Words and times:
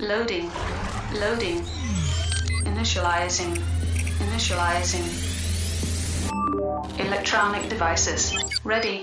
Loading. 0.00 0.48
Loading. 1.14 1.60
Initializing. 2.64 3.58
Initializing. 4.22 5.02
Electronic 7.00 7.68
devices. 7.68 8.30
Ready. 8.62 9.00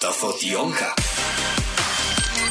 Të 0.00 0.12
thot 0.16 0.46
Jonka. 0.48 0.88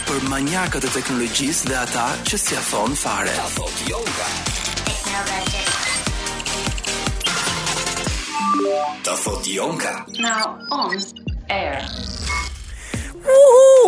Për 0.05 0.21
manjakët 0.29 0.85
e 0.85 0.91
teknologjisë 0.99 1.71
dhe 1.71 1.79
ata 1.81 2.05
që 2.29 2.37
s'ia 2.45 2.61
thon 2.69 2.93
fare. 2.95 3.33
Ta 3.39 3.47
thot 3.49 3.81
Jonka. 3.89 4.27
Të 9.09 9.17
thot 9.25 9.49
Jonka. 9.55 9.95
Now 10.19 10.59
on 10.69 10.93
air. 11.49 11.81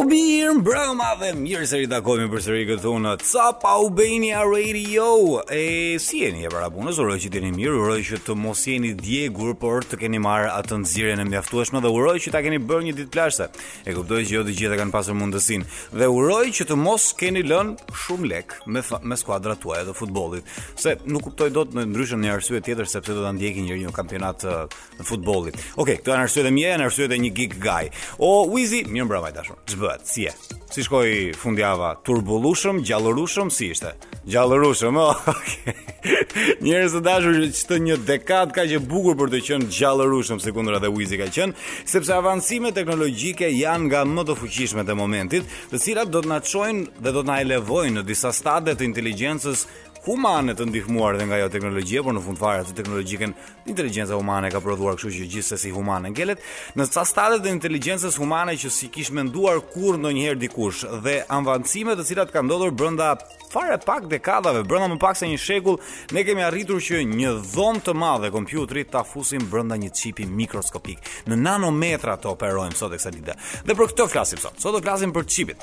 mirë 0.08 0.52
mbrëma 0.60 1.08
dhe 1.20 1.30
mirë 1.42 1.66
se 1.68 1.80
ritakojmë 1.82 2.28
për 2.32 2.42
sëri 2.46 2.66
këtu 2.70 2.92
në 3.04 3.12
Cap 3.24 3.64
Albania 3.68 4.42
Radio 4.48 5.07
E 5.52 5.98
si 6.00 6.21
jeni 6.24 6.46
e 6.48 6.52
para 6.52 6.68
punës, 6.71 6.98
uroj 7.02 7.18
që 7.26 7.32
t'jeni 7.34 7.50
mirë, 7.56 7.74
uroj 7.82 7.98
që 8.07 8.20
të 8.26 8.36
mos 8.40 8.62
jeni 8.70 8.93
djegur 8.96 9.54
Por 9.60 9.84
të 9.88 10.00
keni 10.04 10.21
marë 10.24 10.54
atë 10.54 10.80
nëzire 10.84 11.16
në 11.20 11.26
mjaftueshme 11.34 11.82
dhe 11.84 11.92
uroj 11.96 12.16
që 12.26 12.32
ta 12.36 12.42
keni 12.46 12.60
bërë 12.64 12.88
një 12.90 12.96
ditë 13.00 13.14
plashtë 13.18 13.48
E 13.90 13.96
kuptoj 13.98 14.21
që 14.30 14.38
jo 14.38 14.43
të 14.48 14.56
gjithë 14.62 14.78
e 14.78 14.80
kanë 14.84 14.96
pasur 14.96 15.18
mundësin 15.20 15.66
Dhe 16.00 16.10
uroj 16.14 16.46
që 16.60 16.70
të 16.70 16.79
mos 16.79 17.10
keni 17.20 17.43
lën 17.50 17.74
shumë 18.06 18.32
lek 18.32 18.56
me, 18.68 18.84
me 19.04 19.20
skuadra 19.20 19.57
tuaj 19.60 19.82
dhe 19.90 19.98
futbolit 20.00 20.56
Se 20.79 20.96
nuk 21.10 21.28
kuptoj 21.29 21.50
do 21.57 21.66
të 21.70 21.79
në 21.79 21.88
ndryshën 21.92 22.24
një 22.24 22.34
arsye 22.38 22.64
tjetër 22.70 22.88
sepse 22.96 23.18
do 23.20 23.26
të 23.28 23.36
ndjekin 23.40 23.68
një 23.71 23.79
një 23.84 23.93
kampionat 24.00 24.46
të 24.48 25.06
futbolit 25.12 25.60
Oke, 25.76 26.00
këto 26.00 26.16
janë 26.16 26.29
arsye 26.29 26.48
janë 26.50 26.88
arsye 26.88 27.21
një 27.28 29.04
guy 29.04 29.88
bëhet 29.89 30.07
si 30.07 30.25
e. 30.29 30.34
Si 30.70 30.84
shkoi 30.86 31.32
fundjava? 31.38 31.96
Turbullushëm, 32.06 32.84
gjallërushëm, 32.86 33.50
si 33.53 33.72
ishte? 33.73 33.95
Gjallërushëm, 34.30 35.00
oh, 35.02 35.23
ok. 35.34 36.59
Njerëz 36.62 36.94
të 36.95 37.02
dashur, 37.06 37.40
çdo 37.58 37.80
një 37.88 37.95
dekadë 38.08 38.54
ka 38.56 38.67
që 38.70 38.78
bukur 38.86 39.17
për 39.20 39.32
të 39.34 39.40
qenë 39.48 39.70
gjallërushëm, 39.80 40.42
sekondra 40.45 40.78
dhe 40.84 40.92
Wizi 40.94 41.17
ka 41.20 41.32
qenë, 41.34 41.58
sepse 41.90 42.14
avancimet 42.14 42.78
teknologjike 42.78 43.50
janë 43.58 43.90
nga 43.90 44.04
më 44.08 44.28
të 44.30 44.38
fuqishme 44.44 44.86
të 44.88 44.98
momentit, 45.00 45.50
të 45.73 45.82
cilat 45.88 46.14
do 46.14 46.22
të 46.23 46.32
na 46.36 46.42
çojnë 46.45 47.02
dhe 47.02 47.16
do 47.17 47.23
të 47.26 47.32
na 47.34 47.40
elevojnë 47.48 47.98
në 48.00 48.06
disa 48.14 48.32
stade 48.38 48.78
të 48.78 48.92
inteligjencës 48.92 49.66
humane 50.05 50.53
të 50.55 50.66
ndihmuar 50.69 51.17
dhe 51.19 51.25
nga 51.28 51.38
jo 51.42 51.50
teknologji, 51.52 52.00
por 52.03 52.16
në 52.16 52.22
fund 52.23 52.39
fare 52.39 52.61
atë 52.64 52.75
teknologjikën 52.78 53.33
inteligjenca 53.69 54.16
humane 54.16 54.52
ka 54.53 54.61
prodhuar, 54.64 54.95
kështu 54.97 55.11
që 55.17 55.28
gjithsesi 55.33 55.72
humane 55.75 56.11
ngelet 56.14 56.42
në 56.78 56.86
ca 56.94 57.03
stade 57.08 57.39
të 57.44 57.52
inteligjencës 57.55 58.17
humane 58.20 58.55
që 58.61 58.72
si 58.72 58.89
kish 58.94 59.11
menduar 59.16 59.59
kur 59.73 59.97
ndonjëherë 60.00 60.39
dikush 60.45 60.86
dhe 61.03 61.20
avancime 61.36 61.95
të 62.00 62.05
cilat 62.11 62.33
kanë 62.36 62.47
ndodhur 62.47 62.72
brenda 62.80 63.11
fare 63.52 63.80
pak 63.86 64.08
dekadave, 64.11 64.64
brenda 64.64 64.88
më 64.94 65.00
pak 65.02 65.17
se 65.20 65.27
një 65.31 65.42
shekull, 65.42 65.80
ne 66.16 66.23
kemi 66.23 66.45
arritur 66.45 66.80
që 66.83 67.02
një 67.11 67.33
dhomë 67.53 67.83
të 67.88 67.95
madhe 67.97 68.31
kompjuterit 68.36 68.92
ta 68.94 69.03
fusim 69.03 69.47
brenda 69.52 69.77
një 69.81 69.89
çipi 70.00 70.27
mikroskopik. 70.42 71.00
Në 71.27 71.39
nanometra 71.44 72.16
të 72.17 72.31
operojmë 72.36 72.80
sot 72.80 72.95
eksa 72.95 73.08
Dhe 73.20 73.75
për 73.75 73.88
këtë 73.92 74.05
flasim 74.08 74.39
sot. 74.39 74.59
Sot 74.61 74.73
do 74.75 74.81
flasim 74.86 75.11
për 75.14 75.25
çipin 75.27 75.58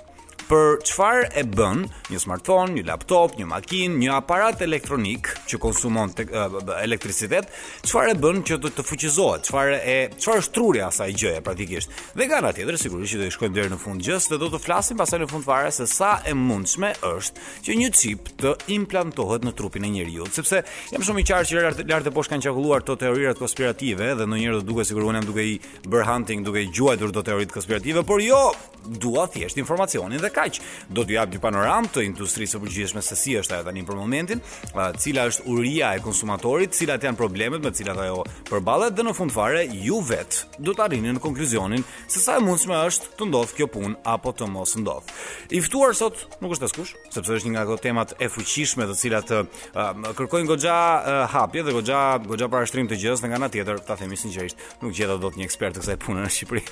për 0.47 0.81
çfarë 0.87 1.25
e 1.41 1.43
bën 1.57 1.81
një 2.13 2.21
smartphone, 2.23 2.71
një 2.77 2.85
laptop, 2.87 3.35
një 3.39 3.49
makinë, 3.51 3.97
një 4.03 4.13
aparat 4.15 4.61
elektronik 4.63 5.33
që 5.51 5.59
konsumon 5.63 6.13
tek, 6.17 6.31
elektricitet, 6.83 7.49
çfarë 7.87 8.15
e 8.15 8.17
bën 8.23 8.41
që 8.47 8.59
të, 8.63 8.71
të 8.77 8.85
fuqizohet, 8.87 9.47
çfarë 9.49 9.79
e 9.81 9.97
çfarë 10.15 10.43
është 10.45 10.55
truri 10.59 10.83
asaj 10.87 11.15
gjëje 11.19 11.43
praktikisht. 11.47 11.95
Dhe 12.17 12.29
nga 12.29 12.39
ana 12.43 12.53
tjetër 12.57 12.79
sigurisht 12.81 13.15
që 13.17 13.21
do 13.25 13.29
të 13.29 13.35
shkojnë 13.37 13.57
deri 13.59 13.73
në 13.75 13.81
fund 13.83 14.05
gjës 14.07 14.29
dhe 14.31 14.39
do 14.45 14.51
të 14.53 14.63
flasim 14.67 15.01
pastaj 15.01 15.23
në 15.25 15.29
fund 15.33 15.47
fare 15.49 15.73
se 15.77 15.89
sa 15.91 16.15
e 16.31 16.35
mundshme 16.37 16.93
është 17.11 17.49
që 17.67 17.79
një 17.83 17.91
chip 17.99 18.31
të 18.43 18.55
implantohet 18.77 19.47
në 19.47 19.55
trupin 19.59 19.87
e 19.89 19.93
njeriu, 19.97 20.29
sepse 20.37 20.63
jam 20.93 21.03
shumë 21.07 21.23
i 21.23 21.27
qartë 21.27 21.51
që 21.51 21.87
lart 21.91 22.07
e 22.07 22.15
poshtë 22.15 22.37
kanë 22.37 22.47
qarkulluar 22.49 22.85
këto 22.85 22.99
teoritë 23.03 23.39
konspirative 23.43 24.13
dhe 24.21 24.29
ndonjëherë 24.31 24.61
do 24.63 24.69
duket 24.71 24.91
sigurisht 24.93 25.11
unë 25.11 25.21
jam 25.23 25.29
duke 25.33 25.43
i 25.51 25.57
bër 25.93 26.07
hunting, 26.13 26.47
duke 26.47 26.63
i 26.67 26.71
gjuajtur 26.77 27.13
këto 27.13 27.27
teoritë 27.33 27.57
konspirative, 27.59 28.05
por 28.07 28.23
jo, 28.23 28.43
dua 29.03 29.27
thjesht 29.33 29.59
informacionin 29.61 30.23
dhe 30.23 30.36
kaq. 30.37 30.61
Do 30.93 31.05
t'ju 31.07 31.17
jap 31.19 31.33
një 31.33 31.41
panoramë 31.43 31.91
të 31.95 32.05
industrisë 32.11 32.57
së 32.57 32.61
përgjithshme 32.65 33.03
se 33.05 33.17
si 33.19 33.35
është 33.41 33.57
ajo 33.59 33.67
tani 33.71 33.85
për 33.89 33.99
momentin, 34.03 34.43
a, 34.77 34.91
cila 35.01 35.25
është 35.31 35.47
uria 35.53 35.95
e 35.97 36.03
konsumatorit, 36.05 36.75
cilat 36.77 37.07
janë 37.07 37.19
problemet 37.21 37.63
me 37.65 37.73
të 37.73 37.81
cilat 37.83 38.01
ajo 38.05 38.23
përballet 38.51 38.97
dhe 38.99 39.07
në 39.09 39.15
fund 39.17 39.33
fare 39.35 39.65
ju 39.73 40.01
vet 40.11 40.43
do 40.67 40.73
të 40.77 40.85
arrini 40.89 41.15
në 41.17 41.23
konkluzionin 41.25 41.85
se 42.13 42.23
sa 42.23 42.37
e 42.41 42.45
mundshme 42.45 42.77
është 42.89 43.15
të 43.19 43.31
ndodh 43.31 43.55
kjo 43.57 43.69
punë 43.77 43.97
apo 44.15 44.33
të 44.37 44.49
mos 44.53 44.77
ndodh. 44.79 45.11
I 45.57 45.63
ftuar 45.65 45.95
sot 45.97 46.27
nuk 46.43 46.57
është 46.57 46.69
askush, 46.71 46.93
sepse 47.15 47.37
është 47.39 47.49
një 47.49 47.55
nga 47.57 47.65
ato 47.67 47.77
temat 47.83 48.15
e 48.21 48.29
fuqishme 48.33 48.87
të 48.91 48.97
cilat 49.01 49.33
a, 49.41 49.89
kërkojnë 50.19 50.51
goxha 50.51 50.77
hapje 51.33 51.65
dhe 51.67 51.77
goxha 51.79 52.03
goxha 52.29 52.51
para 52.53 52.67
shtrim 52.69 52.91
të 52.91 53.01
gjës, 53.03 53.25
nga 53.27 53.39
ana 53.41 53.49
tjetër, 53.53 53.81
ta 53.87 53.97
themi 53.99 54.17
sinqerisht, 54.19 54.61
nuk 54.83 54.95
gjeta 54.99 55.17
dot 55.23 55.37
një 55.39 55.47
ekspert 55.47 55.77
të 55.79 55.83
kësaj 55.85 55.97
pune 56.05 56.23
në 56.23 56.29
Shqipëri. 56.37 56.63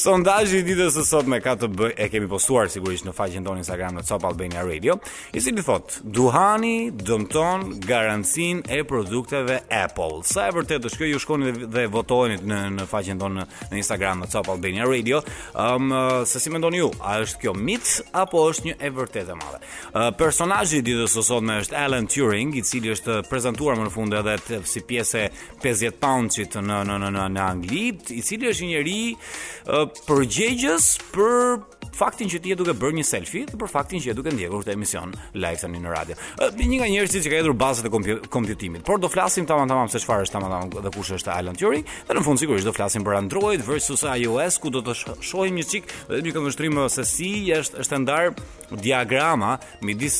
Sondazhi 0.02 0.60
i 0.62 0.66
ditës 0.68 0.94
së 0.98 1.04
sotme 1.08 1.38
ka 1.44 1.54
të 1.58 1.68
bëjë 1.74 1.96
e 2.04 2.08
kemi 2.12 2.28
postuar 2.30 2.68
sigurisht 2.72 3.06
në 3.08 3.13
faqen 3.16 3.46
tonë 3.46 3.62
Instagram 3.62 3.96
në 3.98 4.04
Top 4.08 4.24
Albania 4.28 4.64
Radio, 4.66 4.96
i 5.36 5.40
cili 5.42 5.62
thot, 5.64 5.98
duhani 6.14 6.90
dëmton 6.94 7.78
garancinë 7.86 8.64
e 8.78 8.82
produkteve 8.88 9.60
Apple. 9.74 10.22
Sa 10.28 10.48
e 10.50 10.54
vërtetë 10.56 10.90
është 10.90 11.00
kjo? 11.00 11.08
Ju 11.14 11.22
shkoni 11.22 11.54
dhe 11.74 11.86
votojeni 11.92 12.40
në 12.50 12.60
në 12.80 12.88
faqen 12.90 13.20
tonë 13.20 13.46
në 13.70 13.80
Instagram 13.82 14.24
në 14.24 14.30
Top 14.34 14.50
Albania 14.54 14.88
Radio. 14.90 15.22
Ëm, 15.54 15.88
um, 15.90 16.26
se 16.26 16.40
si 16.42 16.50
mendoni 16.54 16.80
ju, 16.82 16.90
a 17.00 17.20
është 17.24 17.42
kjo 17.44 17.54
mit 17.54 17.94
apo 18.24 18.42
është 18.50 18.70
një 18.70 18.76
e 18.88 18.92
vërtetë 18.98 19.34
e 19.34 19.38
madhe? 19.40 19.62
Uh, 19.94 20.10
Personazhi 20.24 20.80
i 20.82 20.86
ditës 20.86 21.14
së 21.16 21.24
sotme 21.28 21.58
është 21.62 21.78
Alan 21.84 22.08
Turing, 22.10 22.54
i 22.58 22.64
cili 22.66 22.92
është 22.96 23.20
prezantuar 23.30 23.78
më 23.78 23.86
në 23.88 23.94
fund 23.94 24.16
edhe 24.18 24.36
të, 24.48 24.62
si 24.68 24.82
pjesë 24.88 25.24
e 25.24 25.30
50 25.62 26.00
pound-it 26.02 26.58
në 26.58 26.82
në 26.90 26.98
në 27.04 27.12
në 27.14 27.28
në 27.36 27.44
Anglit, 27.44 28.10
i 28.16 28.22
cili 28.24 28.50
është 28.50 28.66
një 28.66 28.72
njerëj 28.72 29.06
uh, 29.14 29.86
përgjegjës 30.08 30.90
për 31.14 31.64
faktin 31.94 32.28
që 32.30 32.40
ti 32.42 32.52
je 32.52 32.56
duke 32.58 32.74
bërë 32.78 32.96
një 32.98 33.04
selfie 33.06 33.44
dhe 33.48 33.58
për 33.58 33.70
faktin 33.70 34.00
që 34.02 34.10
je 34.10 34.14
duke 34.18 34.32
ndjekur 34.34 34.64
këtë 34.64 34.74
emision 34.74 35.12
live 35.38 35.60
tani 35.62 35.78
në 35.82 35.92
radio. 35.94 36.16
Një 36.58 36.78
nga 36.80 36.88
njerëzit 36.90 37.22
që 37.26 37.32
ka 37.32 37.38
hedhur 37.40 37.54
bazat 37.58 37.86
e 37.86 37.92
kompjutimit, 38.34 38.82
por 38.86 38.98
do 39.02 39.08
flasim 39.12 39.46
tamam 39.46 39.68
tamam 39.70 39.88
se 39.92 40.00
çfarë 40.02 40.26
është 40.26 40.36
tamam 40.38 40.72
dhe 40.74 40.92
kush 40.94 41.14
është 41.18 41.32
Alan 41.36 41.56
Turing, 41.58 41.86
dhe 42.08 42.16
në 42.18 42.24
fund 42.26 42.42
sigurisht 42.42 42.66
do 42.66 42.74
flasim 42.74 43.06
për 43.06 43.18
Android 43.20 43.62
versus 43.66 44.02
iOS, 44.04 44.58
ku 44.62 44.72
do 44.74 44.82
të 44.84 44.96
shohim 45.22 45.60
një 45.60 45.66
çik 45.70 45.94
një 46.10 46.34
këndvështrim 46.34 46.80
se 46.92 47.06
si 47.08 47.30
është 47.54 47.86
standard 47.86 48.42
diagrama 48.82 49.54
midis 49.86 50.18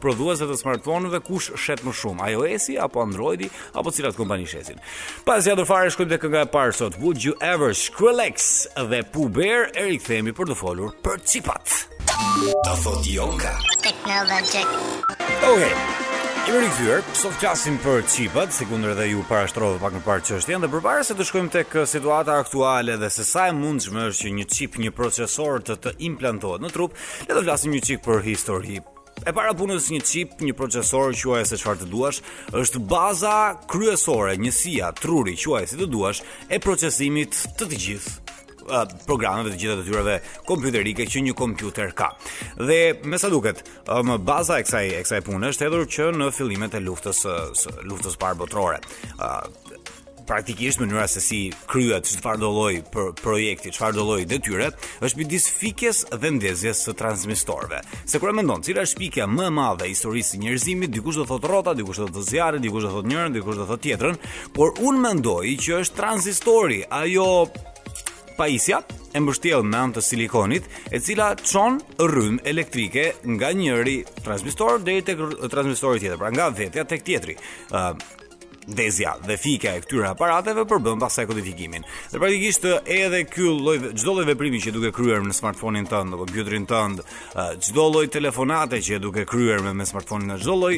prodhuesve 0.00 0.48
të 0.48 0.56
smartphoneve 0.62 1.20
kush 1.26 1.52
shet 1.60 1.84
më 1.84 1.92
shumë, 2.00 2.30
iOS-i 2.32 2.78
apo 2.80 3.02
Androidi 3.04 3.50
apo 3.76 3.92
cilat 3.92 4.16
kompani 4.16 4.46
shesin. 4.48 4.80
Pas 5.26 5.44
ja 5.46 5.54
do 5.58 5.66
fare 5.68 5.90
shkojmë 5.92 6.14
tek 6.14 6.24
kënga 6.24 6.46
e 6.46 6.50
parë 6.54 6.74
sot, 6.80 6.96
Would 7.02 7.20
You 7.26 7.34
Ever 7.44 7.74
Skrillex 7.74 8.62
dhe 8.80 9.02
Puber 9.12 9.38
Bear 9.40 9.70
e 9.72 9.94
për 10.36 10.50
të 10.50 10.56
folur 10.58 10.90
për 11.10 11.22
çipat. 11.26 11.70
Ta 12.06 12.72
thot 12.84 13.06
Jonka. 13.08 13.50
Oh 14.20 15.54
hey. 15.58 15.72
Jemi 16.46 16.60
në 16.62 16.68
vjer, 16.76 17.00
sot 17.18 17.34
flasim 17.40 17.80
për 17.82 18.04
çipat, 18.12 18.52
sekondër 18.54 18.94
dhe 18.98 19.08
ju 19.10 19.24
para 19.26 19.48
shtrove 19.50 19.80
pak 19.82 19.96
më 19.98 20.04
parë 20.06 20.24
çështjen 20.28 20.62
dhe 20.62 20.70
përpare 20.70 21.02
se 21.06 21.16
të 21.18 21.26
shkojmë 21.26 21.52
tek 21.56 21.74
uh, 21.80 21.88
situata 21.90 22.36
aktuale 22.44 22.94
dhe 23.02 23.10
se 23.10 23.26
sa 23.26 23.48
e 23.50 23.56
mundshme 23.58 24.06
është 24.12 24.28
që 24.28 24.32
një 24.38 24.46
qip, 24.54 24.78
një 24.84 24.92
procesor 25.00 25.58
të 25.66 25.76
të 25.88 25.92
implantohet 26.12 26.62
në 26.64 26.70
trup, 26.76 26.94
le 27.26 27.34
të 27.34 27.42
vlasim 27.48 27.74
një 27.74 27.82
çik 27.90 28.06
për 28.06 28.22
histori. 28.30 28.78
E 29.26 29.34
para 29.36 29.50
punës 29.56 29.90
një 29.92 30.02
chip, 30.06 30.38
një 30.46 30.54
procesor, 30.56 31.10
quaj 31.20 31.42
e 31.44 31.50
se 31.50 31.58
qfar 31.60 31.80
të 31.82 31.90
duash, 31.92 32.22
është 32.56 32.86
baza 32.92 33.36
kryesore, 33.68 34.38
njësia, 34.40 34.94
truri, 35.02 35.34
quaj 35.42 35.66
si 35.74 35.80
të 35.82 35.90
duash, 35.92 36.22
e 36.48 36.62
procesimit 36.62 37.34
të 37.58 37.66
të 37.68 37.84
gjithë 37.88 38.29
programeve 39.06 39.52
të 39.54 39.60
gjitha 39.60 39.78
të 39.80 39.86
tyreve 39.88 40.18
kompjuterike 40.48 41.06
që 41.10 41.24
një 41.26 41.34
kompjuter 41.38 41.92
ka. 41.96 42.12
Dhe 42.58 42.80
me 43.04 43.18
sa 43.18 43.30
duket, 43.32 43.62
më 44.04 44.18
baza 44.26 44.60
e 44.62 44.66
kësaj 44.66 44.84
e 45.00 45.06
kësaj 45.06 45.22
pune 45.26 45.50
është 45.54 45.66
hedhur 45.68 45.88
që 45.96 46.10
në 46.18 46.30
fillimet 46.36 46.74
e 46.78 46.84
luftës 46.84 47.24
së 47.24 47.76
luftës 47.88 48.18
parë 48.20 48.38
botërore. 48.42 48.80
ë 49.18 50.30
praktikisht 50.30 50.78
mënyra 50.78 51.08
se 51.10 51.20
si 51.20 51.38
kryhet 51.66 52.06
çfarë 52.06 52.38
do 52.38 52.50
lloj 52.54 52.74
projekti, 53.20 53.72
çfarë 53.74 53.92
do 53.98 54.04
lloj 54.06 54.20
detyre, 54.30 54.68
është 55.02 55.18
midis 55.18 55.48
fikjes 55.58 56.04
dhe 56.14 56.30
ndezjes 56.30 56.84
së 56.86 56.94
transmetorëve. 56.94 57.80
Se 58.06 58.18
kur 58.20 58.28
e 58.28 58.32
mendon, 58.38 58.62
cila 58.62 58.84
është 58.86 58.98
pika 59.02 59.26
më 59.26 59.46
e 59.46 59.50
madhe 59.50 59.84
e 59.86 59.90
historisë 59.90 60.36
së 60.36 60.38
njerëzimit, 60.44 60.94
dikush 60.94 61.18
do 61.18 61.24
thotë 61.26 61.48
rrota, 61.50 61.74
dikush 61.74 61.98
do 62.04 62.06
thotë 62.12 62.28
zjarri, 62.30 62.62
dikush 62.62 62.84
do 62.86 62.92
thotë 62.94 63.10
njëri, 63.10 63.32
dikush 63.40 63.58
do 63.58 63.66
thotë 63.66 63.82
tjetrën, 63.88 64.14
por 64.54 64.70
unë 64.78 65.02
mendoj 65.08 65.46
që 65.64 65.82
është 65.82 65.98
transistori, 65.98 66.82
ajo 67.02 67.26
pajisja 68.40 68.78
e 69.16 69.20
mbështjell 69.20 69.64
me 69.66 69.80
anë 69.82 69.98
të 69.98 70.02
silikonit, 70.06 70.68
e 70.94 71.00
cila 71.04 71.30
çon 71.42 71.76
rrymë 72.00 72.44
elektrike 72.52 73.06
nga 73.36 73.52
njëri 73.58 73.98
transmetor 74.24 74.80
deri 74.86 75.04
tek 75.10 75.20
transmetori 75.52 76.00
tjetër, 76.04 76.22
pra 76.22 76.32
nga 76.32 76.48
vetja 76.62 76.86
tek 76.94 77.04
tjetri 77.06 77.36
ndezja 78.68 79.16
dhe 79.24 79.36
fika 79.40 79.72
e 79.74 79.80
këtyre 79.84 80.08
aparateve 80.12 80.66
për 80.68 80.82
bën 80.84 81.00
pastaj 81.00 81.26
kodifikimin. 81.30 81.84
Dhe 82.12 82.20
praktikisht 82.20 82.64
edhe 82.84 83.22
ky 83.30 83.46
lloj 83.56 83.78
çdo 83.96 84.12
lloj 84.16 84.26
veprimi 84.28 84.60
që 84.60 84.74
duhet 84.74 84.92
kryer 84.96 85.22
në 85.24 85.34
smartfonin 85.36 85.86
tënd 85.88 86.14
apo 86.16 86.26
gjyrin 86.30 86.66
tënd, 86.68 87.00
çdo 87.64 87.86
lloj 87.92 88.06
telefonate 88.12 88.82
që 88.84 89.00
duhet 89.02 89.28
kryer 89.30 89.62
me 89.64 89.86
smartfonin 89.88 90.34
në 90.34 90.38
çdo 90.42 90.56
lloj 90.58 90.74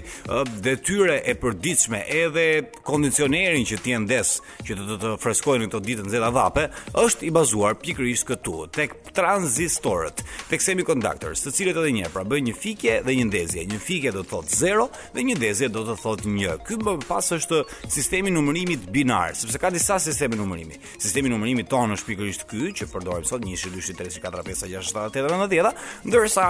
detyre 0.64 1.18
e 1.24 1.34
përditshme, 1.42 2.04
edhe 2.06 2.46
kondicionerin 2.86 3.66
që 3.66 3.80
ti 3.82 3.96
e 3.96 4.00
ndes 4.04 4.36
që 4.62 4.78
të 4.78 4.86
të, 4.88 4.96
të 5.02 5.12
freskojnë 5.24 5.68
këto 5.72 5.82
ditë 5.82 6.06
nxehta 6.06 6.30
vape, 6.38 6.68
është 7.02 7.26
i 7.28 7.32
bazuar 7.34 7.74
pikërisht 7.82 8.28
këtu, 8.30 8.56
tek 8.78 8.94
transistorët, 9.16 10.22
tek 10.50 10.62
semiconductors, 10.64 11.42
të 11.44 11.54
cilët 11.58 11.82
edhe 11.82 11.94
një 11.98 12.12
pra 12.14 12.22
bëjnë 12.26 12.48
një 12.52 12.56
fikje 12.62 12.96
dhe 13.06 13.16
një 13.18 13.26
ndezje. 13.28 13.66
Një 13.72 13.82
fikje 13.82 14.14
do 14.14 14.22
të 14.22 14.32
thotë 14.36 14.58
0 14.62 14.88
dhe 15.16 15.26
një 15.28 15.38
ndezje 15.40 15.68
do 15.74 15.84
të 15.90 15.98
thotë 16.04 16.28
1. 16.30 16.64
Ky 16.68 16.78
më 16.86 16.96
pas 17.08 17.30
është 17.38 17.64
sistemi 17.88 18.30
numërimit 18.32 18.86
binar, 18.94 19.34
sepse 19.36 19.58
ka 19.60 19.70
disa 19.70 19.98
sisteme 20.00 20.36
numërimi. 20.38 20.78
Sistemi 21.00 21.32
numërimit 21.32 21.70
tonë 21.72 21.96
është 21.96 22.10
pikërisht 22.12 22.46
ky 22.50 22.72
që 22.80 22.90
përdorim 22.92 23.26
sot 23.28 23.44
1 23.44 23.74
2 23.78 23.98
3 24.00 24.18
4 24.22 24.46
5 24.52 24.64
6 24.68 24.96
7 25.18 25.28
8 25.28 25.52
9 25.52 25.52
10, 25.58 25.84
ndërsa 26.10 26.48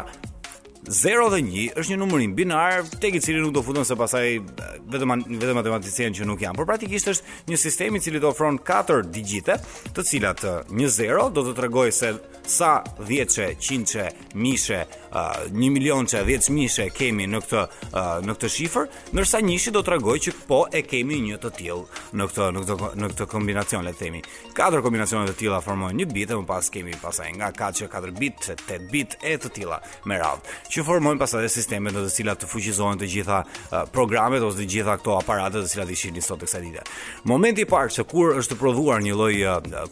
0 0.90 1.28
dhe 1.30 1.38
1 1.40 1.70
është 1.78 1.92
një 1.94 1.98
numërim 2.00 2.32
binar 2.34 2.80
tek 2.98 3.14
i 3.14 3.20
cili 3.22 3.38
nuk 3.40 3.52
do 3.54 3.62
futen 3.62 3.84
se 3.86 3.94
pasaj 3.96 4.26
vetëm 4.90 5.14
vetëm 5.38 5.54
matematikën 5.60 6.14
që 6.18 6.26
nuk 6.26 6.42
janë. 6.42 6.58
Por 6.58 6.66
praktikisht 6.66 7.12
është 7.12 7.50
një 7.52 7.58
sistem 7.60 7.96
i 7.96 8.00
cili 8.02 8.18
do 8.20 8.32
ofron 8.32 8.58
4 8.58 9.06
digjite, 9.14 9.60
të 9.94 10.04
cilat 10.08 10.42
një 10.74 10.90
0 10.90 11.28
do 11.38 11.44
të 11.46 11.54
tregoj 11.60 11.92
se 11.94 12.10
sa 12.50 12.72
10 12.98 13.30
çe, 13.30 13.46
100 13.54 13.86
çe, 13.92 14.08
mishe, 14.34 14.80
1 15.12 15.70
milion 15.70 16.06
10 16.10 16.50
mishe 16.50 16.88
kemi 16.90 17.28
në 17.30 17.42
këtë 17.44 17.62
në 18.26 18.34
këtë 18.34 18.50
shifër, 18.50 18.90
ndërsa 19.14 19.40
njëshi 19.46 19.70
do 19.76 19.84
tregoj 19.86 20.16
që 20.26 20.34
po 20.48 20.64
e 20.74 20.82
kemi 20.82 21.20
një 21.28 21.38
të 21.44 21.52
tillë 21.60 22.02
në 22.18 22.26
këtë 22.32 22.48
në 22.58 22.64
këtë 22.64 22.90
në 23.02 23.12
këtë 23.14 23.28
kombinacion 23.30 23.86
le 23.86 23.94
të 23.94 24.00
themi. 24.02 24.24
Katër 24.56 24.82
kombinacione 24.82 25.30
të 25.30 25.38
tilla 25.44 25.62
formojnë 25.62 26.02
një 26.02 26.10
bit 26.10 26.32
e 26.34 26.40
më 26.40 26.48
pas 26.50 26.72
kemi 26.74 26.98
pasaj 26.98 27.30
nga 27.38 27.52
4 27.54 27.78
çe, 27.84 27.88
4 27.94 28.18
bit, 28.18 28.50
8 28.58 28.90
bit 28.90 29.18
e 29.22 29.38
të 29.38 29.54
tilla 29.60 29.78
me 30.10 30.18
radhë 30.18 30.58
që 30.72 30.84
formojnë 30.86 31.20
pasaj 31.20 31.48
sisteme 31.52 31.90
në 31.92 32.02
të 32.06 32.12
cilat 32.16 32.40
të 32.42 32.48
fuqizohen 32.48 33.00
të 33.00 33.08
gjitha 33.12 33.40
programet 33.92 34.44
ose 34.46 34.62
të 34.62 34.66
gjitha 34.74 34.94
ato 34.96 35.16
aparate 35.18 35.60
të 35.60 35.68
cilat 35.74 35.90
i 35.92 35.98
shihni 36.00 36.22
sot 36.24 36.40
të 36.40 36.48
kësaj 36.48 36.62
dite. 36.64 36.84
Momenti 37.28 37.66
i 37.66 37.68
parë 37.68 37.92
se 37.92 38.04
kur 38.08 38.32
është 38.40 38.56
prodhuar 38.60 39.02
një 39.04 39.16
lloj 39.18 39.32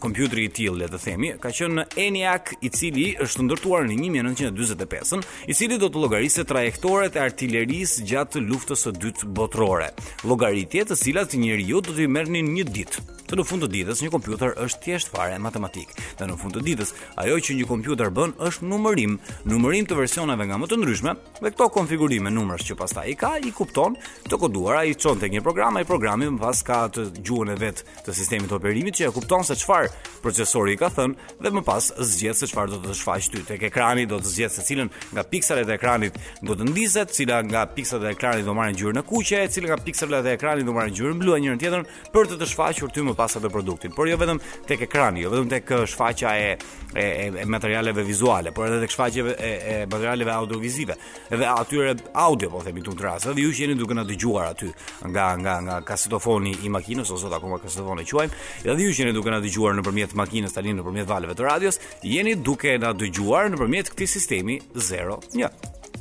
kompjuteri 0.03 0.47
i 0.49 0.53
tillë, 0.57 0.79
le 0.85 0.89
të 0.91 1.01
themi, 1.05 1.31
ka 1.43 1.53
qenë 1.57 1.77
në 1.81 1.85
ENIAC, 2.07 2.53
i 2.65 2.73
cili 2.73 3.07
është 3.25 3.45
ndërtuar 3.47 3.85
në 3.89 3.99
1945, 4.01 5.25
i 5.53 5.57
cili 5.59 5.77
do 5.81 5.89
të 5.91 6.01
llogarisë 6.05 6.47
trajektoret 6.49 7.17
e 7.19 7.23
artilerisë 7.27 8.07
gjatë 8.11 8.43
luftës 8.47 8.87
së 8.87 8.95
dytë 9.03 9.29
botërore. 9.37 9.91
Llogaritje 10.25 10.87
të 10.89 10.99
cilat 11.03 11.37
njeriu 11.37 11.83
do 11.85 11.93
të 11.97 12.09
merrnin 12.09 12.55
një 12.57 12.67
ditë 12.77 13.05
dhe 13.31 13.39
në 13.39 13.45
fund 13.47 13.63
të 13.63 13.67
ditës 13.71 14.01
një 14.03 14.09
kompjuter 14.11 14.51
është 14.59 14.81
thjesht 14.83 15.11
fare 15.15 15.37
matematik. 15.39 15.91
Dhe 16.19 16.25
në 16.27 16.35
fund 16.39 16.55
të 16.57 16.63
ditës 16.65 16.89
ajo 17.21 17.37
që 17.43 17.55
një 17.57 17.67
kompjuter 17.69 18.09
bën 18.13 18.33
është 18.47 18.67
numërim, 18.67 19.17
numërim 19.49 19.87
të 19.87 19.95
versioneve 19.97 20.47
nga 20.49 20.57
më 20.59 20.67
të 20.71 20.79
ndryshme, 20.81 21.13
me 21.43 21.51
këto 21.53 21.69
konfigurime 21.77 22.31
numrash 22.33 22.65
që 22.67 22.75
pastaj 22.81 23.05
i 23.07 23.15
ka 23.19 23.33
i 23.49 23.53
kupton 23.55 23.95
të 24.27 24.39
koduar 24.41 24.81
ai 24.81 24.93
çon 24.99 25.19
tek 25.21 25.31
një 25.31 25.43
program, 25.45 25.79
ai 25.79 25.85
programi 25.87 26.27
më 26.31 26.41
pas 26.43 26.63
ka 26.67 26.81
të 26.91 27.05
gjuhën 27.21 27.53
e 27.53 27.55
vet 27.61 27.83
të 28.05 28.15
sistemit 28.19 28.51
të 28.51 28.57
operimit 28.57 28.99
që 28.99 29.07
ja 29.07 29.13
kupton 29.15 29.47
se 29.47 29.55
çfarë 29.63 29.93
procesori 30.21 30.75
i 30.75 30.81
ka 30.81 30.91
thënë 30.93 31.39
dhe 31.41 31.53
më 31.55 31.63
pas 31.65 31.87
zgjedh 31.97 32.41
se 32.41 32.49
çfarë 32.51 32.75
do 32.75 32.81
të 32.83 32.97
shfaqë 32.99 33.31
ty 33.33 33.45
tek 33.53 33.63
ekrani, 33.69 34.05
do 34.11 34.19
të 34.21 34.33
zgjedh 34.35 34.55
se 34.59 34.67
cilën 34.67 34.91
nga 35.15 35.23
pikselet 35.23 35.69
e 35.71 35.77
ekranit 35.79 36.19
do 36.45 36.55
të 36.57 36.67
ndizet, 36.73 37.15
cila 37.15 37.39
nga 37.47 37.63
pikselet 37.71 38.09
e 38.11 38.11
ekranit 38.13 38.43
do 38.45 38.51
marrë 38.57 38.75
ngjyrën 38.75 38.99
e 39.01 39.05
kuqe, 39.07 39.41
cila 39.55 39.71
nga 39.73 39.81
pikselet 39.85 40.27
e 40.29 40.35
ekranit 40.37 40.67
do 40.67 40.75
marrë 40.75 40.91
ngjyrën 40.91 41.19
blu, 41.23 41.37
njërën 41.41 41.61
tjetër 41.63 41.87
për 42.13 42.31
të 42.33 42.41
të 42.41 42.51
shfaqur 42.51 42.91
ty 42.91 43.01
më 43.05 43.15
pas 43.21 43.35
edhe 43.37 43.49
produktin, 43.53 43.93
por 43.97 44.09
jo 44.09 44.17
vetëm 44.19 44.39
tek 44.67 44.85
ekrani, 44.87 45.21
jo 45.27 45.31
vetëm 45.33 45.49
tek 45.51 45.71
uh, 45.77 45.85
shfaqja 45.89 46.31
e, 46.41 46.47
e 47.01 47.05
e 47.41 47.45
materialeve 47.45 48.03
vizuale, 48.05 48.51
por 48.55 48.65
edhe 48.69 48.79
tek 48.83 48.93
shfaqja 48.95 49.25
e, 49.29 49.51
e 49.73 49.75
materialeve 49.89 50.31
audiovizive. 50.33 50.97
Edhe 51.29 51.47
atyre 51.49 51.93
audio, 52.17 52.49
po 52.49 52.63
themi 52.65 52.83
tut 52.85 53.03
rast, 53.05 53.29
edhe 53.31 53.45
ju 53.45 53.51
që 53.53 53.67
jeni 53.67 53.77
duke 53.79 53.97
na 53.97 54.05
dëgjuar 54.07 54.49
aty 54.55 54.71
nga 55.11 55.27
nga 55.39 55.57
nga 55.67 55.77
kasetofoni 55.85 56.55
i 56.65 56.73
makinës 56.73 57.13
ose 57.13 57.27
sot 57.27 57.37
akoma 57.37 57.61
kasetofon 57.61 58.01
e 58.03 58.07
quajmë, 58.09 58.41
edhe 58.73 58.87
ju 58.87 58.95
që 58.97 59.05
jeni 59.05 59.15
duke 59.17 59.33
na 59.33 59.41
dëgjuar 59.43 59.77
nëpërmjet 59.79 60.17
makinës 60.19 60.57
tani 60.57 60.73
nëpërmjet 60.79 61.09
valëve 61.13 61.37
të 61.37 61.49
radios, 61.49 61.81
jeni 62.03 62.35
duke 62.49 62.73
na 62.81 62.93
dëgjuar 62.95 63.51
nëpërmjet 63.53 63.93
këtij 63.93 64.11
sistemi 64.17 64.59
01. 64.75 65.49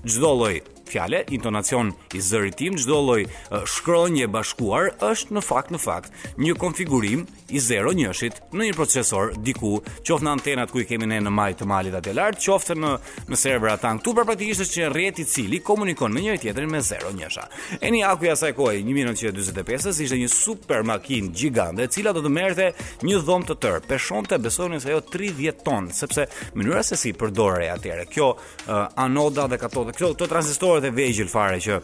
Çdo 0.01 0.33
lloj 0.41 0.61
fjale, 0.91 1.23
intonacion 1.31 1.93
i 2.15 2.21
zërit 2.21 2.57
tim, 2.59 2.75
çdo 2.79 2.99
lloj 3.03 3.23
shkronje 3.71 4.27
bashkuar 4.29 4.91
është 5.11 5.37
në 5.37 5.43
fakt 5.47 5.73
në 5.75 5.81
fakt 5.81 6.11
një 6.43 6.57
konfigurim 6.59 7.23
i 7.51 7.59
01-shit 7.61 8.39
në 8.55 8.69
një 8.71 8.77
procesor 8.79 9.33
diku, 9.43 9.77
qoftë 10.07 10.27
në 10.27 10.33
antenat 10.37 10.71
ku 10.73 10.83
i 10.83 10.87
kemi 10.89 11.07
ne 11.11 11.21
në 11.23 11.33
majtë 11.35 11.61
të 11.63 11.67
malit 11.71 11.97
atë 11.99 12.13
lart, 12.17 12.41
qoftë 12.43 12.77
në 12.79 12.93
në 13.31 13.39
servera 13.39 13.77
tan 13.83 13.99
këtu, 14.01 14.13
për 14.21 14.27
praktikisht 14.29 14.65
është 14.67 14.77
që 14.79 14.91
rrjet 14.93 15.21
i 15.23 15.27
cili 15.33 15.59
komunikon 15.67 16.15
me 16.15 16.23
njëri 16.25 16.43
tjetrin 16.47 16.71
me 16.71 16.79
01-sha. 16.83 17.47
E 17.81 17.91
një 17.95 18.03
akuja 18.09 18.37
saj 18.43 18.53
kohë 18.59 18.79
1945 18.87 20.03
ishte 20.05 20.19
një 20.21 20.31
super 20.33 20.85
makinë 20.87 21.31
gjigande 21.41 21.87
e 21.89 21.93
cila 21.93 22.15
do 22.17 22.23
të 22.25 22.33
merrte 22.37 22.69
një 23.07 23.19
dhomë 23.27 23.49
të 23.51 23.57
tërë. 23.65 23.81
Peshonte 23.91 24.39
besonin 24.43 24.81
se 24.83 24.91
ajo 24.93 25.03
30 25.13 25.63
ton, 25.67 25.91
sepse 25.95 26.27
mënyra 26.59 26.83
se 26.87 26.99
si 27.01 27.13
përdorej 27.19 27.69
atyre, 27.75 28.07
kjo 28.11 28.31
uh, 28.33 28.73
anoda 29.05 29.47
dhe 29.53 29.59
katoda, 29.63 29.95
këto 29.97 30.29
transistor 30.31 30.80
dhe 30.81 30.89
e 30.91 30.97
vegjël 30.97 31.29
fare 31.31 31.59
që 31.63 31.77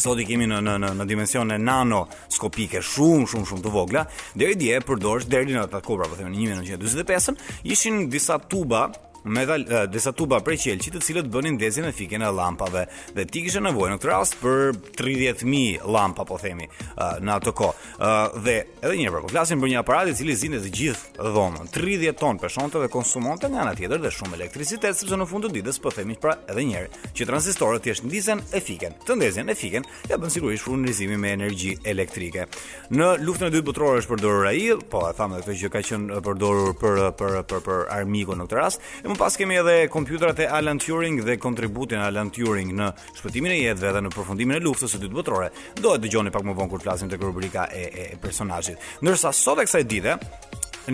sot 0.00 0.20
i 0.20 0.24
kemi 0.28 0.46
në 0.48 0.60
në 0.64 0.74
në 0.82 0.90
në 1.00 1.06
dimensione 1.10 1.58
nanoskopike 1.60 2.80
shumë 2.92 3.26
shumë 3.32 3.48
shumë 3.50 3.64
të 3.66 3.72
vogla, 3.74 4.04
deri 4.40 4.56
dje 4.60 4.80
përdorsh 4.88 5.28
deri 5.32 5.52
në 5.56 5.64
ato 5.66 5.80
kobra, 5.84 6.08
po 6.08 6.16
them 6.20 6.32
në 6.32 6.46
1945, 6.56 7.40
ishin 7.74 8.04
disa 8.12 8.38
tuba 8.40 8.86
me 9.24 9.44
dal, 9.44 9.64
uh, 9.68 9.72
eh, 9.84 9.88
disa 9.88 10.12
tuba 10.12 10.40
prej 10.42 10.58
qelçi 10.66 10.90
të 10.92 11.02
cilët 11.02 11.28
bënin 11.30 11.54
ndezjen 11.58 11.86
e 11.88 11.92
fikën 11.94 12.24
e 12.26 12.30
llampave 12.34 12.86
dhe 13.14 13.24
ti 13.30 13.44
kishe 13.46 13.60
nevojë 13.62 13.94
në 13.94 13.98
këtë 14.00 14.10
rast 14.10 14.36
për 14.40 14.72
30000 14.98 15.84
llampa 15.94 16.24
po 16.26 16.38
themi 16.42 16.66
uh, 16.66 17.18
në 17.22 17.36
atë 17.36 17.52
kohë 17.60 17.76
uh, 17.98 18.40
dhe 18.42 18.56
edhe 18.82 18.96
një 18.98 19.06
herë 19.08 19.22
po 19.26 19.30
flasim 19.30 19.62
për 19.62 19.70
një 19.72 19.80
aparat 19.82 20.10
i 20.10 20.16
cili 20.18 20.34
zinë 20.38 20.60
të 20.64 20.72
gjithë 20.74 21.30
dhomën 21.36 21.70
30 21.74 22.18
ton 22.20 22.40
peshonte 22.42 22.82
dhe 22.82 22.90
konsumonte 22.92 23.50
nga 23.50 23.62
ana 23.62 23.76
tjetër 23.78 24.02
dhe 24.02 24.10
shumë 24.12 24.34
elektricitet 24.40 24.98
sepse 24.98 25.18
në 25.18 25.28
fund 25.30 25.46
të 25.46 25.54
ditës 25.60 25.78
po 25.82 25.92
themi 25.94 26.18
pra 26.20 26.34
edhe 26.50 26.64
një 26.66 26.78
herë 26.80 27.10
që 27.14 27.28
transistorët 27.30 27.86
thjesht 27.86 28.06
ndizen 28.08 28.42
e 28.52 28.60
fikën 28.64 28.98
të 29.06 29.16
ndezjen 29.20 29.48
e 29.52 29.56
fikën 29.58 29.86
ja 30.10 30.18
bën 30.18 30.34
sigurisht 30.34 30.66
furnizimin 30.66 31.22
me 31.22 31.30
energji 31.36 31.76
elektrike 31.84 32.48
në 32.92 33.12
luftën 33.22 33.48
e 33.48 33.54
dytë 33.54 33.66
botërore 33.70 34.02
është 34.02 34.12
përdorur 34.16 34.50
ai 34.50 34.62
po 34.92 35.04
e 35.08 35.14
thamë 35.18 35.40
edhe 35.40 35.52
këtë 35.52 35.62
që 35.64 35.72
ka 35.76 35.84
qenë 35.88 36.20
përdorur 36.26 36.74
për 36.82 37.02
për 37.20 37.38
për 37.52 37.60
për 37.68 37.82
armikun 38.00 38.40
në 38.42 38.48
këtë 38.50 38.60
rast 38.60 38.90
Më 39.12 39.20
pas 39.20 39.34
kemi 39.36 39.58
edhe 39.60 39.90
kompjuterat 39.92 40.38
e 40.40 40.44
Alan 40.56 40.78
Turing 40.80 41.18
dhe 41.26 41.34
kontributin 41.36 42.00
e 42.00 42.04
Alan 42.08 42.30
Turing 42.32 42.70
në 42.78 42.86
shpëtimin 43.18 43.52
e 43.52 43.58
jetëve 43.58 43.90
dhe 43.92 44.00
në 44.06 44.12
përfundimin 44.14 44.56
e 44.56 44.60
luftës 44.64 44.94
së 44.94 45.02
dytë 45.02 45.18
botërore. 45.18 45.50
Do 45.84 45.92
e 45.92 45.98
dëgjoni 46.00 46.32
pak 46.32 46.46
më 46.48 46.54
vonë 46.56 46.72
kur 46.72 46.80
flasim 46.80 47.10
tek 47.12 47.20
rubrika 47.20 47.66
e, 47.68 47.82
e, 47.92 48.06
e 48.14 48.16
personazhit. 48.22 48.80
Ndërsa 49.04 49.34
sot 49.36 49.60
e 49.60 49.66
kësaj 49.68 49.84
dite, 49.90 50.14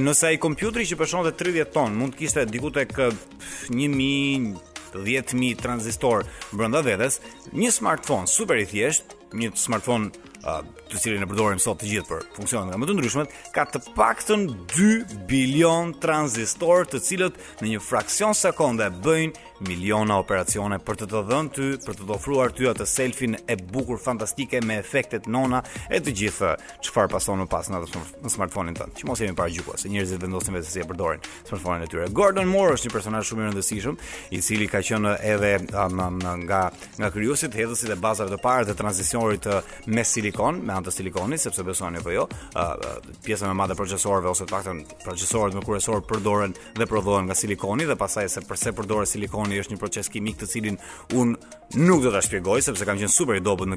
nëse 0.03 0.33
ai 0.33 0.41
kompjuteri 0.43 0.89
që 0.91 0.99
përshëndet 0.99 1.39
30 1.39 1.71
ton 1.77 1.95
mund 1.95 2.17
të 2.17 2.25
kishte 2.25 2.47
diku 2.51 2.73
tek 2.75 2.91
1000 2.91 4.59
10.000 4.97 5.61
transistor 5.61 6.25
brenda 6.57 6.81
vedes, 6.83 7.19
një 7.53 7.71
smartphone 7.77 8.25
super 8.27 8.57
i 8.59 8.65
thjesht, 8.67 9.13
një 9.37 9.51
smartphone 9.55 10.09
uh, 10.49 10.65
të 10.93 11.01
cilin 11.03 11.25
e 11.25 11.29
përdorim 11.29 11.61
sot 11.63 11.79
të 11.83 11.91
gjithë 11.93 12.09
për 12.09 12.25
funksionet 12.37 12.71
nga 12.71 12.79
më 12.81 12.89
të 12.89 12.97
ndryshmet, 12.97 13.35
ka 13.55 13.65
të 13.73 13.81
paktën 13.97 14.47
2 14.75 15.25
bilion 15.29 15.93
transistor 16.03 16.89
të 16.93 17.03
cilët 17.07 17.41
në 17.61 17.75
një 17.75 17.83
fraksion 17.85 18.37
sekonde 18.39 18.89
bëjnë 19.05 19.48
miliona 19.67 20.19
operacione 20.21 20.79
për 20.83 20.99
të 21.03 21.07
të 21.11 21.23
dhënë 21.31 21.53
ty, 21.55 21.69
për 21.85 21.97
të 21.99 22.07
të 22.07 22.15
ofruar 22.15 22.53
ty 22.55 22.67
atë 22.71 22.87
selfin 22.87 23.37
e 23.51 23.57
bukur 23.57 23.99
fantastike 24.03 24.61
me 24.63 24.79
efektet 24.79 25.27
nona 25.27 25.63
e 25.91 25.99
të 26.01 26.13
gjithë 26.23 26.53
çfarë 26.87 27.11
pason 27.15 27.41
më 27.43 27.49
pas 27.51 27.71
në 27.71 27.81
atë 27.83 28.03
në 28.23 28.31
smartphonin 28.35 28.77
tënd. 28.79 28.95
Që 28.99 29.09
mos 29.09 29.21
jemi 29.23 29.37
para 29.39 29.51
gjykuar 29.53 29.81
se 29.81 29.89
njerëzit 29.91 30.23
vendosin 30.23 30.55
vetë 30.55 30.67
se 30.69 30.77
si 30.77 30.83
e 30.83 30.87
përdorin 30.89 31.23
smartphonin 31.49 31.85
e 31.87 31.91
tyre. 31.91 32.09
Gordon 32.15 32.49
Moore 32.49 32.77
është 32.77 32.89
një 32.89 32.95
personazh 32.95 33.27
shumë 33.31 33.45
i 33.45 33.49
rëndësishëm, 33.49 33.97
i 34.39 34.43
cili 34.45 34.69
ka 34.71 34.83
qenë 34.85 35.15
edhe 35.33 35.53
um, 35.73 36.03
um, 36.07 36.21
nga 36.47 36.63
nga 36.99 37.11
krijuesit 37.15 37.55
hedhësit 37.59 37.91
e 37.95 37.99
bazave 37.99 38.33
të 38.35 38.41
para 38.43 38.67
të 38.69 38.77
tranzicionit 38.79 39.49
me 39.91 40.05
silikon, 40.05 40.63
me 40.63 40.75
anë 40.77 40.89
të 40.89 40.95
silikonit, 40.99 41.43
sepse 41.43 41.65
besoni 41.67 42.01
apo 42.03 42.15
jo, 42.15 42.29
uh, 42.29 42.89
pjesa 43.25 43.49
më 43.49 43.57
e 43.57 43.59
madhe 43.59 43.75
e 43.75 43.79
procesorëve 43.81 44.31
ose 44.31 44.47
të 44.47 44.55
paktën 44.55 44.85
procesorët 45.03 45.59
më 45.59 45.65
kuresor 45.67 46.05
përdoren 46.09 46.55
dhe 46.79 46.87
prodhohen 46.91 47.27
nga 47.29 47.35
silikoni 47.39 47.87
dhe 47.89 47.97
pastaj 47.99 48.29
se 48.33 48.43
përse 48.49 48.73
përdoren 48.77 49.07
silikoni 49.09 49.48
Tironi 49.49 49.63
është 49.65 49.75
një 49.75 49.79
proces 49.81 50.11
kimik 50.13 50.37
të 50.39 50.49
cilin 50.51 50.77
un 51.17 51.37
nuk 51.77 52.01
do 52.03 52.11
ta 52.13 52.21
shpjegoj 52.25 52.59
sepse 52.65 52.87
kam 52.89 52.97
qenë 52.97 53.13
super 53.13 53.37
i 53.37 53.43
dobët 53.45 53.69
në 53.69 53.77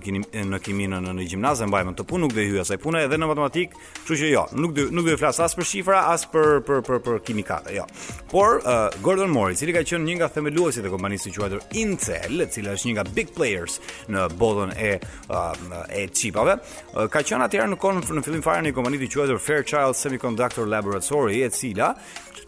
në 0.50 0.60
kiminë 0.64 1.00
në 1.04 1.14
në 1.18 1.26
gjimnaz 1.32 1.60
dhe 1.60 1.68
mbajmë 1.68 1.94
të 2.00 2.04
punë 2.08 2.22
nuk 2.26 2.34
do 2.36 2.40
i 2.40 2.48
hyj 2.48 2.62
asaj 2.64 2.78
pune 2.84 3.02
edhe 3.04 3.18
në 3.20 3.28
matematik, 3.28 3.74
kështu 4.06 4.18
që 4.22 4.30
jo, 4.32 4.44
nuk 4.56 4.74
do 4.78 4.86
nuk 4.96 5.08
do 5.10 5.16
të 5.16 5.20
flas 5.20 5.40
as 5.44 5.56
për 5.60 5.68
shifra 5.68 6.02
as 6.14 6.24
për 6.32 6.62
për 6.68 6.84
për 6.88 7.02
për 7.04 7.20
kimikat, 7.28 7.68
jo. 7.76 7.84
Por 8.32 8.62
uh, 8.62 8.88
Gordon 9.04 9.32
Moore, 9.36 9.52
i 9.52 9.60
cili 9.60 9.76
ka 9.76 9.84
qenë 9.88 10.08
një 10.08 10.16
nga 10.22 10.30
themeluesit 10.32 10.88
e 10.88 10.92
kompanisë 10.94 11.34
quajtur 11.36 11.66
Intel, 11.82 12.46
e 12.46 12.50
cila 12.56 12.78
është 12.78 12.90
një 12.92 12.96
nga 12.98 13.08
big 13.18 13.34
players 13.36 13.78
në 14.08 14.26
botën 14.40 14.72
e 14.80 14.92
uh, 15.28 15.80
e 15.92 16.06
chipave, 16.16 16.58
uh, 16.96 17.06
ka 17.12 17.26
qenë 17.28 17.48
atëherë 17.50 17.74
në 17.76 17.80
kon 17.84 18.00
në 18.02 18.26
fillim 18.30 18.44
fare 18.48 18.64
në 18.64 18.76
kompani 18.80 19.04
të 19.04 19.12
quajtur 19.18 19.44
Fairchild 19.44 20.00
Semiconductor 20.00 20.70
Laboratory, 20.78 21.44
e 21.48 21.52
cila 21.56 21.92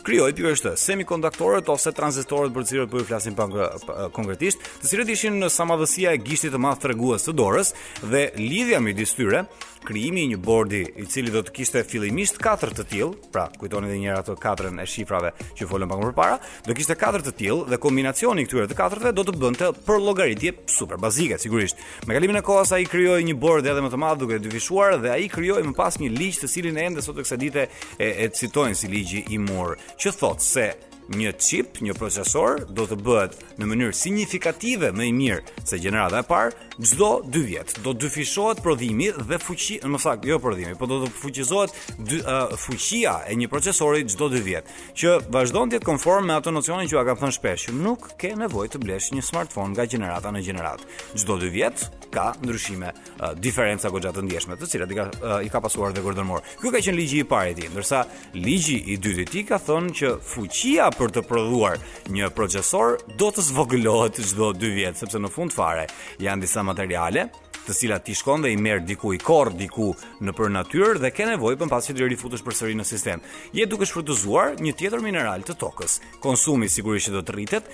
krijoi 0.03 0.33
pikërisht 0.35 0.65
semikondaktorët 0.79 1.69
ose 1.71 1.91
tranzistorët 1.95 2.51
për 2.55 2.65
cilët 2.67 2.89
po 2.91 2.99
ju 2.99 3.05
flasim 3.13 3.35
pa, 3.37 3.47
eh, 3.49 3.91
konkretisht, 4.13 4.63
të 4.81 4.89
cilët 4.91 5.11
ishin 5.13 5.37
në 5.41 5.51
samadhësia 5.53 6.15
e 6.15 6.21
gishtit 6.23 6.53
të 6.53 6.61
madh 6.61 6.81
tregues 6.83 7.25
të 7.27 7.35
dorës 7.37 7.73
dhe 8.03 8.25
lidhja 8.39 8.79
midis 8.81 9.13
tyre, 9.17 9.45
krijimi 9.83 10.21
i 10.23 10.27
një 10.31 10.37
bordi 10.39 10.79
i 10.95 11.03
cili 11.11 11.31
do 11.33 11.41
të 11.43 11.51
kishte 11.57 11.81
fillimisht 11.83 12.37
katër 12.39 12.71
të 12.71 12.83
tillë, 12.91 13.27
pra 13.35 13.49
kujtoni 13.59 13.89
edhe 13.89 13.97
njëherë 13.99 14.21
ato 14.21 14.37
katrën 14.39 14.79
e 14.79 14.85
shifrave 14.87 15.33
që 15.59 15.67
folëm 15.67 15.91
pak 15.91 15.99
më 16.05 16.13
parë, 16.15 16.37
do 16.69 16.77
kishte 16.77 16.95
katër 16.95 17.25
të 17.25 17.33
tillë 17.41 17.65
dhe 17.73 17.79
kombinacioni 17.83 18.45
i 18.45 18.47
këtyre 18.47 18.69
të 18.71 18.77
katërve 18.79 19.11
do 19.17 19.25
të 19.27 19.35
bënte 19.43 19.69
për 19.83 19.99
llogaritje 20.05 20.53
super 20.71 20.97
bazike 21.03 21.37
sigurisht. 21.43 21.83
Me 22.07 22.15
kalimin 22.15 22.39
e 22.39 22.45
kohës 22.47 22.71
ai 22.79 22.87
krijoi 22.87 23.27
një 23.27 23.35
bord 23.43 23.67
edhe 23.67 23.83
më 23.83 23.91
të 23.91 23.99
madh 23.99 24.23
duke 24.23 24.39
dyfishuar 24.45 24.95
dhe 25.03 25.11
ai 25.17 25.27
krijoi 25.27 25.65
më 25.67 25.75
pas 25.81 25.99
një 25.99 26.13
ligj 26.15 26.39
të 26.45 26.51
cilin 26.55 26.79
ende 26.79 27.03
sot 27.03 27.19
e 27.19 27.27
kësaj 27.27 27.41
dite 27.43 27.67
e, 27.99 28.07
e 28.23 28.31
citojnë 28.31 28.79
si 28.79 28.87
ligji 28.91 29.25
i 29.35 29.37
Moore, 29.43 29.75
që 29.99 30.15
thotë 30.21 30.43
se 30.47 30.67
një 31.09 31.31
chip, 31.39 31.79
një 31.83 31.95
procesor 31.97 32.63
do 32.69 32.85
të 32.87 32.97
bëhet 33.05 33.35
në 33.59 33.67
mënyrë 33.69 33.95
signifikative 33.95 34.91
më 34.95 35.07
i 35.07 35.13
mirë 35.15 35.65
se 35.67 35.79
gjenerata 35.81 36.21
e 36.23 36.27
parë 36.27 36.69
çdo 36.91 37.09
2 37.31 37.43
vjet. 37.49 37.75
Do 37.85 37.93
dyfishohet 37.93 38.63
prodhimi 38.63 39.09
dhe 39.11 39.39
fuqi, 39.39 39.79
më 39.83 39.99
saktë, 40.01 40.29
jo 40.31 40.39
prodhimi, 40.41 40.75
por 40.79 40.89
do 40.91 41.01
të 41.03 41.11
fuqizohet 41.23 41.75
dy, 41.99 42.21
uh, 42.23 42.55
fuqia 42.57 43.17
e 43.31 43.35
një 43.39 43.49
procesori 43.51 44.05
çdo 44.09 44.29
2 44.33 44.43
vjet, 44.45 44.69
që 44.97 45.17
vazhdon 45.33 45.71
të 45.73 45.79
jetë 45.79 45.89
konform 45.89 46.29
me 46.29 46.37
ato 46.37 46.51
nocione 46.55 46.87
që 46.87 46.97
ja 46.99 47.05
kam 47.07 47.19
thënë 47.25 47.37
shpesh, 47.39 47.67
nuk 47.75 48.11
ke 48.19 48.33
nevojë 48.39 48.75
të 48.75 48.83
blesh 48.83 49.11
një 49.17 49.25
smartphone 49.27 49.75
nga 49.75 49.85
gjenerata 49.89 50.31
në 50.31 50.43
gjeneratë. 50.47 50.91
Çdo 51.19 51.39
2 51.43 51.49
vjet 51.55 51.87
ka 52.13 52.33
ndryshime, 52.41 52.91
uh, 53.21 53.31
diferenca 53.43 53.89
goxha 53.93 54.11
të 54.13 54.23
ndjeshme, 54.27 54.55
të 54.61 54.67
cilat 54.69 54.91
i 54.93 54.97
ka 54.99 55.07
uh, 55.09 55.37
i 55.47 55.51
ka 55.51 55.61
pasuar 55.63 55.93
dhe 55.95 56.01
Gordon 56.05 56.29
Ky 56.53 56.71
ka 56.71 56.79
qenë 56.85 56.97
ligji 56.97 57.21
i 57.23 57.27
parë 57.27 57.51
i 57.53 57.55
tij, 57.57 57.67
ndërsa 57.73 57.99
ligji 58.35 58.77
i 58.93 58.97
dytë 59.01 59.21
i 59.25 59.27
tij 59.31 59.43
ka 59.49 59.57
thonë 59.59 59.93
që 59.99 60.09
fuqia 60.21 60.89
për 60.93 61.13
të 61.17 61.23
prodhuar 61.27 61.79
një 62.13 62.29
procesor 62.37 62.99
do 63.19 63.29
të 63.33 63.43
zvogëlohet 63.49 64.19
çdo 64.29 64.51
2 64.59 64.71
vjet, 64.77 64.99
sepse 64.99 65.17
në 65.23 65.31
fund 65.33 65.53
fare 65.55 65.87
janë 66.21 66.43
disa 66.45 66.63
materiale 66.63 67.29
të 67.63 67.73
cilat 67.77 68.03
ti 68.05 68.11
shkon 68.19 68.43
dhe 68.43 68.49
i 68.53 68.57
merr 68.59 68.81
diku 68.83 69.13
i 69.15 69.17
korr 69.23 69.53
diku 69.55 69.93
nëpër 70.21 70.49
natyrë 70.57 70.97
dhe 71.03 71.13
ke 71.15 71.27
nevojë 71.31 71.59
për 71.63 71.69
pasi 71.71 71.95
të 71.95 72.09
rifutosh 72.11 72.43
përsëri 72.43 72.75
në 72.75 72.83
sistem. 72.89 73.23
Je 73.55 73.63
duke 73.71 73.87
shfrytëzuar 73.87 74.57
një 74.59 74.73
tjetër 74.81 74.99
mineral 75.03 75.45
të 75.47 75.55
tokës. 75.63 76.01
Konsumi 76.23 76.67
sigurisht 76.67 77.07
që 77.09 77.15
do 77.17 77.23
të 77.23 77.37
rritet, 77.37 77.71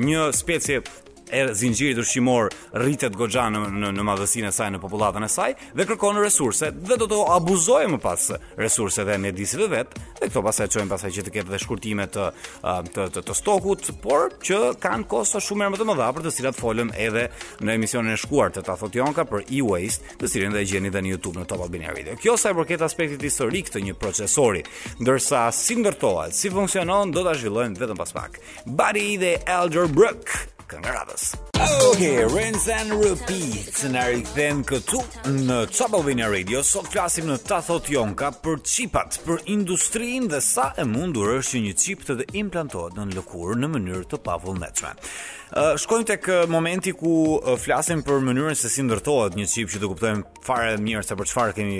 një 0.00 0.30
specie 0.36 0.80
e 1.30 1.52
zinxhirit 1.54 1.98
ushqimor 1.98 2.48
rritet 2.76 3.16
goxha 3.18 3.46
në 3.50 3.62
në, 3.82 3.90
në 3.96 4.04
madhësinë 4.06 4.50
e 4.50 4.54
saj 4.54 4.68
në 4.76 4.80
popullatën 4.82 5.24
e 5.26 5.30
saj 5.30 5.48
dhe 5.74 5.86
kërkon 5.88 6.20
resurse 6.22 6.68
dhe 6.74 6.98
do 7.00 7.08
të 7.10 7.18
abuzojë 7.34 7.88
më 7.96 8.00
pas 8.02 8.28
resurseve 8.58 9.14
e 9.16 9.22
mjedisëve 9.24 9.66
vet 9.72 9.96
dhe 10.20 10.28
këto 10.28 10.42
pasaj 10.46 10.68
çojnë 10.76 10.92
pasaj 10.94 11.10
që 11.18 11.24
të 11.26 11.34
ketë 11.38 11.50
dhe 11.56 11.60
shkurtime 11.64 12.06
të 12.14 12.28
të 12.62 13.08
të, 13.16 13.24
të 13.26 13.36
stokut 13.40 13.90
por 14.04 14.36
që 14.46 14.60
kanë 14.82 15.08
kosto 15.10 15.42
shumë 15.42 15.70
më 15.74 15.80
të 15.82 15.88
mëdha 15.90 16.08
për 16.14 16.26
të 16.28 16.34
cilat 16.38 16.60
folëm 16.60 16.94
edhe 16.94 17.26
në 17.66 17.74
emisionin 17.80 18.14
e 18.14 18.20
shkuar 18.22 18.54
të 18.54 18.62
ta 18.68 18.78
thot 18.78 18.94
Jonka 18.96 19.26
për 19.30 19.48
e-waste 19.58 20.16
të 20.22 20.30
cilin 20.30 20.54
dhe 20.54 20.62
e 20.62 20.68
gjeni 20.70 20.92
edhe 20.92 21.02
në 21.02 21.16
YouTube 21.16 21.42
në 21.42 21.48
Top 21.50 21.64
Albania 21.66 21.94
Radio. 21.94 22.14
Kjo 22.22 22.36
sa 22.38 22.54
i 22.54 22.56
përket 22.56 22.86
aspektit 22.86 23.22
historik 23.26 23.70
të 23.74 23.82
një 23.84 23.96
procesori, 24.00 24.62
ndërsa 25.02 25.48
si 25.52 25.76
ndërtohet, 25.82 26.34
si 26.38 26.52
funksionon, 26.54 27.12
do 27.14 27.26
ta 27.26 27.34
zhvillojmë 27.38 27.80
vetëm 27.82 27.98
pas 28.02 28.14
pak. 28.18 28.38
Buddy 28.66 29.08
the 29.22 29.34
Elder 29.44 29.86
Brook 29.90 30.32
këngë 30.70 30.92
radhës. 30.94 31.26
Ok, 31.56 32.02
Rinse 32.34 32.72
and 32.74 32.92
Repeat, 33.02 33.78
në 33.90 34.02
rikëthen 34.12 34.60
këtu 34.68 35.00
në 35.48 35.58
Top 35.74 35.96
Radio, 36.06 36.62
sot 36.66 36.90
klasim 36.92 37.28
në 37.30 37.38
ta 37.46 37.60
thot 37.64 37.88
jonka 37.90 38.28
për 38.44 38.58
qipat, 38.66 39.16
për 39.24 39.40
industrin 39.52 40.28
dhe 40.30 40.40
sa 40.44 40.70
e 40.78 40.84
mundur 40.86 41.32
është 41.38 41.54
që 41.56 41.62
një 41.66 41.74
qip 41.80 42.04
të 42.06 42.18
dhe 42.20 42.26
implantohet 42.42 42.98
në 42.98 43.06
lëkur 43.16 43.56
në 43.62 43.70
mënyrë 43.74 44.02
të 44.12 44.20
pavullnetshme. 44.26 44.92
Shkojmë 45.82 46.06
tek 46.10 46.26
momenti 46.50 46.90
ku 46.98 47.12
flasim 47.62 48.00
për 48.04 48.16
mënyrën 48.26 48.56
se 48.58 48.70
si 48.70 48.82
ndërtohet 48.82 49.36
një 49.38 49.44
qip 49.46 49.70
që 49.70 49.78
të 49.82 49.90
kuptojmë 49.92 50.44
fare 50.46 50.72
mirë 50.82 51.04
se 51.06 51.16
për 51.18 51.30
çfarë 51.30 51.54
kemi 51.54 51.76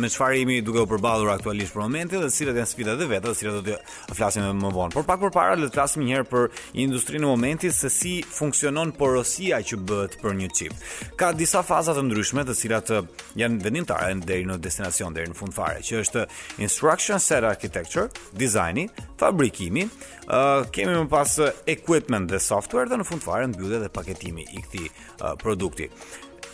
me 0.00 0.10
çfarë 0.12 0.42
jemi 0.42 0.58
duke 0.64 0.84
u 0.84 0.88
përballur 0.90 1.32
aktualisht 1.32 1.72
për 1.74 1.86
momentin 1.86 2.20
dhe 2.22 2.28
cilat 2.32 2.60
janë 2.60 2.70
sfidat 2.70 3.02
e 3.02 3.08
veta, 3.10 3.32
cilat 3.36 3.58
do 3.66 3.76
të 3.80 4.16
flasim 4.18 4.46
më 4.60 4.74
vonë. 4.76 4.92
Por 4.96 5.08
pak 5.08 5.22
përpara 5.24 5.56
le 5.58 5.70
të 5.70 5.78
flasim 5.80 6.04
një 6.06 6.12
herë 6.20 6.28
për 6.34 6.48
industrinë 6.84 7.24
në 7.36 7.45
momentit 7.46 7.72
se 7.78 7.88
si 7.92 8.12
funksionon 8.26 8.90
porosia 8.98 9.60
që 9.62 9.76
bëhet 9.86 10.16
për 10.18 10.32
një 10.34 10.48
chip. 10.56 10.72
Ka 11.20 11.28
disa 11.32 11.60
faza 11.62 11.94
të 11.94 12.02
ndryshme 12.08 12.42
të 12.42 12.56
cilat 12.58 12.90
janë 13.38 13.60
vendimtare 13.62 14.16
deri 14.26 14.48
në 14.48 14.56
destinacion 14.64 15.14
deri 15.14 15.30
në 15.30 15.38
fund 15.38 15.54
fare, 15.54 15.78
që 15.86 16.00
është 16.02 16.24
instruction 16.66 17.22
set 17.22 17.46
architecture, 17.46 18.08
dizajni, 18.34 18.88
fabrikimi, 19.22 19.86
ë 20.26 20.40
uh, 20.58 20.66
kemi 20.74 20.96
më 20.98 21.06
pas 21.12 21.36
equipment 21.70 22.26
dhe 22.34 22.42
software 22.42 22.90
dhe 22.90 22.98
në 22.98 23.06
fund 23.12 23.22
fare 23.22 23.46
mbylje 23.52 23.84
dhe 23.84 23.92
paketimi 23.94 24.48
i 24.58 24.66
këtij 24.66 24.90
uh, 24.90 25.36
produkti. 25.38 25.86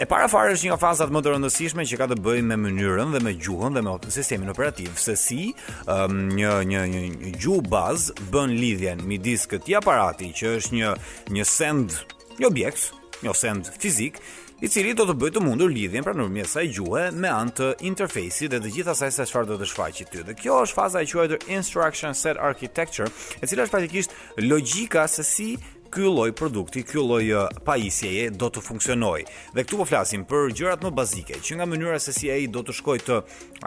E 0.00 0.06
para 0.08 0.26
fare 0.30 0.54
është 0.56 0.70
një 0.70 0.76
fazat 0.80 1.11
më 1.12 1.20
të 1.22 1.32
rëndësishme 1.34 1.84
që 1.88 1.99
ka 2.00 2.06
të 2.11 2.16
bëjë 2.25 2.44
me 2.49 2.56
mënyrën 2.64 3.11
dhe 3.12 3.20
me 3.22 3.32
gjuhën 3.37 3.75
dhe 3.76 3.82
me 3.84 3.92
sistemin 4.14 4.49
operativ, 4.52 4.94
se 4.96 5.14
si 5.20 5.42
um, 5.84 6.22
një 6.32 6.52
një 6.72 6.84
një, 6.94 7.02
një 7.26 7.32
gjuhë 7.42 7.66
bazë 7.72 8.16
bën 8.32 8.54
lidhjen 8.61 9.02
midis 9.08 9.44
këtij 9.50 9.76
aparati 9.82 10.30
që 10.38 10.54
është 10.62 10.78
një 10.78 10.94
një 11.37 11.46
send, 11.49 11.99
një 12.40 12.49
objekt, 12.49 12.88
një 13.25 13.37
send 13.37 13.68
fizik, 13.82 14.16
i 14.64 14.70
cili 14.72 14.94
do 14.96 15.04
të 15.06 15.18
bëjë 15.20 15.37
të 15.37 15.42
mundur 15.44 15.70
lidhjen 15.75 16.06
pra 16.06 16.16
nëpërmjet 16.16 16.49
saj 16.54 16.66
gjuhe 16.76 17.04
me 17.18 17.28
anë 17.34 17.56
të 17.61 17.70
interfejsit 17.90 18.54
dhe 18.54 18.62
të 18.64 18.75
gjithë 18.78 18.94
asaj 18.96 19.12
se 19.20 19.28
çfarë 19.28 19.50
do 19.52 19.61
të 19.61 19.70
shfaqet 19.75 20.11
ty. 20.14 20.25
Dhe 20.28 20.38
kjo 20.40 20.61
është 20.64 20.78
faza 20.78 21.04
e 21.04 21.11
quajtur 21.12 21.42
instruction 21.52 22.16
set 22.16 22.38
architecture, 22.40 23.11
e 23.38 23.44
cila 23.44 23.68
është 23.68 23.76
praktikisht 23.76 24.18
logjika 24.46 25.04
se 25.11 25.26
si 25.34 25.52
ky 25.92 26.00
lloj 26.08 26.32
produkti, 26.32 26.82
ky 26.88 26.96
lloj 26.96 27.52
pajisjeje 27.68 28.30
do 28.40 28.49
të 28.49 28.62
funksionojë. 28.64 29.26
Dhe 29.54 29.64
këtu 29.66 29.80
po 29.82 29.87
flasim 29.87 30.25
për 30.30 30.54
gjërat 30.56 30.87
më 30.87 30.92
bazike, 30.96 31.38
që 31.44 31.58
nga 31.61 31.66
mënyra 31.68 31.99
se 32.00 32.14
si 32.16 32.30
ai 32.32 32.49
do 32.49 32.64
të 32.64 32.75
shkojë 32.80 33.04
të 33.11 33.18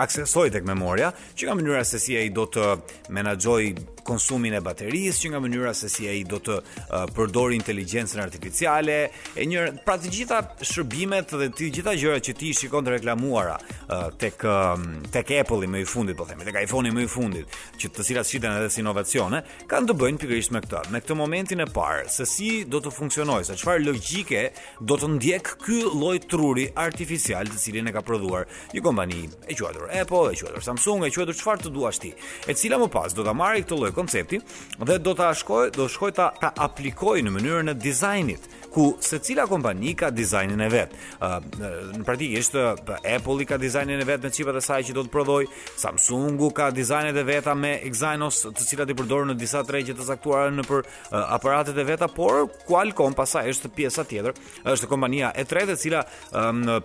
aksesoj 0.06 0.50
tek 0.58 0.66
memoria, 0.66 1.14
që 1.38 1.48
nga 1.50 1.58
mënyra 1.62 1.84
se 1.86 2.02
si 2.02 2.18
ai 2.18 2.32
do 2.34 2.48
të 2.50 2.72
menaxhoj 3.20 3.70
konsumin 4.06 4.54
e 4.56 4.62
baterisë, 4.64 5.24
që 5.26 5.32
nga 5.34 5.42
mënyra 5.44 5.74
se 5.76 5.90
si 5.92 6.06
ai 6.10 6.22
do 6.30 6.38
të 6.44 6.56
uh, 6.62 6.96
përdor 7.16 7.54
inteligjencën 7.56 8.22
artificiale, 8.22 8.98
e 9.36 9.46
një 9.50 9.66
pra 9.86 9.98
të 10.00 10.12
gjitha 10.14 10.40
shërbimet 10.68 11.34
dhe 11.40 11.50
të 11.58 11.72
gjitha 11.80 11.96
gjërat 11.98 12.30
që 12.30 12.36
ti 12.40 12.54
shikon 12.60 12.86
të 12.86 12.94
reklamuara 13.00 13.56
uh, 13.58 14.12
tek 14.22 14.46
um, 14.50 14.86
tek 15.12 15.34
Apple-i 15.42 15.68
më 15.72 15.82
i 15.84 15.88
fundit, 15.90 16.16
po 16.18 16.24
themi, 16.30 16.46
tek 16.48 16.62
iPhone-i 16.62 16.94
më 16.94 17.06
i 17.08 17.12
fundit, 17.12 17.58
që 17.82 17.90
të 17.96 18.06
cilat 18.10 18.30
shiten 18.30 18.54
edhe 18.60 18.70
si 18.74 18.84
inovacione, 18.84 19.42
kanë 19.70 19.90
të 19.92 19.98
bëjnë 20.04 20.22
pikërisht 20.24 20.54
me 20.56 20.62
këtë, 20.66 20.84
me 20.94 21.02
këtë 21.04 21.18
momentin 21.18 21.66
e 21.66 21.70
parë, 21.76 22.06
se 22.14 22.28
si 22.30 22.52
do 22.70 22.80
të 22.86 22.94
funksionojë, 22.94 23.50
se 23.50 23.58
çfarë 23.60 23.84
logjike 23.88 24.44
do 24.86 25.00
të 25.02 25.10
ndjek 25.18 25.54
ky 25.66 25.82
lloj 25.98 26.18
truri 26.32 26.68
artificial 26.86 27.48
të 27.50 27.60
cilin 27.62 27.90
e 27.90 27.96
ka 27.96 28.04
prodhuar 28.06 28.46
një 28.76 28.84
kompani 28.86 29.26
e 29.50 29.56
quajtur 29.58 29.90
Apple, 29.90 30.32
e 30.32 30.38
quajtur 30.38 30.64
Samsung, 30.64 31.04
e 31.08 31.12
quajtur 31.16 31.38
çfarë 31.42 31.66
të 31.66 31.74
duash 31.76 32.00
ti, 32.04 32.12
e 32.46 32.54
cila 32.58 32.80
më 32.82 32.90
pas 32.94 33.16
do 33.18 33.26
ta 33.26 33.34
marrë 33.36 33.64
këtë 33.66 33.80
lloj 33.82 33.94
konceptin 33.96 34.42
dhe 34.88 34.98
do 35.06 35.14
ta 35.16 35.32
shkoj, 35.34 35.72
do 35.78 35.88
shkoj 35.90 36.12
ta, 36.20 36.30
ta 36.44 36.52
aplikoj 36.68 37.18
në 37.26 37.34
mënyrën 37.40 37.72
e 37.74 37.78
dizajnit, 37.86 38.50
ku 38.76 38.94
secila 39.00 39.48
kompani 39.48 39.94
ka 39.96 40.10
dizajnin 40.12 40.60
e 40.62 40.68
vet. 40.70 40.96
Në 41.20 42.04
praktikisht 42.04 42.56
Apple 42.92 43.44
i 43.44 43.48
ka 43.48 43.58
dizajnin 43.62 44.02
e 44.04 44.08
vet 44.08 44.24
me 44.26 44.32
çipat 44.36 44.58
e 44.60 44.64
saj 44.66 44.90
që 44.90 44.96
do 44.98 45.04
të 45.08 45.12
prodhoj, 45.14 45.46
Samsungu 45.80 46.50
ka 46.58 46.68
dizajnet 46.76 47.16
e 47.18 47.24
veta 47.28 47.54
me 47.56 47.78
Exynos, 47.88 48.42
të 48.52 48.66
cilat 48.68 48.92
i 48.92 48.96
përdorin 49.00 49.32
në 49.32 49.38
disa 49.40 49.62
tregje 49.64 49.96
të 49.96 50.08
caktuara 50.10 50.52
në 50.52 50.66
për 50.68 50.84
aparatet 51.24 51.78
e 51.80 51.86
veta, 51.88 52.10
por 52.12 52.50
Qualcomm 52.68 53.16
pasaj 53.16 53.46
është 53.54 53.72
pjesa 53.78 54.04
tjetër, 54.10 54.36
është 54.76 54.90
kompania 54.92 55.32
e 55.40 55.48
tretë 55.48 55.78
e 55.78 55.82
cila 55.86 56.04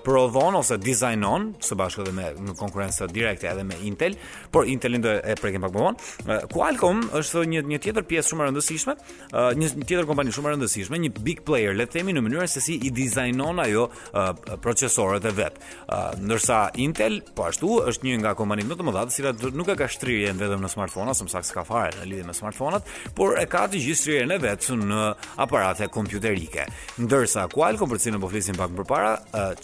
prodhon 0.06 0.60
ose 0.60 0.78
dizajnon 0.78 1.50
së 1.64 1.78
bashku 1.80 2.04
edhe 2.04 2.14
me 2.14 2.30
në 2.38 2.54
konkurrencë 2.60 3.10
direkte 3.10 3.50
edhe 3.50 3.66
me 3.66 3.80
Intel, 3.90 4.14
por 4.54 4.68
Intelin 4.70 5.02
do 5.02 5.16
e 5.18 5.34
prekim 5.42 5.66
pak 5.66 5.74
më 5.74 5.82
vonë. 5.82 6.46
Qualcomm 6.54 7.02
është 7.18 7.42
një 7.56 7.64
një 7.74 7.82
tjetër 7.88 8.06
pjesë 8.12 8.30
shumë 8.30 8.46
e 8.46 8.48
rëndësishme, 8.52 8.96
një 9.58 9.74
tjetër 9.82 10.06
kompani 10.12 10.36
shumë 10.38 10.52
e 10.52 10.54
rëndësishme, 10.54 11.02
një 11.08 11.14
big 11.26 11.42
player 11.48 11.74
le 11.80 11.86
të 11.88 12.00
themi 12.00 12.12
në 12.14 12.22
mënyrën 12.26 12.50
se 12.52 12.60
si 12.60 12.76
i 12.86 12.90
dizajnon 12.94 13.60
ajo 13.64 13.86
uh, 13.88 14.30
procesorët 14.62 15.24
e 15.30 15.32
vet. 15.36 15.58
Uh, 15.88 16.12
ndërsa 16.20 16.60
Intel 16.84 17.20
po 17.36 17.46
ashtu 17.48 17.78
është 17.90 18.06
një 18.06 18.18
nga 18.22 18.34
kompanitë 18.38 18.68
më 18.72 18.76
të 18.80 18.86
mëdha 18.88 19.04
të 19.08 19.16
cilat 19.16 19.44
nuk 19.56 19.72
e 19.72 19.76
ka 19.80 19.88
shtrirjen 19.90 20.38
vetëm 20.40 20.62
në 20.64 20.70
smartphone, 20.72 21.14
sa 21.16 21.24
më 21.26 21.34
saktë 21.34 21.56
ka 21.56 21.64
fare 21.66 22.02
në 22.02 22.08
lidhje 22.10 22.26
me 22.28 22.36
smartphone 22.36 22.82
por 23.16 23.38
e 23.40 23.46
ka 23.50 23.64
të 23.70 23.80
gjithë 23.80 24.00
shtrirjen 24.02 24.36
e 24.36 24.38
vet 24.44 24.68
në 24.80 25.00
aparate 25.44 25.88
kompjuterike. 25.94 26.66
Ndërsa 27.06 27.46
Qualcomm 27.54 27.92
përcin 27.94 28.14
në 28.16 28.22
po 28.22 28.30
flisim 28.32 28.58
pak 28.60 28.74
më 28.76 28.86
parë, 28.90 29.12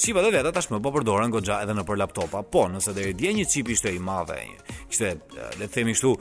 çipat 0.01 0.25
uh, 0.27 0.31
e 0.33 0.37
veta 0.41 0.55
tashmë 0.57 0.81
po 0.85 0.95
përdoren 0.97 1.33
goxha 1.35 1.61
edhe 1.67 1.77
në 1.77 1.87
për 1.89 2.01
laptopa, 2.05 2.43
po 2.43 2.67
nëse 2.73 2.95
deri 2.97 3.15
dje 3.19 3.35
një 3.41 3.49
çip 3.53 3.71
ishte 3.75 3.93
i 3.97 4.01
madh 4.01 4.33
ai. 4.37 4.47
Kishte 4.89 5.13
le 5.61 5.67
të 5.67 5.73
themi 5.77 5.95
kështu 5.97 6.13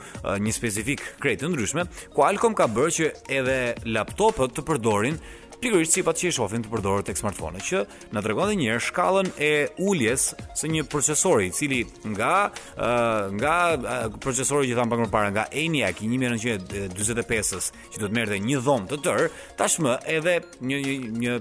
një 0.42 0.52
specifik 0.54 1.02
krejtë 1.22 1.48
ndryshme. 1.52 1.84
Qualcomm 2.16 2.54
ka 2.58 2.66
bërë 2.70 2.94
që 2.98 3.10
edhe 3.38 3.54
laptopët 3.94 4.56
të 4.56 4.64
përdorin 4.66 5.20
pikërisht 5.62 5.96
sipas 5.96 6.18
që 6.20 6.28
i 6.30 6.34
shohim 6.36 6.64
të 6.64 6.70
përdorur 6.72 7.04
tek 7.06 7.18
smartphone 7.20 7.60
që 7.64 7.82
na 8.14 8.22
tregon 8.24 8.48
edhe 8.50 8.58
një 8.60 8.68
herë 8.70 8.84
shkallën 8.88 9.30
e 9.46 9.50
uljes 9.90 10.28
së 10.58 10.70
një 10.72 10.84
procesori 10.92 11.48
i 11.50 11.54
cili 11.56 11.80
nga 12.12 12.32
uh, 12.48 13.34
nga 13.38 13.56
uh, 13.76 14.08
procesori 14.22 14.70
që 14.70 14.78
tham 14.78 14.92
pak 14.92 15.04
më 15.04 15.10
parë 15.14 15.32
nga 15.36 15.46
ENIAC 15.64 16.02
1945-s 16.08 17.72
që 17.94 18.02
do 18.04 18.08
të 18.10 18.18
merrte 18.18 18.40
një 18.44 18.62
dhomë 18.66 18.90
të 18.92 19.00
tërë 19.06 19.30
tashmë 19.60 19.98
edhe 20.18 20.38
një 20.60 20.82
një 20.86 20.96
një 21.26 21.38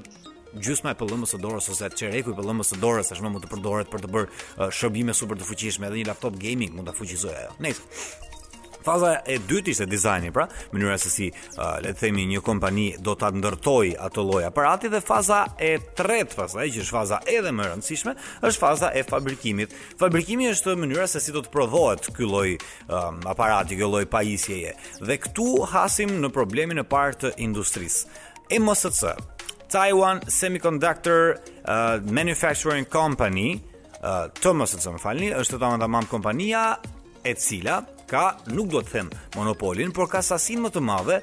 gjysma 0.65 0.93
e 0.93 0.95
pëllëmës 0.95 1.34
së 1.34 1.38
dorës 1.43 1.65
ose 1.74 1.88
çereku 2.00 2.31
i 2.31 2.36
pëllëmës 2.38 2.69
së 2.72 2.77
dorës 2.79 3.10
tashmë 3.12 3.27
mund 3.34 3.43
të 3.43 3.50
përdoret 3.51 3.89
për 3.91 4.05
të 4.05 4.12
bërë 4.13 4.29
uh, 4.31 4.69
shërbime 4.72 5.13
super 5.17 5.36
të 5.39 5.48
fuqishme 5.50 5.89
edhe 5.89 6.00
një 6.00 6.07
laptop 6.13 6.38
gaming 6.39 6.72
mund 6.77 6.88
ta 6.88 6.95
fuqizojë 6.95 7.41
ajo. 7.41 7.51
Nice. 7.65 7.84
Faza 8.86 9.15
e 9.25 9.38
dytë 9.42 9.72
ishte 9.74 9.88
dizajni, 9.89 10.30
pra, 10.34 10.46
mënyra 10.74 10.98
se 11.01 11.10
si 11.10 11.27
uh, 11.32 11.77
le 11.82 11.89
të 11.96 12.04
themi 12.06 12.27
një 12.30 12.42
kompani 12.46 12.86
do 13.04 13.15
ta 13.18 13.32
ndërtoi 13.34 13.96
ato 14.06 14.22
lloj 14.27 14.44
aparati 14.46 14.92
dhe 14.94 15.00
faza 15.01 15.39
e 15.58 15.72
tretë, 15.98 16.38
pastaj 16.38 16.68
që 16.75 16.84
është 16.84 16.94
faza 16.94 17.20
edhe 17.34 17.51
më 17.58 17.63
e 17.65 17.72
rëndësishme, 17.72 18.13
është 18.46 18.62
faza 18.62 18.92
e 18.94 19.01
fabrikimit. 19.10 19.74
Fabrikimi 20.00 20.51
është 20.51 20.75
mënyra 20.84 21.08
se 21.10 21.22
si 21.25 21.34
do 21.34 21.42
të 21.46 21.50
provohet 21.56 22.12
ky 22.15 22.30
lloj 22.30 22.51
um, 22.60 23.22
aparati, 23.32 23.77
ky 23.80 23.89
lloj 23.89 24.04
pajisjeje. 24.13 24.75
Dhe 25.01 25.18
këtu 25.25 25.48
hasim 25.74 26.13
në 26.22 26.30
problemin 26.38 26.82
e 26.82 26.86
parë 26.86 27.18
të 27.24 27.34
industrisë. 27.48 28.06
EMSC, 28.54 29.15
Taiwan 29.74 30.22
Semiconductor 30.30 31.39
uh, 31.63 31.98
Manufacturing 32.06 32.86
Company, 32.94 33.48
uh, 34.06 34.27
Thomas 34.46 34.77
më 34.77 35.00
falni, 35.01 35.34
është 35.34 35.58
të 35.58 35.62
tamam 35.65 35.82
tamam 35.88 36.06
kompania 36.13 36.68
e 37.25 37.34
cila 37.42 37.82
ka 38.09 38.24
nuk 38.53 38.69
do 38.74 38.81
të 38.85 38.91
them 38.93 39.09
monopolin 39.35 39.91
por 39.95 40.09
ka 40.13 40.21
sasinë 40.29 40.65
më 40.67 40.74
të 40.77 40.83
madhe 40.89 41.19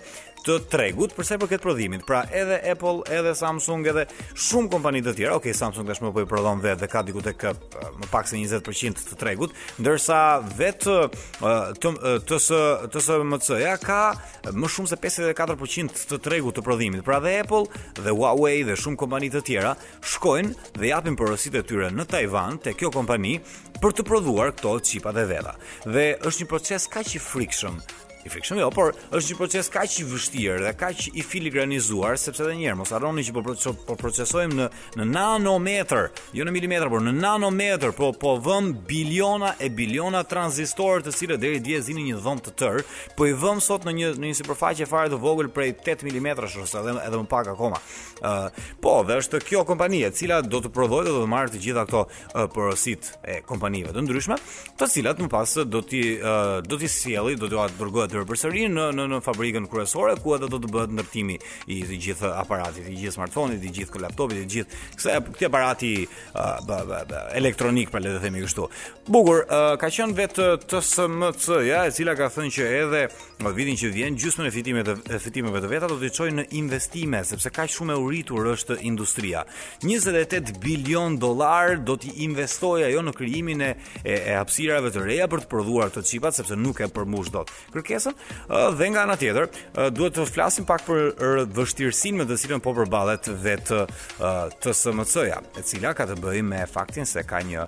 të 0.47 0.55
tregut 0.71 1.13
për 1.15 1.27
sa 1.27 1.37
i 1.37 1.41
përket 1.41 1.63
prodhimit. 1.63 2.05
Pra 2.07 2.23
edhe 2.35 2.57
Apple, 2.73 3.01
edhe 3.15 3.33
Samsung, 3.39 3.87
edhe 3.93 4.05
shumë 4.43 4.71
kompani 4.73 5.03
të 5.05 5.15
tjera. 5.19 5.37
Okej, 5.39 5.53
okay, 5.53 5.59
Samsung 5.59 5.87
tashmë 5.89 6.11
po 6.15 6.25
i 6.25 6.29
prodhon 6.29 6.63
vetë 6.63 6.81
dhe 6.83 6.89
ka 6.93 7.03
diku 7.07 7.23
tek 7.25 7.47
më 8.01 8.11
pak 8.13 8.29
se 8.29 8.41
20% 8.41 9.03
të 9.13 9.19
tregut, 9.21 9.55
ndërsa 9.83 10.19
vetë 10.59 10.99
TS 12.29 12.49
TSMC 12.95 13.61
ja 13.63 13.75
ka 13.81 14.01
më 14.53 14.73
shumë 14.77 14.93
se 14.93 14.99
54% 15.03 16.07
të 16.11 16.21
tregut 16.25 16.59
të 16.59 16.67
prodhimit. 16.67 17.05
Pra 17.07 17.21
dhe 17.23 17.37
Apple 17.45 17.83
dhe 18.03 18.15
Huawei 18.19 18.63
dhe 18.67 18.77
shumë 18.79 19.01
kompani 19.05 19.31
të 19.35 19.45
tjera 19.51 19.77
shkojnë 20.13 20.73
dhe 20.81 20.91
japin 20.91 21.17
porositë 21.19 21.63
e 21.63 21.67
tyre 21.69 21.93
në 21.95 22.09
Taiwan 22.11 22.59
te 22.63 22.75
kjo 22.75 22.91
kompani 22.95 23.37
për 23.83 23.95
të 23.99 24.07
prodhuar 24.09 24.55
këto 24.57 24.77
çipa 24.91 25.13
dhe 25.17 25.27
vetë. 25.33 25.55
Dhe 25.95 26.07
është 26.23 26.43
një 26.45 26.51
proces 26.51 26.89
kaq 26.91 27.15
i 27.19 27.23
frikshëm 27.23 27.79
i 28.27 28.31
frikshëm 28.31 28.59
jo, 28.63 28.69
por 28.73 28.93
është 28.95 29.33
një 29.35 29.39
proces 29.39 29.71
kaq 29.73 29.95
i 29.99 30.05
vështirë 30.07 30.61
dhe 30.67 30.73
kaq 30.79 31.07
i 31.19 31.25
filigranizuar 31.27 32.19
sepse 32.21 32.45
edhe 32.47 32.55
një 32.59 32.69
herë 32.69 32.79
mos 32.79 32.93
harroni 32.95 33.25
që 33.27 33.35
po 33.35 33.43
po 33.87 33.97
procesojmë 33.99 34.59
në 34.59 34.69
në 35.03 35.07
nanometër, 35.11 36.11
jo 36.37 36.45
në 36.47 36.53
milimetër, 36.55 36.91
por 36.93 37.03
në 37.03 37.15
nanometër, 37.19 37.95
po 37.99 38.11
po 38.23 38.37
vëm 38.45 38.71
biliona 38.89 39.55
e 39.59 39.71
biliona 39.75 40.23
tranzistorë 40.29 41.07
të 41.09 41.15
cilët 41.19 41.43
deri 41.43 41.63
dje 41.65 41.81
zinin 41.89 42.13
një 42.13 42.21
dhomë 42.23 42.45
të 42.47 42.55
tërë, 42.63 42.85
po 43.19 43.27
i 43.31 43.35
vëm 43.43 43.61
sot 43.65 43.87
në 43.89 43.95
një 43.99 44.13
në 44.23 44.31
një 44.31 44.39
sipërfaqe 44.43 44.87
fare 44.91 45.11
të 45.13 45.19
vogël 45.25 45.51
prej 45.57 45.73
8 45.83 46.07
milimetrash 46.07 46.61
ose 46.63 46.79
edhe 46.83 46.95
edhe 47.03 47.23
më 47.25 47.29
pak 47.35 47.51
akoma. 47.57 47.81
ë 48.23 48.35
uh, 48.47 48.63
po, 48.83 49.01
dhe 49.03 49.17
është 49.19 49.41
kjo 49.49 49.65
kompani 49.67 50.05
e 50.07 50.13
cila 50.15 50.37
do 50.47 50.61
të 50.63 50.71
prodhojë 50.77 51.09
dhe 51.09 51.17
do 51.17 51.25
të 51.25 51.31
marrë 51.33 51.51
të 51.57 51.63
gjitha 51.65 51.83
këto 51.89 52.03
uh, 52.05 52.47
porositë 52.55 53.09
e 53.33 53.41
kompanive 53.49 53.91
të 53.91 54.05
ndryshme, 54.07 54.37
të 54.79 54.89
cilat 54.95 55.19
më 55.19 55.29
pas 55.33 55.57
do 55.67 55.81
ti 55.83 56.05
uh, 56.23 56.61
do 56.63 56.79
ti 56.79 56.87
sjelli, 56.89 57.35
do 57.41 57.49
t'ua 57.51 57.67
dërgojë 57.67 58.12
dorë 58.13 58.27
përsëri 58.31 58.67
në 58.71 58.87
në 59.01 59.07
në 59.13 59.19
fabrikën 59.25 59.67
kryesore 59.73 60.17
ku 60.21 60.35
edhe 60.37 60.49
do 60.53 60.59
të 60.61 60.71
bëhet 60.73 60.93
ndërtimi 60.97 61.37
i 61.75 61.79
të 61.89 61.99
gjithë 62.07 62.31
aparatit, 62.39 62.85
të 62.87 62.95
gjithë 62.99 63.15
smartfonit, 63.17 63.61
të 63.63 63.73
gjithë 63.79 64.03
laptopit, 64.03 64.43
të 64.43 64.49
gjithë 64.55 64.93
kësaj 64.97 65.19
këtë 65.29 65.49
aparati 65.49 65.91
uh, 66.05 67.31
elektronik 67.39 67.93
për 67.93 68.05
le 68.05 68.15
të 68.17 68.23
themi 68.27 68.45
kështu. 68.45 68.69
Bukur, 69.13 69.43
uh, 69.47 69.75
ka 69.83 69.89
qenë 69.93 70.17
vetë 70.19 70.49
TSMC, 70.67 71.61
ja, 71.69 71.83
e 71.89 71.95
cila 71.97 72.15
ka 72.19 72.29
thënë 72.35 72.55
që 72.59 72.69
edhe 72.83 73.03
në 73.43 73.55
vitin 73.57 73.81
që 73.81 73.91
vjen 73.97 74.19
gjysmën 74.23 74.49
e 74.49 74.53
fitimeve 74.55 74.97
të 75.09 75.21
fitimeve 75.23 75.63
të 75.65 75.73
veta 75.73 75.89
do 75.91 75.97
të 75.99 76.13
çojnë 76.17 76.37
në 76.41 76.45
investime 76.61 77.25
sepse 77.27 77.51
kaq 77.51 77.73
shumë 77.79 77.97
e 77.97 78.03
uritur 78.07 78.51
është 78.53 78.77
industria. 78.87 79.43
28 79.83 80.53
bilion 80.63 81.17
dollar 81.23 81.79
do 81.83 81.97
të 81.99 82.13
investojë 82.29 82.87
ajo 82.93 83.07
në 83.09 83.17
krijimin 83.19 83.67
e 83.69 83.73
e 84.03 84.35
hapësirave 84.37 84.91
të 84.95 85.03
reja 85.07 85.27
për 85.31 85.43
të 85.45 85.49
prodhuar 85.51 85.91
këto 85.91 86.03
çipa 86.07 86.31
sepse 86.35 86.55
nuk 86.57 86.79
e 86.85 86.89
përmbush 86.93 87.31
dot. 87.35 87.51
Kërkesa 87.75 88.02
dhe 88.73 88.89
nga 88.91 89.03
ana 89.05 89.17
tjetër 89.19 89.47
duhet 89.95 90.17
të 90.17 90.27
flasim 90.31 90.67
pak 90.69 90.83
për 90.87 91.47
vështirësinë 91.55 92.19
me 92.21 92.27
po 92.27 92.33
të 92.33 92.41
cilën 92.43 92.63
po 92.65 92.75
përballet 92.77 93.29
vetë 93.45 93.83
TSMC-ja, 94.63 95.39
e 95.59 95.65
cila 95.67 95.93
ka 95.97 96.07
të 96.11 96.17
bëjë 96.23 96.45
me 96.49 96.63
faktin 96.71 97.07
se 97.09 97.23
ka 97.29 97.41
një 97.47 97.67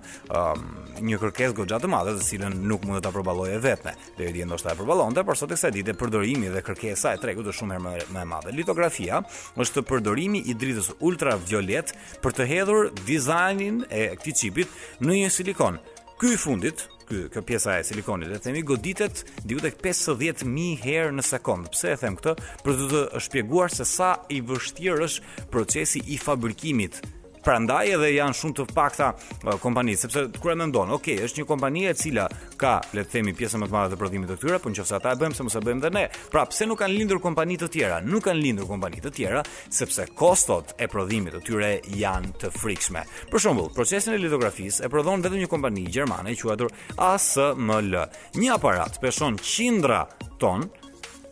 një 1.04 1.20
kërkesë 1.22 1.54
goxha 1.58 1.78
të 1.82 1.90
madhe, 1.92 2.16
të 2.18 2.26
cilën 2.32 2.58
nuk 2.72 2.86
mund 2.88 3.02
ta 3.04 3.12
përballojë 3.14 3.60
vetme. 3.64 3.94
Deri 4.18 4.34
dje 4.38 4.48
ndoshta 4.48 4.72
e 4.74 4.78
përballonte, 4.78 5.24
por 5.26 5.38
sot 5.38 5.52
kësaj 5.52 5.72
ditë 5.76 5.96
përdorimi 6.00 6.50
dhe 6.54 6.62
kërkesa 6.66 7.14
e 7.16 7.22
tregut 7.22 7.50
është 7.50 7.60
shumë 7.60 7.76
herë 7.78 8.10
më 8.14 8.22
e 8.24 8.30
madhe. 8.32 8.54
Litografia 8.56 9.20
është 9.60 9.84
përdorimi 9.90 10.44
i 10.50 10.54
dritës 10.58 10.92
ultraviolet 11.00 11.94
për 12.24 12.38
të 12.38 12.48
hedhur 12.50 12.88
dizajnin 13.06 13.84
e 13.90 14.08
këtij 14.18 14.38
çipit 14.40 14.78
në 15.02 15.20
një 15.24 15.32
silikon 15.34 15.80
ky 16.24 16.30
i 16.32 16.38
fundit, 16.40 16.86
ky 17.08 17.18
kjo 17.32 17.40
pjesa 17.44 17.72
e 17.76 17.80
silikonit, 17.84 18.30
e 18.32 18.38
themi 18.40 18.62
goditet 18.64 19.24
diku 19.44 19.60
tek 19.60 19.74
50000 19.84 20.78
herë 20.80 21.10
në 21.18 21.24
sekond. 21.28 21.68
Pse 21.74 21.92
e 21.92 21.98
them 22.00 22.16
këtë? 22.16 22.34
Për 22.64 22.80
të 22.94 23.02
shpjeguar 23.26 23.74
se 23.76 23.84
sa 23.90 24.14
i 24.32 24.40
vështirë 24.48 25.04
është 25.10 25.44
procesi 25.52 26.00
i 26.16 26.16
fabrikimit 26.22 27.02
prandaj 27.46 27.92
edhe 27.96 28.08
janë 28.14 28.36
shumë 28.38 28.56
të 28.58 28.64
pakta 28.74 29.10
uh, 29.14 29.54
kompani, 29.62 29.94
sepse 30.00 30.24
kur 30.40 30.54
e 30.54 30.56
mendon, 30.58 30.90
ok, 30.96 31.10
është 31.26 31.42
një 31.42 31.46
kompani 31.50 31.84
e 31.90 31.94
cila 31.98 32.24
ka, 32.60 32.76
le 32.96 33.04
të 33.04 33.14
themi, 33.18 33.34
pjesën 33.36 33.60
më 33.62 33.68
të 33.70 33.74
madhe 33.76 33.92
të 33.92 34.00
prodhimit 34.00 34.32
të 34.32 34.38
këtyre, 34.38 34.58
por 34.64 34.72
nëse 34.72 34.96
ata 34.96 35.12
e 35.14 35.20
bëjmë, 35.20 35.36
se 35.38 35.46
mos 35.46 35.58
e 35.60 35.64
bëjmë 35.66 35.84
dhe 35.84 35.92
ne. 35.98 36.04
Pra, 36.32 36.44
pse 36.50 36.66
nuk 36.70 36.80
kanë 36.80 36.96
lindur 36.96 37.20
kompani 37.22 37.58
të 37.60 37.68
tjera? 37.74 38.00
Nuk 38.04 38.24
kanë 38.28 38.40
lindur 38.42 38.66
kompani 38.70 39.02
të 39.04 39.12
tjera 39.16 39.42
sepse 39.74 40.06
kostot 40.16 40.74
e 40.80 40.88
prodhimit 40.90 41.36
të 41.38 41.42
tyre 41.48 41.72
janë 42.00 42.32
të 42.44 42.50
frikshme. 42.54 43.04
Për 43.32 43.44
shembull, 43.44 43.70
procesin 43.76 44.16
e 44.16 44.22
litografisë 44.22 44.86
e 44.86 44.92
prodhon 44.92 45.22
vetëm 45.24 45.42
një 45.44 45.50
kompani 45.52 45.84
gjermane 45.94 46.32
e 46.34 46.38
quajtur 46.40 46.72
ASML. 47.10 48.00
Një 48.40 48.56
aparat 48.56 48.98
peshon 49.02 49.36
qindra 49.42 50.04
ton 50.40 50.64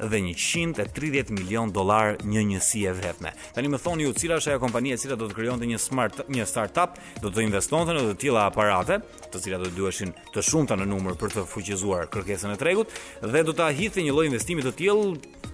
dhe 0.09 0.19
130 0.35 1.31
milion 1.31 1.71
dollar 1.73 2.17
një 2.25 2.43
njësi 2.53 2.83
e 2.91 2.95
vetme. 2.97 3.33
Tani 3.55 3.71
më 3.71 3.79
thoni 3.83 4.07
ju 4.09 4.15
cila 4.19 4.41
është 4.41 4.53
ajo 4.55 4.63
kompania 4.63 4.97
e 4.97 5.01
cila 5.03 5.19
do 5.21 5.29
të 5.31 5.37
krijonte 5.39 5.69
një 5.69 5.79
smart 5.79 6.25
një 6.33 6.47
startup, 6.49 6.99
do 7.23 7.31
të 7.31 7.45
investonte 7.47 7.95
në 7.97 8.05
të 8.11 8.17
tilla 8.27 8.49
aparate, 8.51 8.99
të 9.31 9.43
cilat 9.47 9.65
do 9.67 9.71
të 9.71 9.77
duheshin 9.79 10.15
të 10.35 10.43
shumta 10.49 10.77
në 10.79 10.89
numër 10.91 11.19
për 11.23 11.37
të 11.39 11.47
fuqizuar 11.53 12.11
kërkesën 12.13 12.55
e 12.57 12.61
tregut 12.61 12.95
dhe 13.23 13.45
do 13.47 13.55
ta 13.57 13.71
hidhte 13.71 14.03
një 14.07 14.15
lloj 14.17 14.29
investimi 14.31 14.65
të 14.67 14.77
tillë 14.81 15.51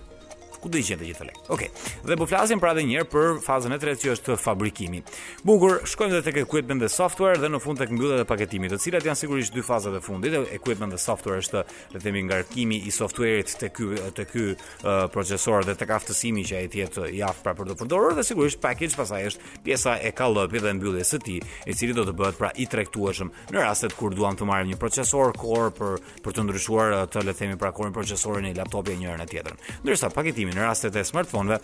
ku 0.63 0.71
do 0.73 0.79
i 0.79 0.85
gjendë 0.85 1.07
gjithë 1.09 1.27
lekët. 1.29 1.51
Okej. 1.55 1.71
Okay. 1.71 2.03
Dhe 2.09 2.17
po 2.21 2.27
flasim 2.29 2.61
pra 2.63 2.73
edhe 2.75 2.85
një 2.87 2.99
herë 2.99 3.09
për 3.13 3.31
fazën 3.45 3.75
e 3.75 3.79
tretë 3.85 4.03
që 4.07 4.11
është 4.17 4.37
fabrikimi. 4.43 5.01
Bukur, 5.47 5.81
shkojmë 5.89 6.17
edhe 6.17 6.27
tek 6.29 6.41
equipment 6.43 6.83
dhe 6.83 6.91
software 6.93 7.39
dhe 7.43 7.51
në 7.53 7.61
fund 7.63 7.81
tek 7.81 7.93
mbylljet 7.95 8.25
e 8.25 8.29
paketimit, 8.29 8.73
të 8.75 8.81
cilat 8.85 9.07
janë 9.09 9.23
sigurisht 9.23 9.55
dy 9.57 9.65
fazat 9.67 9.97
e 9.97 10.03
fundit. 10.03 10.35
Equipment 10.59 10.95
dhe 10.95 11.01
software 11.03 11.43
është 11.45 11.59
le 11.59 11.65
të 11.99 12.03
themi 12.07 12.25
ngarkimi 12.29 12.81
i 12.87 12.93
softuerit 12.95 13.55
tek 13.63 13.75
ky 13.77 14.09
tek 14.19 14.31
ky 14.33 14.45
uh, 14.55 15.07
procesor 15.15 15.65
dhe 15.69 15.77
tek 15.79 15.93
aftësimi 15.99 16.45
që 16.49 16.59
ai 16.61 16.67
të 16.73 16.83
jetë 16.83 17.07
i 17.19 17.23
aftë 17.29 17.47
pra 17.47 17.55
për 17.59 17.71
të 17.73 17.79
përdorur 17.83 18.17
dhe 18.19 18.25
sigurisht 18.27 18.61
package 18.63 18.99
pasaj 18.99 19.25
është 19.31 19.59
pjesa 19.67 19.97
e 20.09 20.13
kallëpit 20.17 20.65
dhe 20.67 20.73
mbylljes 20.79 21.15
së 21.15 21.21
tij, 21.25 21.41
i 21.71 21.75
cili 21.77 21.95
do 21.97 22.05
të 22.09 22.15
bëhet 22.19 22.39
pra 22.41 22.51
i 22.63 22.67
tregtueshëm 22.73 23.31
në 23.53 23.63
rastet 23.63 23.95
kur 23.99 24.15
duam 24.17 24.37
të 24.39 24.49
marrim 24.49 24.71
një 24.73 24.79
procesor 24.81 25.33
core 25.39 25.71
për 25.79 25.99
për 26.25 26.37
të 26.37 26.47
ndryshuar 26.47 26.97
të 27.13 27.23
le 27.27 27.33
të 27.37 27.45
themi 27.45 27.59
pra 27.61 27.71
core-in, 27.77 27.95
procesorin 27.95 28.49
e 28.51 28.55
laptopit 28.57 28.97
e 28.97 29.01
njërin 29.03 29.23
e 29.25 29.29
tjetrën. 29.31 29.57
Ndërsa 29.83 30.09
paketimi 30.15 30.48
në 30.57 30.65
rastet 30.69 30.97
e 30.97 31.03
smartphoneve, 31.05 31.61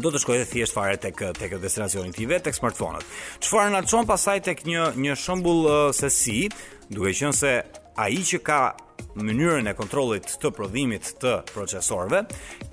do 0.00 0.12
të 0.14 0.20
shkojë 0.22 0.46
thjesht 0.52 0.76
fare 0.76 0.98
tek 1.02 1.18
tek 1.36 1.56
destinacionin 1.62 2.14
tive 2.14 2.38
tek 2.44 2.54
smartphone-ët. 2.54 3.06
Çfarë 3.42 3.72
na 3.74 3.82
çon 3.88 4.06
pasaj 4.06 4.40
tek 4.46 4.62
një 4.68 4.88
një 5.02 5.16
shembull 5.18 5.66
uh, 5.66 5.80
se 5.96 6.12
si, 6.14 6.44
duke 6.90 7.12
qenë 7.18 7.34
se 7.36 7.56
ai 8.00 8.20
që 8.26 8.38
ka 8.46 8.60
mënyrën 9.20 9.68
e 9.70 9.74
kontrollit 9.78 10.28
të 10.40 10.50
prodhimit 10.56 11.08
të 11.22 11.32
procesorëve 11.50 12.22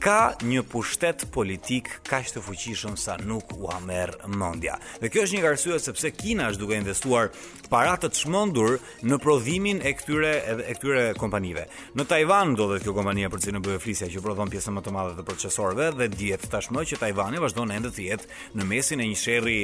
ka 0.03 0.17
një 0.45 0.63
pushtet 0.71 1.25
politik 1.33 1.89
kaq 2.07 2.31
të 2.35 2.43
fuqishëm 2.45 2.97
sa 2.99 3.15
nuk 3.21 3.53
u 3.57 3.67
merr 3.85 4.13
mendja. 4.27 4.77
Dhe 5.01 5.09
kjo 5.13 5.25
është 5.27 5.37
një 5.39 5.47
arsye 5.51 5.79
sepse 5.83 6.11
Kina 6.17 6.49
është 6.51 6.63
duke 6.63 6.79
investuar 6.79 7.31
para 7.71 7.95
të 7.99 8.11
çmendur 8.21 8.77
në 9.05 9.19
prodhimin 9.23 9.81
e 9.85 9.93
këtyre 9.99 10.33
edhe 10.53 10.67
e 10.71 10.77
këtyre 10.77 11.03
kompanive. 11.19 11.67
Në 11.97 12.07
Taiwan 12.09 12.51
ndodhet 12.55 12.85
kjo 12.85 12.95
kompania 12.97 13.29
për 13.31 13.45
cilën 13.47 13.63
bëhet 13.65 13.83
flisja 13.83 14.09
që 14.11 14.23
prodhon 14.23 14.51
pjesën 14.51 14.75
më 14.77 14.85
të 14.87 14.95
madhe 14.95 15.17
të 15.19 15.27
procesorëve 15.27 15.91
dhe 15.99 16.09
dihet 16.15 16.47
tashmë 16.53 16.85
që 16.91 17.01
Taiwani 17.05 17.43
vazhdon 17.43 17.75
ende 17.75 17.91
të 17.95 18.07
jetë 18.09 18.33
në 18.55 18.69
mesin 18.73 19.03
e 19.03 19.09
një 19.11 19.19
sherri 19.23 19.59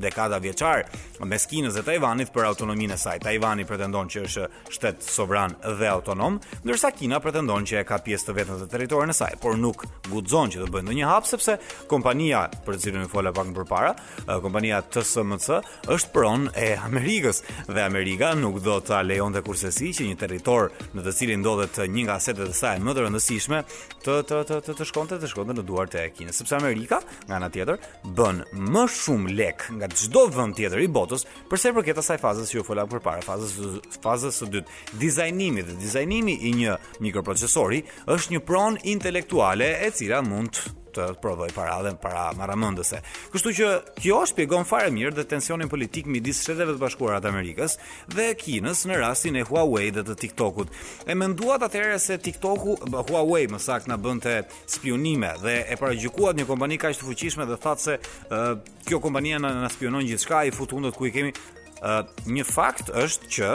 dekada 0.00 0.38
vjeçar 0.42 0.84
mes 1.26 1.44
Kinës 1.50 1.76
dhe 1.76 1.82
Tajvanit 1.86 2.32
për 2.34 2.46
autonominë 2.48 2.96
e 2.96 2.98
saj. 2.98 3.20
Tajvani 3.22 3.64
pretendon 3.68 4.08
që 4.10 4.22
është 4.26 4.46
shtet 4.74 5.04
sovran 5.06 5.54
dhe 5.62 5.88
autonom, 5.92 6.38
ndërsa 6.64 6.90
Kina 6.96 7.20
pretendon 7.22 7.64
që 7.68 7.80
e 7.82 7.84
ka 7.86 7.98
pjesë 8.02 8.28
të 8.30 8.34
vetën 8.40 8.62
të 8.64 8.68
territorit 8.72 9.10
në 9.12 9.16
saj, 9.16 9.36
por 9.42 9.56
nuk 9.60 9.84
guxon 10.10 10.50
që 10.50 10.64
të 10.64 10.70
bëjë 10.74 10.86
ndonjë 10.88 11.08
hap 11.10 11.28
sepse 11.30 11.56
kompania 11.90 12.44
për 12.66 12.80
cilën 12.82 13.06
fola 13.12 13.32
pak 13.36 13.50
më 13.52 13.66
parë, 13.70 13.92
eh, 14.26 14.38
kompania 14.42 14.80
TSMC 14.82 15.60
është 15.94 16.10
pronë 16.14 16.54
e 16.58 16.72
Amerikës 16.88 17.42
dhe 17.68 17.84
Amerika 17.86 18.32
nuk 18.34 18.60
do 18.64 18.80
ta 18.80 19.02
lejonte 19.06 19.42
kursesi 19.46 19.92
që 19.92 20.08
një 20.10 20.18
territor 20.18 20.72
në 20.96 21.06
të 21.06 21.14
cilin 21.20 21.42
ndodhet 21.44 21.78
një 21.86 22.06
nga 22.08 22.18
setet 22.20 22.50
e 22.50 22.54
saj 22.56 22.78
më 22.82 22.96
të 22.96 23.06
rëndësishme 23.06 23.62
të 24.02 24.18
të 24.32 24.40
të 24.48 24.60
të, 24.68 24.74
të 24.82 24.86
shkonte 24.90 25.18
të 25.22 25.28
shkonte 25.30 25.54
në 25.56 25.64
duart 25.66 25.94
e 25.94 26.08
Kinës, 26.12 26.42
sepse 26.42 26.56
Amerika, 26.58 26.98
nga 27.28 27.36
ana 27.38 27.48
tjetër, 27.52 27.78
bën 28.16 28.42
më 28.72 28.82
shumë 28.90 29.34
lek 29.38 29.68
nga 29.82 29.90
çdo 29.98 30.22
vend 30.36 30.54
tjetër 30.58 30.80
i 30.84 30.88
botës, 30.94 31.24
përse 31.50 31.72
i 31.72 31.74
përket 31.76 32.00
asaj 32.02 32.20
fazës 32.22 32.52
që 32.52 32.60
ju 32.60 32.66
folam 32.68 32.90
përpara, 32.92 33.24
fazës 33.26 33.56
fazës 34.04 34.38
së 34.42 34.48
dytë, 34.52 34.76
dizajnimi 35.02 35.64
dhe 35.66 35.74
dizajnimi 35.82 36.36
i 36.50 36.52
një 36.62 36.76
mikroprocesori 37.06 37.82
është 38.16 38.36
një 38.36 38.44
pronë 38.50 38.86
intelektuale 38.94 39.72
e 39.82 39.90
cila 39.98 40.22
mund 40.28 40.62
të 40.94 41.06
provoj 41.22 41.48
para 41.56 41.78
dhe 41.86 41.92
para 42.02 42.24
marramëndëse. 42.36 43.00
Kështu 43.32 43.52
që 43.58 43.68
kjo 44.04 44.18
shpjegon 44.28 44.66
fare 44.68 44.90
mirë 44.94 45.14
dhe 45.18 45.24
tensionin 45.32 45.70
politik 45.72 46.06
midis 46.10 46.42
Shteteve 46.44 46.74
të 46.76 46.82
Bashkuara 46.82 47.20
të 47.24 47.30
Amerikës 47.32 47.78
dhe 48.12 48.28
Kinës 48.42 48.84
në 48.90 48.98
rastin 49.02 49.38
e 49.40 49.46
Huawei 49.48 49.88
dhe 49.96 50.04
të 50.08 50.16
TikTokut. 50.26 50.74
E 51.06 51.16
menduat 51.18 51.64
atëherë 51.66 51.98
se 52.06 52.18
TikToku, 52.28 52.76
bë, 52.92 53.04
Huawei 53.10 53.48
më 53.52 53.62
saktë 53.64 53.92
na 53.92 53.98
bënte 54.04 54.36
spionime 54.76 55.32
dhe 55.42 55.58
e 55.72 55.80
paraqyquat 55.80 56.38
një 56.38 56.48
kompani 56.50 56.80
kaq 56.82 56.98
të 57.00 57.08
fuqishme 57.10 57.48
dhe 57.50 57.60
thatë 57.64 57.86
se 57.88 57.98
uh, 57.98 58.76
kjo 58.88 59.00
kompania 59.02 59.40
na 59.42 59.70
spionon 59.72 60.06
gjithçka, 60.06 60.44
i 60.44 60.52
futu 60.54 60.78
hundët 60.78 60.98
ku 60.98 61.08
i 61.08 61.14
kemi 61.14 61.34
një 61.84 62.44
fakt 62.46 62.92
është 62.94 63.28
që 63.36 63.48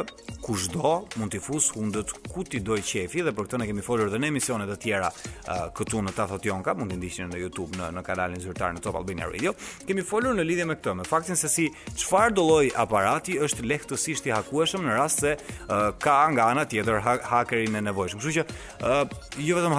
kushdo 0.44 0.92
mund 1.20 1.32
t'i 1.34 1.40
fus 1.44 1.70
hundët 1.76 2.12
ku 2.32 2.44
ti 2.46 2.60
doj 2.64 2.80
qefi 2.86 3.24
dhe 3.26 3.34
për 3.36 3.48
këtë 3.48 3.60
ne 3.62 3.68
kemi 3.70 3.84
folur 3.84 4.10
dhe 4.12 4.20
në 4.20 4.28
emisionet 4.32 4.70
e 4.72 4.76
tjera 4.82 5.08
uh, 5.10 5.68
këtu 5.76 6.02
në 6.06 6.14
Tathot 6.16 6.44
Jonka, 6.48 6.74
mund 6.78 6.92
t'i 6.92 6.98
ndiqni 7.00 7.28
në 7.34 7.40
YouTube 7.46 7.80
në 7.80 7.90
në 7.98 8.04
kanalin 8.06 8.42
zyrtar 8.44 8.74
në 8.76 8.82
Top 8.84 8.98
Albania 9.00 9.28
Radio. 9.32 9.54
Kemi 9.88 10.04
folur 10.08 10.36
në 10.38 10.46
lidhje 10.48 10.68
me 10.70 10.76
këtë, 10.80 10.96
me 11.02 11.06
faktin 11.08 11.40
se 11.40 11.50
si 11.52 11.68
çfarë 12.00 12.36
do 12.38 12.46
lloj 12.48 12.70
aparati 12.80 13.38
është 13.44 13.66
lehtësisht 13.70 14.28
i 14.30 14.34
hakueshëm 14.36 14.84
në 14.88 14.98
rast 15.00 15.24
se 15.26 15.34
uh, 15.38 15.72
ka 16.04 16.18
nga 16.36 16.48
ana 16.54 16.66
tjetër 16.70 17.00
hakerin 17.04 17.80
e 17.80 17.84
nevojshëm. 17.90 18.22
Kështu 18.24 18.36
që 18.36 18.84
uh, 18.84 19.36
jo 19.50 19.60
vetëm 19.60 19.78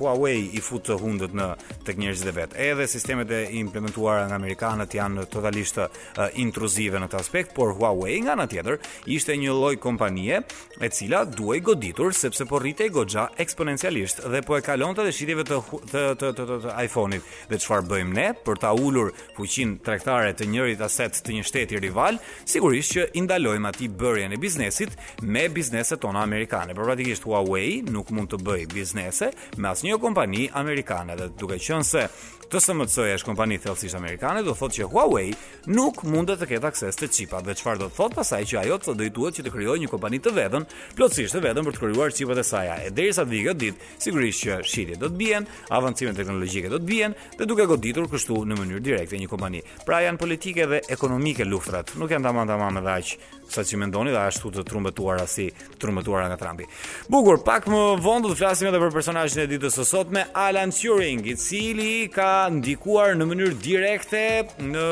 Huawei 0.00 0.36
i 0.54 0.62
fut 0.62 0.86
të 0.90 0.98
hundët 1.02 1.34
në 1.38 1.48
tek 1.86 2.00
njerëzit 2.02 2.26
e 2.30 2.34
vet, 2.36 2.56
edhe 2.68 2.86
sistemet 2.90 3.30
e 3.30 3.42
implementuara 3.60 4.26
nga 4.30 4.38
amerikanët 4.38 4.94
janë 5.00 5.26
totalisht 5.34 5.80
uh, 5.82 5.90
intruzive 6.38 7.02
në 7.02 7.10
këtë 7.10 7.22
aspekt, 7.24 7.54
por 7.56 7.75
Huawei, 7.76 8.20
nga 8.24 8.34
ana 8.36 8.46
tjetër, 8.50 8.78
ishte 9.10 9.36
një 9.38 9.54
lloj 9.56 9.76
kompanie 9.82 10.40
e 10.80 10.90
cila 10.92 11.22
duhej 11.28 11.62
goditur 11.66 12.14
sepse 12.16 12.46
po 12.48 12.60
rritej 12.62 12.90
goxha 12.94 13.28
eksponencialisht 13.42 14.24
dhe 14.32 14.42
po 14.44 14.56
e 14.58 14.62
kalonte 14.66 15.04
dhe 15.06 15.12
shitjeve 15.14 15.44
të 15.48 15.56
të 15.92 16.04
të 16.22 16.32
të, 16.32 16.44
të, 16.44 16.58
të 16.64 16.76
iPhone-it. 16.86 17.30
Dhe 17.50 17.60
çfarë 17.62 17.88
bëjmë 17.90 18.16
ne 18.16 18.26
për 18.46 18.60
ta 18.62 18.72
ulur 18.76 19.12
fuqinë 19.36 19.80
tregtare 19.86 20.32
të 20.36 20.48
njërit 20.52 20.82
aset 20.86 21.20
të 21.26 21.36
një 21.38 21.46
shteti 21.48 21.80
rival? 21.84 22.18
Sigurisht 22.48 22.96
që 22.96 23.06
i 23.18 23.24
ndalojmë 23.26 23.70
atij 23.72 23.92
bërjen 24.00 24.32
e 24.36 24.40
biznesit 24.40 24.96
me 25.22 25.46
bizneset 25.52 26.00
tona 26.02 26.24
amerikane. 26.26 26.74
Por 26.74 26.88
praktikisht 26.88 27.26
Huawei 27.28 27.82
nuk 27.90 28.10
mund 28.14 28.32
të 28.32 28.40
bëjë 28.46 28.72
biznese 28.74 29.32
me 29.60 29.70
asnjë 29.72 30.00
kompani 30.02 30.48
amerikane. 30.56 31.16
Dhe 31.18 31.30
duke 31.38 31.60
qenë 31.60 31.86
se 31.86 32.06
TSMC 32.46 33.08
është 33.16 33.26
kompani 33.26 33.56
thellësisht 33.58 33.96
amerikane, 33.98 34.44
do 34.46 34.52
thotë 34.54 34.76
që 34.76 34.86
Huawei 34.92 35.32
nuk 35.74 36.04
mund 36.06 36.30
të 36.30 36.46
ketë 36.46 36.68
akses 36.70 36.94
te 36.94 37.08
chipat 37.10 37.42
dhe 37.42 37.56
çfarë 37.66 37.80
do 37.82 37.88
të 37.90 37.96
thotë 37.98 38.16
pasaj 38.20 38.38
që 38.46 38.58
ajo 38.62 38.76
të 38.82 38.92
drejtuohet 39.00 39.38
që 39.40 39.44
të 39.46 39.50
krijojë 39.54 39.80
një 39.82 39.88
kompani 39.90 40.20
të 40.22 40.32
vetën, 40.36 40.64
plotësisht 40.96 41.34
të 41.34 41.40
vetën 41.42 41.66
për 41.66 41.74
të 41.74 41.82
krijuar 41.82 42.14
çipat 42.14 42.38
e 42.38 42.44
saj. 42.46 42.68
E 42.86 42.90
derisa 42.94 43.24
të 43.26 43.32
vijë 43.32 43.54
ditë, 43.62 43.90
sigurisht 44.02 44.44
që 44.44 44.58
shitjet 44.66 45.00
do 45.02 45.10
të 45.10 45.18
bien, 45.18 45.48
avancimet 45.74 46.14
teknologjike 46.16 46.70
do 46.70 46.78
të 46.82 46.86
bien 46.90 47.16
dhe 47.40 47.48
duke 47.50 47.66
goditur 47.66 48.06
kështu 48.12 48.38
në 48.46 48.58
mënyrë 48.60 48.84
direkte 48.86 49.18
një 49.18 49.28
kompani. 49.32 49.64
Pra 49.88 49.98
janë 50.06 50.20
politike 50.22 50.68
dhe 50.70 50.80
ekonomike 50.94 51.46
luftrat, 51.46 51.90
nuk 51.98 52.14
janë 52.14 52.30
tamam 52.30 52.46
tamam 52.48 52.78
edhe 52.82 52.94
aq 52.94 53.14
sa 53.50 53.62
që 53.66 53.78
mendoni 53.82 54.14
dhe 54.14 54.22
ashtu 54.26 54.50
të 54.56 54.62
trumbetuara 54.70 55.26
si 55.30 55.48
trumbetuara 55.80 56.30
nga 56.30 56.38
Trumpi. 56.38 56.66
Bukur, 57.10 57.40
pak 57.46 57.66
më 57.70 57.82
vonë 58.04 58.26
do 58.28 58.32
të 58.34 58.40
flasim 58.44 58.70
edhe 58.70 58.80
për 58.82 58.94
personazhin 58.94 59.42
e 59.44 59.50
ditës 59.50 59.78
së 59.80 59.86
sotme, 59.90 60.26
Alan 60.34 60.74
Turing, 60.74 61.26
i 61.26 61.34
cili 61.38 62.08
ka 62.14 62.46
ndikuar 62.52 63.14
në 63.18 63.26
mënyrë 63.30 63.58
direkte 63.62 64.24
në 64.66 64.86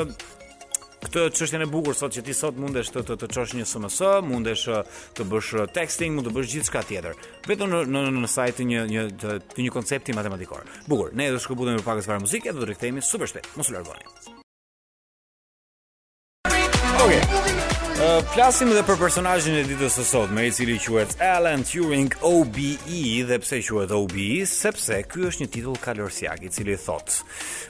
këtë 1.04 1.24
çështjen 1.38 1.64
e 1.64 1.70
bukur 1.70 1.96
sot 1.98 2.14
që 2.16 2.22
ti 2.28 2.34
sot 2.36 2.56
mundesh 2.60 2.90
të 2.94 3.02
të, 3.08 3.16
të 3.22 3.28
çosh 3.34 3.54
një 3.58 3.66
SMS, 3.68 4.00
mundesh 4.28 4.64
uh, 4.72 5.02
të 5.18 5.26
bësh 5.32 5.50
uh, 5.60 5.66
texting, 5.78 6.16
mund 6.16 6.28
të 6.28 6.34
bësh 6.36 6.52
gjithçka 6.54 6.84
tjetër. 6.88 7.18
Vetëm 7.48 7.72
në 7.74 7.82
në 7.92 8.04
në 8.24 8.30
sajt 8.36 8.62
një 8.70 8.84
një 8.94 9.02
të, 9.22 9.34
të 9.56 9.66
një 9.66 9.74
koncepti 9.76 10.16
matematikor. 10.16 10.64
Bukur, 10.88 11.12
ne 11.16 11.28
do 11.34 11.40
të 11.40 11.46
shkëputemi 11.46 11.82
për 11.82 11.88
pak 11.90 12.04
sfar 12.06 12.22
muzikë 12.24 12.50
dhe 12.50 12.56
do 12.56 12.64
të 12.68 12.72
rikthehemi 12.74 13.04
super 13.12 13.30
shpejt. 13.32 13.52
Mos 13.60 13.70
u 13.72 13.76
largoni. 13.78 14.42
flasim 18.34 18.68
edhe 18.70 18.82
për 18.86 18.98
personazhin 19.00 19.56
e 19.58 19.62
ditës 19.66 19.96
së 19.98 20.04
sotme, 20.06 20.44
i 20.46 20.52
cili 20.54 20.76
quhet 20.82 21.16
Alan 21.24 21.64
Turing 21.66 22.12
OBE 22.22 23.24
dhe 23.26 23.38
pse 23.42 23.58
quhet 23.66 23.90
OBE, 23.94 24.44
sepse 24.46 25.00
ky 25.10 25.24
është 25.30 25.42
një 25.42 25.48
titull 25.56 25.78
kalorsiak 25.82 26.44
i 26.46 26.50
cili 26.54 26.76
thot 26.78 27.10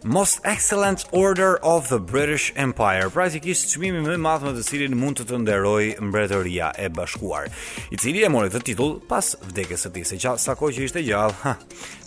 Most 0.04 0.42
Excellent 0.44 1.06
Order 1.16 1.54
of 1.62 1.88
the 1.88 1.96
British 1.98 2.50
Empire. 2.60 3.08
Praktikisht 3.10 3.70
çmimi 3.72 4.02
më 4.04 4.18
i 4.18 4.20
madh 4.20 4.44
me 4.44 4.52
të 4.58 4.66
cilin 4.68 4.96
mund 5.00 5.22
të 5.22 5.26
të 5.30 5.38
nderoj 5.46 5.86
mbretëria 6.10 6.74
e 6.84 6.90
bashkuar, 6.92 7.48
i 7.88 7.96
cili 8.00 8.20
e 8.26 8.32
mori 8.32 8.52
këtë 8.52 8.66
titull 8.68 8.98
pas 9.08 9.30
vdekjes 9.48 9.86
së 9.86 9.94
tij, 9.96 10.08
sa 10.12 10.36
sa 10.42 10.56
kohë 10.60 10.76
që 10.76 10.88
ishte 10.90 11.04
gjallë. 11.06 11.54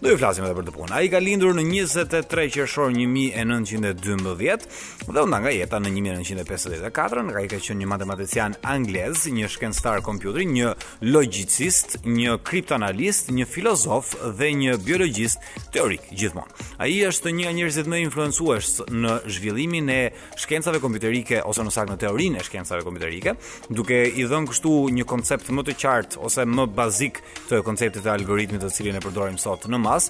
Do 0.04 0.12
ju 0.13 0.19
flasim 0.21 0.45
edhe 0.45 0.54
për 0.60 0.67
të 0.67 0.76
punë. 0.76 0.93
Ai 0.93 1.10
ka 1.10 1.23
lindur 1.26 1.58
në 1.58 1.65
23 1.89 2.52
qershor 2.54 2.93
1912 2.93 4.69
dhe 5.17 5.21
u 5.21 5.26
nda 5.26 5.39
nga 5.41 5.56
jeta 5.56 5.80
në 5.82 5.95
1954, 6.21 7.26
ai 7.41 7.50
ka 7.50 7.58
qenë 7.62 7.82
një 7.82 7.89
matematik 7.89 8.27
janë 8.36 8.60
anglez, 8.68 9.26
një 9.32 9.48
shkencëtar 9.52 10.02
kompjuteri, 10.06 10.46
një 10.52 10.72
logjicist, 11.13 11.98
një 12.08 12.36
kriptanalist, 12.48 13.32
një 13.34 13.46
filozof 13.50 14.13
dhe 14.38 14.52
një 14.58 14.78
biologjist 14.86 15.44
teorik 15.76 16.08
gjithmonë. 16.12 16.68
Ai 16.84 17.00
është 17.08 17.32
një 17.34 17.46
nga 17.48 17.54
njerëzit 17.58 17.88
më 17.90 18.02
influencues 18.08 18.72
në 18.92 19.16
zhvillimin 19.38 19.90
e 19.94 20.00
shkencave 20.42 20.82
kompjuterike 20.84 21.42
ose 21.50 21.63
në 21.66 21.74
saktë 21.74 21.94
në 21.96 22.00
teorinë 22.04 22.42
e 22.42 22.46
shkencave 22.48 22.84
kompjuterike, 22.86 23.36
duke 23.72 24.02
i 24.08 24.26
dhënë 24.28 24.52
kështu 24.52 24.74
një 24.98 25.08
koncept 25.10 25.50
më 25.58 25.68
të 25.70 25.78
qartë 25.84 26.22
ose 26.28 26.44
më 26.48 26.68
bazik 26.78 27.22
të 27.50 27.62
konceptit 27.66 28.04
të 28.06 28.13
algoritmit 28.18 28.62
të 28.63 28.72
cilin 28.78 28.98
e 29.00 29.04
përdorim 29.06 29.38
sot 29.42 29.68
në 29.72 29.80
mas, 29.82 30.10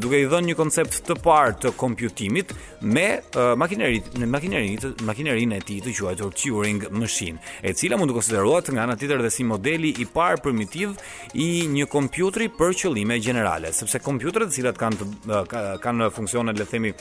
duke 0.00 0.18
i 0.18 0.26
dhënë 0.30 0.50
një 0.52 0.56
koncept 0.58 1.00
të 1.08 1.18
parë 1.24 1.56
të 1.66 1.72
kompjutimit 1.80 2.52
me 2.82 3.06
uh, 3.38 3.52
makinerinë, 3.60 4.24
makinerinë, 4.32 4.94
makinerinë 5.06 5.60
e 5.60 5.66
tij 5.68 5.80
të 5.86 5.94
quajtur 6.00 6.32
Turing 6.32 6.86
machine 6.90 7.38
e 7.60 7.72
cila 7.76 7.98
mund 7.98 8.12
të 8.12 8.16
konsiderohet 8.16 8.70
nga 8.74 8.86
ana 8.86 8.96
tjetër 8.98 9.22
dhe 9.24 9.30
si 9.32 9.44
modeli 9.44 9.90
i 10.02 10.06
parë 10.08 10.40
primitiv 10.44 10.94
i 11.36 11.64
një 11.70 11.86
kompjuteri 11.92 12.48
për 12.56 12.74
qëllime 12.82 13.18
gjenerale, 13.22 13.72
sepse 13.76 14.00
kompjuterët 14.02 14.52
të 14.52 14.58
cilat 14.60 14.80
kanë 14.80 15.78
kanë 15.82 16.10
funksione 16.16 16.52
le 16.54 16.62
të 16.64 16.68
themi 16.72 16.92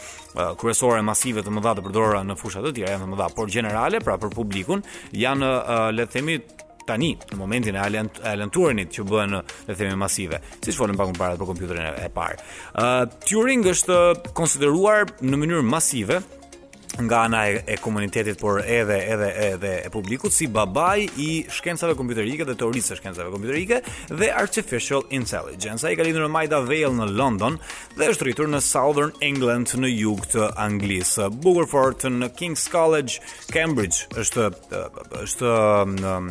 kryesore 0.62 1.04
masive 1.06 1.44
të 1.46 1.54
mëdha 1.56 1.76
të 1.80 1.86
përdorura 1.88 2.24
në 2.26 2.38
fusha 2.40 2.64
të 2.66 2.74
tjera 2.78 2.96
janë 2.98 3.08
të 3.08 3.14
mëdha, 3.14 3.30
por 3.36 3.52
gjenerale, 3.54 4.04
pra 4.04 4.18
për 4.22 4.34
publikun, 4.36 4.84
janë 5.16 5.54
le 5.96 6.06
të 6.08 6.16
themi 6.18 6.38
tani 6.82 7.12
në 7.30 7.38
momentin 7.38 7.76
e 7.78 7.84
Alenturinit 8.32 8.90
që 8.96 9.04
bën 9.08 9.36
le 9.38 9.44
të 9.70 9.76
themi 9.84 9.96
masive, 10.02 10.42
siç 10.60 10.76
folën 10.80 10.98
pak 10.98 11.14
më 11.14 11.20
parë 11.20 11.40
për 11.40 11.52
kompjuterin 11.52 11.90
e 11.94 12.10
parë. 12.10 12.42
Uh, 12.72 13.06
Turing 13.26 13.68
është 13.70 14.32
konsideruar 14.38 15.12
në 15.22 15.40
mënyrë 15.44 15.62
masive 15.68 16.22
nga 17.00 17.20
ana 17.22 17.48
e, 17.50 17.64
e 17.68 17.78
komunitetit 17.78 18.40
por 18.40 18.60
edhe 18.60 18.98
edhe 19.14 19.32
edhe 19.46 19.72
e 19.86 19.90
publikut 19.90 20.32
si 20.34 20.48
babai 20.48 21.08
i 21.18 21.30
shkencave 21.50 21.96
kompjuterike 21.96 22.44
dhe 22.46 22.56
teorisë 22.60 22.92
së 22.92 22.98
shkencave 23.00 23.32
kompjuterike 23.32 23.80
dhe 24.12 24.32
artificial 24.36 25.06
intelligence. 25.10 25.88
Ai 25.88 25.96
ka 25.96 26.04
lindur 26.04 26.26
në 26.28 26.32
Maida 26.34 26.60
Vale 26.66 26.92
në 26.98 27.08
London 27.16 27.56
dhe 27.96 28.10
është 28.12 28.28
rritur 28.28 28.50
në 28.52 28.60
Southern 28.66 29.14
England 29.24 29.72
në 29.80 29.92
jug 29.94 30.26
të 30.34 30.50
Anglisë. 30.60 31.30
Bugerford 31.44 32.04
në 32.12 32.32
King's 32.40 32.68
College 32.74 33.22
Cambridge 33.54 34.08
është 34.22 34.50
është 35.22 35.54
në, 35.96 36.12
um, 36.12 36.30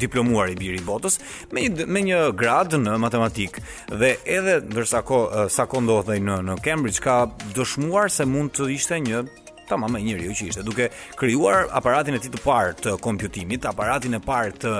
diplomuar 0.00 0.52
i 0.52 0.58
biri 0.60 0.78
i 0.80 0.84
botës 0.86 1.18
me 1.54 1.66
me 1.86 2.02
një 2.06 2.20
grad 2.38 2.76
në 2.76 2.94
matematik 3.02 3.58
dhe 3.90 4.14
edhe 4.26 4.60
ndërsa 4.68 5.02
ko 5.08 5.24
sa 5.50 5.66
ko 5.70 5.82
ndodhej 5.86 6.20
në 6.22 6.38
në 6.50 6.58
Cambridge 6.66 7.02
ka 7.04 7.20
dëshmuar 7.56 8.10
se 8.12 8.24
mund 8.26 8.52
të 8.56 8.70
ishte 8.76 9.00
një 9.06 9.24
tamam 9.68 9.92
e 9.98 10.02
njëri 10.04 10.30
që 10.38 10.48
ishte 10.50 10.62
duke 10.66 10.88
krijuar 11.18 11.66
aparatin 11.74 12.16
e 12.16 12.20
tij 12.22 12.32
të 12.34 12.42
parë 12.44 12.74
të 12.82 12.94
kompjutimit, 13.04 13.66
aparatin 13.68 14.16
e 14.18 14.22
parë 14.22 14.54
të 14.62 14.74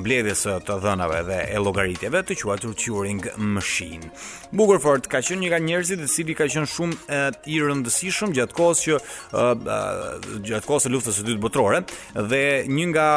mbledhjes 0.00 0.44
të 0.66 0.76
dhënave 0.84 1.22
dhe 1.28 1.38
e 1.56 1.60
llogaritjeve, 1.64 2.22
të 2.30 2.36
quajtur 2.42 2.76
Turing 2.84 3.26
Machine. 3.56 4.10
Bukerford 4.52 5.08
ka 5.10 5.22
qenë 5.24 5.44
një 5.46 5.52
nga 5.54 5.62
njerëzit 5.68 6.04
i 6.06 6.10
cili 6.14 6.36
ka 6.38 6.48
qenë 6.52 6.70
shumë 6.74 7.22
i 7.54 7.58
rëndësishëm 7.64 8.34
gjatë 8.36 8.58
kohës 8.58 8.84
që 8.84 10.44
gjatë 10.50 10.64
kohës 10.68 10.86
së 10.88 10.94
luftës 10.94 11.20
së 11.22 11.28
dytë 11.30 11.42
botërore 11.46 11.82
dhe 12.30 12.44
një 12.68 12.90
nga 12.92 13.08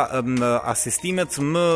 asistimet 0.73 1.39
më 1.51 1.67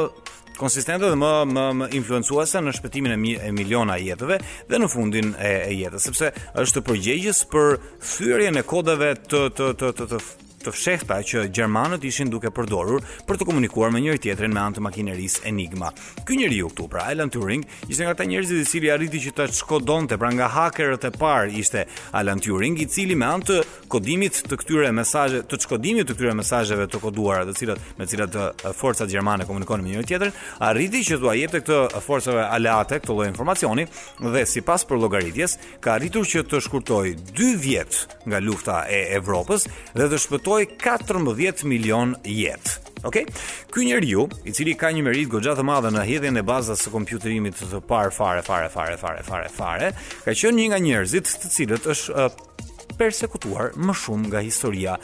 konsistente 0.60 1.08
dhe 1.10 1.18
më 1.20 1.32
më, 1.52 1.66
më 1.80 1.90
influencuese 2.00 2.62
në 2.64 2.74
shpëtimin 2.80 3.16
e, 3.16 3.20
mi, 3.20 3.34
e 3.36 3.52
miliona 3.56 3.98
jetëve 4.02 4.40
dhe 4.72 4.80
në 4.82 4.92
fundin 4.94 5.34
e, 5.36 5.54
e 5.72 5.76
jetës, 5.82 6.08
sepse 6.10 6.32
është 6.66 6.86
përgjegjës 6.90 7.44
për 7.54 7.78
thyrjen 8.16 8.62
e 8.64 8.68
kodave 8.74 9.14
të 9.28 9.48
të 9.60 9.72
të 9.84 9.94
të, 10.02 10.10
të 10.16 10.24
të 10.66 10.74
fshehta 10.74 11.20
që 11.30 11.44
gjermanët 11.54 12.04
ishin 12.10 12.30
duke 12.34 12.50
përdorur 12.54 13.04
për 13.28 13.38
të 13.40 13.48
komunikuar 13.50 13.92
me 13.94 14.02
njëri 14.02 14.22
tjetrin 14.24 14.54
me 14.56 14.62
anë 14.62 14.78
të 14.80 14.84
makinerisë 14.86 15.44
Enigma. 15.52 15.92
Ky 16.26 16.40
njeriu 16.40 16.70
këtu, 16.72 16.88
pra 16.90 17.04
Alan 17.12 17.30
Turing, 17.34 17.64
ishte 17.90 18.06
nga 18.06 18.14
ata 18.16 18.26
njerëzit 18.26 18.62
i 18.64 18.70
cili 18.70 18.90
arriti 18.94 19.20
që 19.22 19.34
të 19.38 19.46
shkodonte, 19.60 20.18
pra 20.22 20.32
nga 20.34 20.48
hakerët 20.54 21.06
e 21.10 21.12
parë 21.16 21.52
ishte 21.62 21.86
Alan 22.18 22.42
Turing, 22.42 22.80
i 22.82 22.88
cili 22.90 23.16
me 23.20 23.28
anë 23.30 23.50
të 23.50 23.60
kodimit 23.94 24.42
të 24.50 24.60
këtyre 24.62 24.90
mesazheve, 24.98 25.46
të 25.52 25.60
çkodimit 25.66 26.10
të 26.10 26.16
këtyre 26.18 26.36
mesazheve 26.40 26.88
të 26.90 27.02
koduara, 27.04 27.46
të 27.50 27.56
cilat 27.62 27.94
me 28.00 28.08
të 28.08 28.14
cilat 28.14 28.66
forcat 28.80 29.12
gjermane 29.12 29.46
komunikonin 29.48 29.86
me 29.90 29.94
njëri 29.96 30.10
tjetrin, 30.10 30.34
arriti 30.66 31.04
që 31.08 31.20
t'u 31.22 31.36
jepte 31.42 31.62
këtë 31.66 32.04
forcave 32.06 32.48
aleate 32.56 33.02
këtë 33.04 33.12
lloj 33.18 33.30
informacioni 33.30 33.86
dhe 34.24 34.46
sipas 34.50 34.86
për 34.90 35.00
llogaritjes 35.04 35.58
ka 35.84 35.94
arritur 36.00 36.26
që 36.26 36.46
të 36.50 36.62
shkurtoi 36.66 37.14
2 37.38 37.52
vjet 37.62 38.18
nga 38.26 38.42
lufta 38.42 38.80
e 38.90 39.02
Evropës 39.20 39.68
dhe 39.96 40.08
të 40.12 40.20
shpëtoi 40.26 40.55
kaloi 40.56 40.72
14 40.80 41.64
milion 41.68 42.16
jetë. 42.24 42.76
Ok? 43.06 43.18
Ky 43.76 43.84
njeriu, 43.90 44.22
i 44.48 44.54
cili 44.56 44.72
ka 44.80 44.88
një 44.90 45.02
merit 45.04 45.28
goxha 45.30 45.52
të 45.58 45.66
madhe 45.68 45.90
në 45.92 46.04
hidhjen 46.08 46.40
e 46.40 46.44
bazës 46.48 46.86
së 46.86 46.94
kompjuterimit 46.94 47.58
të 47.60 47.82
parë 47.90 48.14
fare 48.16 48.40
fare 48.44 48.70
fare 48.72 48.96
fare 49.02 49.24
fare 49.28 49.50
fare, 49.52 49.90
ka 50.24 50.32
qenë 50.34 50.58
një 50.62 50.68
nga 50.72 50.80
njerëzit 50.86 51.30
të 51.42 51.52
cilët 51.58 51.88
është 51.92 52.30
persekutuar 52.96 53.74
më 53.76 53.98
shumë 54.06 54.28
nga 54.32 54.44
historia 54.48 54.96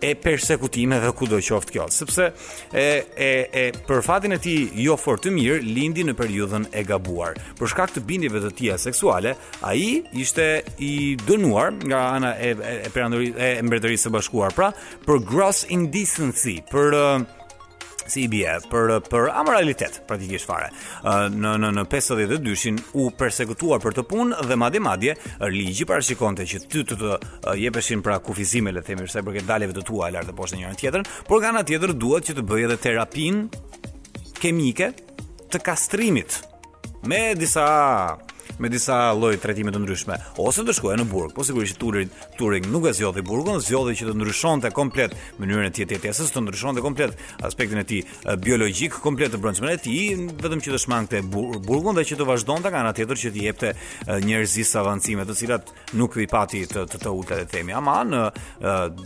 e 0.00 0.14
dhe 0.18 1.12
ku 1.16 1.26
do 1.26 1.38
qoftë 1.42 1.72
kjo, 1.74 1.84
sëpse 1.90 2.28
e, 2.72 2.84
e, 3.16 3.30
e 3.58 3.62
për 3.86 4.02
fatin 4.06 4.32
e 4.32 4.38
ti 4.38 4.54
jo 4.84 4.94
fort 4.98 5.24
të 5.26 5.30
mirë, 5.34 5.58
lindi 5.66 6.04
në 6.06 6.14
periudhën 6.18 6.68
e 6.78 6.84
gabuar. 6.86 7.38
Për 7.58 7.66
shkak 7.72 7.94
të 7.96 8.04
bindjeve 8.06 8.40
të 8.46 8.50
tia 8.60 8.78
seksuale, 8.78 9.34
a 9.66 9.74
i 9.74 10.02
ishte 10.22 10.46
i 10.78 10.92
dënuar 11.26 11.80
nga 11.84 12.04
ana 12.14 12.36
e, 12.38 12.54
e, 12.54 12.76
e, 12.86 13.50
e 13.50 13.56
mbretërisë 13.66 14.06
të 14.08 14.14
bashkuar, 14.14 14.54
pra, 14.56 14.70
për 15.06 15.24
gross 15.26 15.66
indecency, 15.74 16.60
për... 16.70 16.96
Uh, 16.98 17.36
si 18.12 18.26
bie 18.30 18.54
për 18.70 18.94
për 19.08 19.28
amoralitet 19.36 20.00
praktikisht 20.08 20.48
fare. 20.48 20.70
Në 21.30 21.52
në 21.64 21.70
në 21.76 21.84
52-shin 21.92 22.78
u 23.00 23.08
përsekutuar 23.20 23.82
për 23.84 23.96
të 23.98 24.04
punë 24.10 24.40
dhe 24.48 24.56
madje 24.60 24.82
madje 24.86 25.16
ligji 25.52 25.86
parashikonte 25.88 26.46
që 26.48 26.62
ty 26.72 26.84
të, 26.88 26.98
të 26.98 27.56
jepeshin 27.62 28.02
pra 28.04 28.18
kufizime 28.24 28.72
le 28.72 28.80
të 28.82 28.92
themi 28.92 29.08
sa 29.08 29.22
i 29.22 29.26
përket 29.28 29.48
daljeve 29.48 29.76
të 29.76 29.86
tua 29.90 30.08
lartë 30.14 30.32
të 30.32 30.38
poshtë 30.38 30.58
njërën 30.62 30.80
tjetrën, 30.80 31.08
por 31.28 31.42
nga 31.42 31.52
në 31.58 31.64
tjetër 31.68 31.94
duhet 32.00 32.28
që 32.30 32.38
të 32.38 32.46
bëjë 32.48 32.68
edhe 32.70 32.80
terapin 32.86 33.44
kemike 34.40 34.92
të 35.52 35.62
kastrimit 35.64 36.40
me 37.06 37.22
disa 37.34 37.66
me 38.58 38.68
disa 38.72 38.96
lloj 39.14 39.36
trajtime 39.42 39.72
të 39.74 39.80
ndryshme, 39.82 40.16
ose 40.40 40.64
të 40.66 40.74
shkojë 40.78 40.98
në 41.02 41.06
burg, 41.10 41.32
po 41.36 41.44
sigurisht 41.46 41.78
Turing, 41.80 42.08
Turing 42.38 42.66
nuk 42.72 42.88
e 42.90 42.94
zgjodhi 42.96 43.22
burgun, 43.26 43.60
zgjodhi 43.62 43.96
që 44.00 44.08
të 44.08 44.14
ndryshonte 44.16 44.70
komplet 44.74 45.14
mënyrën 45.38 45.68
e 45.68 45.72
tij 45.74 45.88
të 45.90 45.98
jetesës, 45.98 46.32
të 46.34 46.42
ndryshonte 46.46 46.82
komplet 46.84 47.16
aspektin 47.44 47.82
e 47.82 47.86
tij 47.88 48.02
biologjik, 48.42 48.96
komplet 49.04 49.34
të 49.34 49.40
brendshmën 49.42 49.74
e 49.74 49.78
tij, 49.84 50.14
vetëm 50.42 50.62
që 50.64 50.74
të 50.74 50.82
shmangte 50.84 51.22
burgun 51.32 51.98
dhe 51.98 52.06
që 52.08 52.18
të 52.20 52.28
vazhdonte 52.28 52.72
nga 52.72 52.82
ana 52.84 52.94
tjetër 52.96 53.20
që 53.26 53.34
të 53.36 53.44
jepte 53.46 53.74
njerëzis 54.26 54.74
avancime 54.80 55.26
të 55.28 55.38
cilat 55.40 55.72
nuk 56.00 56.16
i 56.22 56.28
pati 56.30 56.64
të 56.70 56.86
të, 56.92 57.02
të 57.04 57.12
ulta 57.14 57.38
të 57.42 57.48
themi. 57.52 57.76
Ama 57.78 57.98
në 58.10 58.22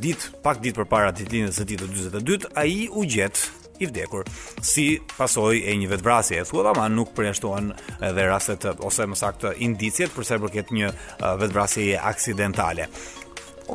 ditë 0.03 0.37
pak 0.45 0.63
ditë 0.65 0.83
përpara 0.83 1.13
ditëlindjes 1.17 1.63
së 1.63 1.69
tij 1.73 1.81
të 1.83 1.93
42 2.21 2.55
ai 2.63 2.87
u 2.93 3.05
gjet 3.05 3.43
i 3.81 3.87
vdekur 3.89 4.25
si 4.65 4.87
pasojë 5.17 5.63
e 5.71 5.75
një 5.81 5.91
vetvrasje. 5.95 6.41
E 6.43 6.49
thuat 6.49 6.69
ama 6.73 6.89
nuk 6.93 7.13
përjashtohen 7.17 7.73
edhe 8.11 8.27
rastet 8.31 8.67
ose 8.81 9.07
më 9.09 9.19
saktë 9.23 9.55
indicjet 9.69 10.15
për 10.17 10.29
sa 10.29 10.39
i 10.39 10.45
përket 10.45 10.75
një 10.77 10.93
uh, 10.93 11.37
vetvrasjeje 11.41 11.99
aksidentale. 12.13 12.89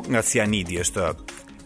Nga 0.08 0.22
cianidi 0.30 0.80
është 0.84 1.10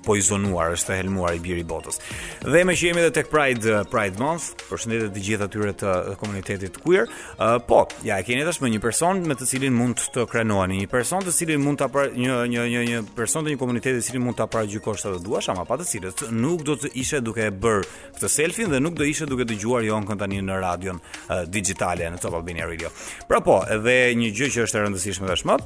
po 0.05 0.17
i 0.19 0.23
zonuar, 0.25 0.73
është 0.77 0.97
helmuar 0.99 1.37
i 1.37 1.41
biri 1.45 1.63
botës. 1.69 1.99
Dhe 2.45 2.63
me 2.67 2.75
që 2.79 2.91
jemi 2.91 3.05
dhe 3.05 3.13
tek 3.15 3.31
Pride 3.33 3.71
eh, 3.73 3.85
Pride 3.93 4.19
Month, 4.21 4.51
përshëndetje 4.69 5.11
të 5.15 5.23
gjithë 5.29 5.47
atyre 5.49 5.73
të 5.83 5.93
komunitetit 6.21 6.79
queer. 6.83 7.07
Eh, 7.39 7.57
po, 7.69 7.83
ja 8.07 8.19
e 8.21 8.27
keni 8.27 8.45
tashmë 8.47 8.73
një 8.75 8.83
person 8.83 9.23
me 9.31 9.37
të 9.39 9.49
cilin 9.53 9.77
mund 9.79 10.03
të 10.15 10.27
krenoheni, 10.33 10.81
një 10.83 10.91
person 10.93 11.23
të 11.25 11.35
cilin 11.37 11.63
mund 11.65 11.81
ta 11.83 11.89
pra, 11.93 12.09
një 12.11 12.41
një 12.55 12.67
një 12.75 12.85
një 12.91 13.01
person 13.17 13.47
të 13.47 13.55
një 13.55 13.61
komuniteti 13.63 14.01
të 14.03 14.07
cilin 14.11 14.27
mund 14.27 14.37
ta 14.41 14.47
paraqykosh 14.51 15.07
sa 15.07 15.13
të 15.15 15.23
duash, 15.27 15.51
ama 15.53 15.65
pa 15.69 15.79
të 15.81 15.87
cilët 15.89 16.27
nuk 16.33 16.65
do 16.67 16.77
të 16.83 16.91
ishe 17.03 17.21
duke 17.25 17.47
e 17.49 17.53
bërë 17.55 17.85
këtë 18.17 18.31
selfin 18.31 18.73
dhe 18.73 18.81
nuk 18.83 18.95
do 18.99 19.07
ishe 19.07 19.27
duke 19.31 19.47
dëgjuar 19.49 19.85
jon 19.87 20.07
kën 20.09 20.21
tani 20.21 20.39
në 20.43 20.59
radion 20.65 20.99
uh, 20.99 21.17
eh, 21.37 21.47
digjitale 21.53 22.09
në 22.13 22.21
Top 22.23 22.37
Albania 22.39 22.67
Radio. 22.69 22.91
Pra 23.29 23.41
po, 23.45 23.61
edhe 23.71 23.95
një 24.19 24.31
gjë 24.39 24.51
që 24.57 24.65
është 24.67 24.79
e 24.81 24.85
rëndësishme 24.87 25.29
tashmë, 25.29 25.57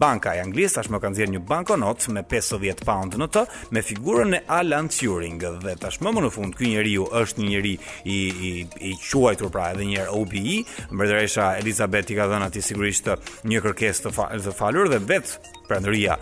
banka 0.00 0.34
e 0.36 0.42
Anglisë 0.42 0.78
tashmë 0.80 1.00
ka 1.02 1.10
nxjerrë 1.12 1.34
një 1.36 1.42
bankonot 1.48 2.08
me 2.14 2.24
50 2.28 2.84
pound 2.88 3.16
në 3.20 3.28
të, 3.34 3.44
me 3.76 3.83
figurën 3.84 4.32
e 4.32 4.42
Alan 4.58 4.88
Turing 4.92 5.36
dhe 5.64 5.74
tashmë 5.82 6.12
më 6.16 6.22
në 6.24 6.30
fund 6.34 6.56
ky 6.58 6.70
njeriu 6.72 7.04
është 7.20 7.42
një 7.44 7.48
njeri 7.52 7.72
i 8.14 8.18
i 8.48 8.52
i 8.90 8.92
quajtur 9.04 9.52
pra 9.54 9.68
edhe 9.74 9.86
një 9.88 9.98
herë 10.00 10.16
OBI, 10.20 10.56
mbretëresha 10.94 11.50
Elizabeth 11.62 12.10
i 12.14 12.18
ka 12.18 12.28
dhënë 12.32 12.48
atij 12.48 12.64
sigurisht 12.70 13.12
një 13.50 13.62
kërkesë 13.66 14.14
të 14.46 14.56
falur 14.60 14.90
dhe 14.92 15.02
vetë 15.12 15.52
pranëria 15.68 16.16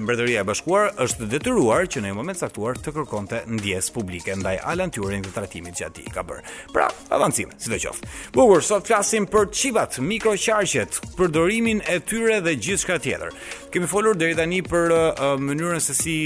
mbretëria 0.00 0.40
e 0.42 0.46
bashkuar 0.48 0.92
është 1.04 1.28
detyruar 1.34 1.86
që 1.90 2.02
në 2.02 2.10
një 2.10 2.16
moment 2.18 2.40
saktuar 2.40 2.78
të 2.80 2.94
kërkonte 2.96 3.42
ndjesë 3.58 3.94
publike 3.96 4.36
ndaj 4.40 4.56
Alan 4.72 4.92
Turing 4.94 5.24
dhe 5.26 5.34
trajtimit 5.36 5.78
që 5.80 5.88
ati 5.90 6.06
ka 6.14 6.24
bërë. 6.24 6.44
Pra, 6.74 6.88
avancime, 7.14 7.56
si 7.60 7.72
të 7.72 7.80
qoftë. 7.84 8.12
Bukur, 8.36 8.64
sot 8.66 8.88
flasim 8.90 9.28
për 9.30 9.50
qivat, 9.54 10.00
mikroqarqet, 10.08 11.00
përdorimin 11.18 11.82
e 11.88 12.00
tyre 12.08 12.40
dhe 12.44 12.56
gjithë 12.56 12.98
tjetër. 13.04 13.34
Kemi 13.72 13.90
folur 13.90 14.16
dhe 14.18 14.32
i 14.34 14.38
tani 14.38 14.62
për 14.68 14.94
uh, 14.94 15.34
mënyrën 15.40 15.80
se 15.84 15.94
si 15.98 16.16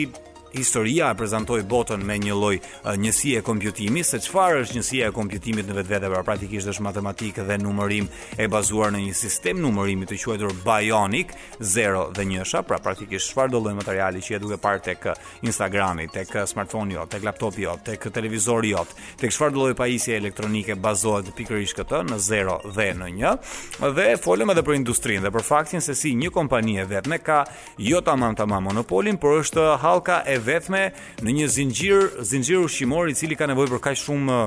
historia 0.54 1.10
e 1.10 1.14
prezantoi 1.16 1.62
botën 1.66 2.02
me 2.04 2.16
një 2.20 2.34
lloj 2.36 2.58
njësie 2.98 3.40
kompjutimi, 3.44 4.02
se 4.04 4.18
çfarë 4.20 4.62
është 4.64 4.76
njësia 4.78 5.08
e 5.08 5.14
kompjutimit 5.16 5.68
në 5.68 5.76
vetvete, 5.80 6.10
pra 6.12 6.22
praktikisht 6.26 6.68
është 6.72 6.84
matematikë 6.88 7.46
dhe 7.48 7.56
numërim 7.62 8.08
e 8.40 8.48
bazuar 8.52 8.92
në 8.94 9.04
një 9.06 9.14
sistem 9.16 9.60
numërimi 9.62 10.06
të 10.06 10.18
quajtur 10.22 10.54
bionik, 10.64 11.32
0 11.60 12.08
dhe 12.16 12.26
1-sha, 12.28 12.62
pra 12.68 12.78
praktikisht 12.82 13.32
çfarë 13.32 13.52
do 13.54 13.62
lloj 13.64 13.74
materiali 13.80 14.22
që 14.22 14.36
e 14.38 14.42
duke 14.44 14.58
parë 14.60 14.82
tek 14.90 15.08
Instagrami, 15.46 16.08
tek 16.12 16.34
smartphone-i 16.48 17.00
tek 17.10 17.24
laptopi 17.24 17.64
jot, 17.64 17.82
tek 17.86 18.08
televizori 18.14 18.70
jot, 18.74 18.92
tek 19.20 19.32
çfarë 19.34 19.54
do 19.54 19.64
lloj 19.64 19.74
pajisje 19.76 20.16
elektronike 20.16 20.74
bazohet 20.76 21.32
pikërisht 21.36 21.78
këtë 21.80 22.04
në 22.10 22.20
0 22.20 22.58
dhe 22.76 22.90
në 22.98 23.10
1. 23.16 23.90
Dhe 23.96 24.08
folëm 24.20 24.52
edhe 24.52 24.62
për 24.64 24.76
industrinë 24.78 25.24
dhe 25.24 25.32
për 25.34 25.44
faktin 25.46 25.80
se 25.82 25.94
si 25.96 26.12
një 26.14 26.30
kompani 26.32 26.76
e 26.82 26.86
vetme 26.90 27.18
ka 27.18 27.42
jo 27.78 28.00
tamam 28.04 28.34
tamam 28.36 28.64
monopolin, 28.70 29.16
por 29.18 29.40
është 29.42 29.76
halka 29.82 30.22
e 30.26 30.41
vetme 30.46 30.86
në 31.22 31.34
një 31.38 31.48
zinxhir, 31.56 32.08
zinxhir 32.34 32.60
ushqimor 32.66 33.10
i 33.14 33.18
cili 33.18 33.38
ka 33.38 33.48
nevojë 33.52 33.74
për 33.74 33.84
kaq 33.88 34.00
shumë 34.04 34.38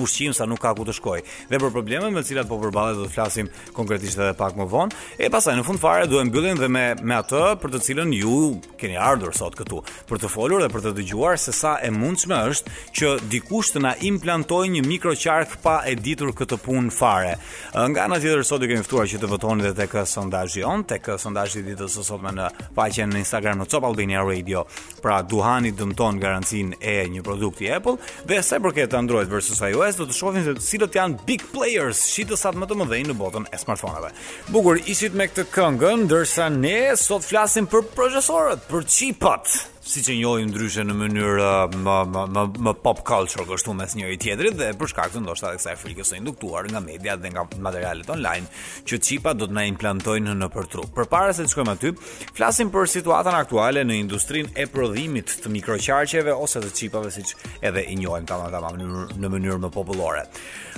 ushqim 0.00 0.32
sa 0.34 0.46
nuk 0.48 0.62
ka 0.62 0.72
ku 0.74 0.84
të 0.86 0.94
shkoj. 0.98 1.22
Dhe 1.50 1.60
për 1.60 1.72
problemet 1.74 2.12
me 2.14 2.22
të 2.22 2.30
cilat 2.32 2.48
po 2.50 2.58
përballet 2.62 2.98
do 2.98 3.06
të 3.06 3.14
flasim 3.14 3.48
konkretisht 3.76 4.18
edhe 4.18 4.34
pak 4.38 4.56
më 4.58 4.66
vonë. 4.70 4.96
E 5.22 5.28
pastaj 5.32 5.54
në 5.58 5.64
fund 5.66 5.80
fare 5.82 6.08
duhem 6.10 6.30
mbyllim 6.30 6.58
dhe 6.60 6.68
me 6.70 6.84
me 7.02 7.18
atë 7.20 7.42
për 7.62 7.74
të 7.74 7.80
cilën 7.88 8.14
ju 8.18 8.38
keni 8.80 8.98
ardhur 8.98 9.34
sot 9.36 9.56
këtu, 9.58 9.82
për 10.08 10.22
të 10.24 10.30
folur 10.30 10.62
dhe 10.64 10.70
për 10.74 10.84
të 10.86 10.94
dëgjuar 10.98 11.38
se 11.40 11.54
sa 11.54 11.76
e 11.86 11.90
mundshme 11.94 12.38
është 12.50 12.78
që 12.98 13.12
dikush 13.32 13.74
të 13.74 13.84
na 13.84 13.94
implantojë 14.10 14.72
një 14.76 14.84
mikroqark 14.88 15.58
pa 15.64 15.78
e 15.88 15.94
ditur 15.96 16.32
këtë 16.34 16.58
punë 16.64 16.92
fare. 16.94 17.36
Nga 17.74 18.04
ana 18.08 18.20
tjetër 18.22 18.44
sot 18.44 18.62
ju 18.64 18.70
kemi 18.72 18.86
ftuar 18.86 19.08
që 19.10 19.22
të 19.22 19.30
votoni 19.30 19.64
edhe 19.66 19.74
tek 19.84 19.96
sondazhi 20.08 20.64
on, 20.66 20.82
tek 20.84 21.10
sondazhi 21.20 21.60
i 21.62 21.66
ditës 21.70 21.94
së 21.98 22.04
sotme 22.08 22.32
në 22.36 22.48
faqen 22.76 23.12
në 23.14 23.22
Instagram 23.24 23.62
në 23.62 23.68
Top 23.72 23.86
Albania 23.88 24.24
Radio. 24.24 24.64
Pra 25.02 25.20
duhani 25.22 25.72
dëmton 25.76 26.18
garancinë 26.22 26.78
e 26.80 26.96
një 27.12 27.22
produkti 27.26 27.70
Apple 27.72 27.96
dhe 28.28 28.40
sa 28.42 28.58
i 28.58 28.64
përket 28.64 28.94
Android 28.96 29.28
versus 29.30 29.60
iOS 29.64 29.83
iOS 29.84 29.98
do 30.00 30.06
të 30.08 30.16
shohin 30.16 30.46
se 30.46 30.52
cilët 30.66 30.94
janë 30.98 31.26
big 31.28 31.42
players 31.52 32.00
shitësat 32.12 32.56
më 32.60 32.68
të 32.70 32.78
mëdhenj 32.80 33.10
në 33.10 33.16
botën 33.18 33.46
e 33.52 33.60
smartphone-ave. 33.60 34.12
Bukur, 34.54 34.80
ishit 34.88 35.16
me 35.18 35.28
këtë 35.30 35.46
këngën, 35.54 36.06
ndërsa 36.08 36.50
ne 36.56 36.76
sot 37.00 37.26
flasim 37.26 37.68
për 37.72 37.88
procesorët, 37.96 38.64
për 38.72 38.88
chipat 38.96 39.58
si 39.84 40.00
që 40.00 40.14
njojnë 40.16 40.46
ndryshe 40.48 40.82
në 40.88 40.94
mënyrë 40.96 41.48
më, 41.76 41.94
më, 42.14 42.22
më, 42.34 42.44
më 42.66 42.72
pop 42.82 43.02
culture 43.04 43.44
kështu 43.48 43.74
mes 43.76 43.92
njëri 43.98 44.16
tjetrit 44.20 44.56
dhe 44.56 44.70
për 44.80 44.88
shkak 44.90 45.10
të 45.12 45.20
ndoshta 45.20 45.50
kësa 45.52 45.74
kësaj 45.74 45.78
frikës 45.82 46.12
së 46.14 46.20
induktuar 46.22 46.68
nga 46.72 46.80
media 46.80 47.18
dhe 47.20 47.30
nga 47.34 47.42
materialet 47.66 48.08
online 48.14 48.48
që 48.88 49.00
qipa 49.04 49.34
do 49.36 49.44
të 49.48 49.56
na 49.58 49.66
implantojnë 49.68 50.36
në 50.40 50.48
përtru. 50.54 50.86
Përpara 50.96 51.34
se 51.36 51.44
të 51.44 51.52
shkojmë 51.52 51.74
aty, 51.76 51.92
flasim 52.32 52.72
për 52.72 52.88
situatën 52.96 53.36
aktuale 53.36 53.84
në 53.84 53.98
industrinë 54.06 54.54
e 54.56 54.68
prodhimit 54.72 55.36
të 55.44 55.52
mikroqarqeve 55.58 56.32
ose 56.32 56.64
të 56.64 56.72
çipave 56.80 57.12
që 57.12 57.40
edhe 57.68 57.84
i 57.92 57.98
njohim 58.00 58.24
të 58.24 58.40
tamam 58.50 58.80
në 59.20 59.32
mënyrë 59.36 59.60
më 59.66 59.72
popullore. 59.76 60.24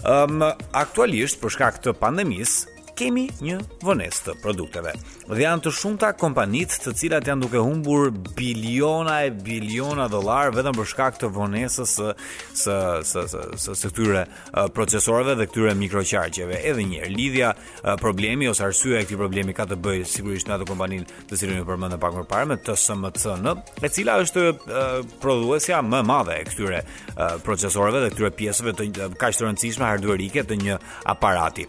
Ëm 0.06 0.40
um, 0.42 0.48
aktualisht 0.82 1.38
për 1.40 1.54
shkak 1.54 1.78
të 1.86 1.94
pandemisë 2.02 2.75
kemi 2.96 3.26
një 3.44 3.58
vonesë 3.84 4.30
të 4.30 4.34
produkteve. 4.42 4.92
Dhe 5.28 5.42
janë 5.42 5.64
të 5.66 5.72
shumta 5.76 6.12
kompanit 6.18 6.72
të 6.82 6.94
cilat 6.96 7.28
janë 7.28 7.44
duke 7.44 7.60
humbur 7.60 8.08
biliona 8.38 9.18
e 9.26 9.32
biliona 9.34 10.06
dollar 10.12 10.54
vetëm 10.56 10.76
për 10.78 10.88
shkak 10.92 11.18
të 11.20 11.28
vonesës 11.34 11.92
së 11.98 12.08
së 12.66 12.76
së 13.10 13.26
së 13.66 13.74
së 13.82 13.90
këtyre 13.92 14.22
procesorëve 14.76 15.34
dhe 15.42 15.48
këtyre 15.50 15.74
mikroqarqeve. 15.82 16.60
Edhe 16.70 16.84
një 16.88 17.02
herë 17.04 17.12
lidhja 17.18 17.50
problemi 18.00 18.48
ose 18.50 18.64
arsyeja 18.66 19.02
e 19.02 19.06
këtij 19.06 19.20
problemi 19.20 19.54
ka 19.58 19.66
të 19.70 19.78
bëjë 19.86 20.08
sigurisht 20.14 20.48
me 20.50 20.56
atë 20.56 20.68
kompaninë 20.70 21.10
të 21.30 21.38
cilën 21.42 21.60
e 21.60 21.66
përmendëm 21.68 22.02
pak 22.02 22.16
më 22.16 22.24
parë 22.32 22.48
me 22.54 22.58
TSMC, 22.66 23.26
në, 23.44 23.56
e 23.84 23.90
cila 23.92 24.16
është 24.24 24.46
prodhuesja 25.22 25.82
më 25.84 26.00
madhe 26.08 26.40
e 26.40 26.48
këtyre 26.48 26.80
procesorëve 27.44 28.06
dhe 28.06 28.12
këtyre 28.14 28.32
pjesëve 28.40 28.76
të 28.80 28.88
kaq 29.20 29.36
të 29.36 29.44
rëndësishme 29.46 29.84
hardware 29.84 30.14
të 30.46 30.56
një 30.62 30.76
aparati. 31.10 31.66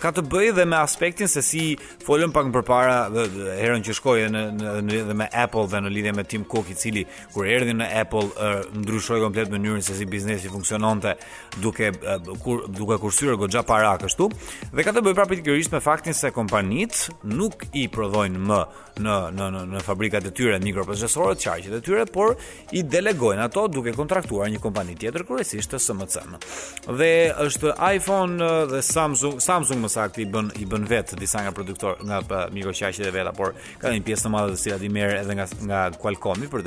Ka 0.00 0.10
të 0.14 0.22
bëjë 0.30 0.53
dhe 0.54 0.64
me 0.64 0.78
aspektin 0.82 1.28
se 1.28 1.42
si 1.44 1.62
folën 2.06 2.32
pak 2.32 2.48
më 2.52 2.62
parë 2.66 3.26
herën 3.58 3.84
që 3.84 3.96
shkoi 3.98 4.24
në 4.34 4.42
në 4.54 5.02
dhe 5.10 5.16
me 5.16 5.26
Apple 5.44 5.66
dhe 5.70 5.82
në 5.84 5.92
lidhje 5.96 6.14
me 6.16 6.24
Tim 6.30 6.44
Cook 6.50 6.70
i 6.72 6.76
cili 6.78 7.02
kur 7.34 7.46
erdhi 7.50 7.74
në 7.76 7.88
Apple 8.02 8.22
e, 8.30 8.52
ndryshoi 8.78 9.20
komplet 9.22 9.50
mënyrën 9.52 9.82
se 9.84 9.96
si 9.98 10.06
biznesi 10.10 10.50
funksiononte 10.52 11.16
duke 11.62 11.90
kur 12.44 12.64
duke 12.70 12.98
kursyer 13.02 13.36
goxha 13.40 13.64
para 13.66 13.92
kështu 14.02 14.28
dhe 14.70 14.86
ka 14.86 14.94
të 14.94 15.04
bëjë 15.04 15.18
prapë 15.20 15.36
pikërisht 15.38 15.74
me 15.74 15.82
faktin 15.84 16.16
se 16.16 16.32
kompanit 16.34 17.08
nuk 17.24 17.66
i 17.72 17.84
prodhojnë 17.92 18.40
më 18.52 18.60
në 19.04 19.18
në 19.38 19.50
në 19.56 19.64
në 19.74 19.80
fabrikat 19.82 20.28
e 20.28 20.30
tyre 20.30 20.60
mikroprocesorët, 20.62 21.40
çarqet 21.42 21.72
e 21.74 21.80
tyre, 21.82 22.04
por 22.06 22.36
i 22.78 22.84
delegojnë 22.86 23.42
ato 23.48 23.64
duke 23.68 23.90
kontraktuar 23.96 24.50
një 24.52 24.60
kompani 24.62 24.94
tjetër 24.98 25.26
kryesisht 25.28 25.74
të 25.74 25.80
smc 25.82 26.24
Dhe 26.94 27.08
është 27.42 27.72
iPhone 27.96 28.48
dhe 28.70 28.80
Samsung, 28.84 29.40
Samsung 29.42 29.82
më 29.82 29.90
saktë 29.92 30.22
i 30.22 30.26
bën 30.30 30.43
bën 30.48 30.60
i 30.60 30.66
bën 30.66 30.84
vet 30.88 31.14
disa 31.18 31.42
nga 31.44 31.52
produktor 31.52 31.96
nga 32.04 32.20
Miko 32.52 32.70
e 32.70 33.10
Veta, 33.10 33.32
por 33.32 33.54
ka 33.78 33.88
një 33.90 34.02
pjesë 34.04 34.24
të 34.26 34.32
madhe 34.32 34.52
të 34.54 34.60
cilat 34.62 34.82
i 34.84 34.88
merr 34.88 35.16
edhe 35.22 35.34
nga 35.38 35.46
nga 35.68 35.80
Qualcomm-i 35.94 36.48
për 36.50 36.64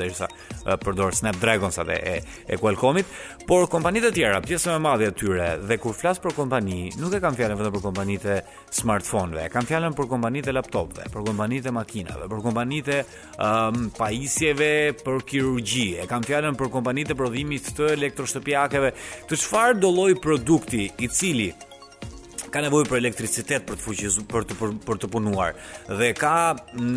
përdor 0.83 1.13
Snapdragon 1.15 1.71
sa 1.71 1.83
dhe 1.83 1.95
e 1.95 2.21
e 2.47 2.57
Qualcomm-it, 2.57 3.05
por 3.47 3.67
kompanitë 3.69 4.09
të 4.09 4.13
tjera, 4.17 4.41
pjesa 4.41 4.71
më 4.71 4.79
e 4.79 4.83
madhe 4.87 5.07
e 5.07 5.11
tyre 5.17 5.49
dhe 5.67 5.77
kur 5.77 5.93
flas 5.95 6.19
për 6.19 6.33
kompani, 6.37 6.91
nuk 6.97 7.13
e 7.13 7.19
kam 7.23 7.35
fjalën 7.37 7.57
vetëm 7.59 7.73
për 7.77 7.83
kompanitë 7.87 8.37
smartphone-ve, 8.77 9.49
kam 9.53 9.65
fjalën 9.67 9.95
për 9.97 10.09
kompanitë 10.11 10.53
laptop-ve, 10.55 11.07
për 11.13 11.27
kompanitë 11.29 11.71
makinave, 11.75 12.27
për 12.31 12.43
kompanitë 12.45 12.97
um, 13.37 13.87
pajisjeve 13.97 14.71
për 15.03 15.23
kirurgji, 15.29 15.89
e 16.03 16.07
kam 16.07 16.23
fjalën 16.25 16.57
për 16.59 16.71
kompanitë 16.77 17.17
prodhimit 17.19 17.71
të 17.77 17.91
elektroshtëpiakeve, 17.97 18.93
të 19.29 19.41
çfarë 19.45 19.79
do 19.83 19.91
lloj 19.93 20.13
produkti 20.23 20.89
i 21.03 21.09
cili 21.09 21.51
ka 22.53 22.62
nevojë 22.63 22.88
për 22.89 22.99
elektricitet 23.01 23.65
për 23.67 23.79
të 23.79 23.86
fuqizuar 23.88 24.27
për 24.33 24.45
të 24.47 24.57
për, 24.60 24.75
për 24.88 24.99
të 25.03 25.10
punuar 25.15 25.55
dhe 25.99 26.12
ka 26.17 26.33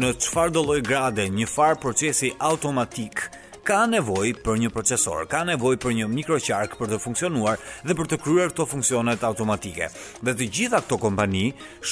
në 0.02 0.12
çfarë 0.24 0.54
do 0.58 0.64
lloj 0.68 0.80
grade 0.90 1.26
një 1.40 1.48
far 1.54 1.78
procesi 1.82 2.32
automatik 2.52 3.24
ka 3.70 3.85
nevojë 3.87 4.33
për 4.42 4.56
një 4.64 4.68
procesor, 4.74 5.28
ka 5.30 5.44
nevojë 5.46 5.78
për 5.83 5.92
një 6.00 6.06
mikroqark 6.11 6.72
për 6.80 6.88
të 6.90 6.96
funksionuar 7.04 7.61
dhe 7.87 7.94
për 7.94 8.09
të 8.11 8.16
kryer 8.24 8.50
këto 8.50 8.64
funksionet 8.66 9.22
automatike. 9.26 9.87
Dhe 10.26 10.35
të 10.40 10.48
gjitha 10.56 10.80
këto 10.83 10.98
kompani 11.04 11.42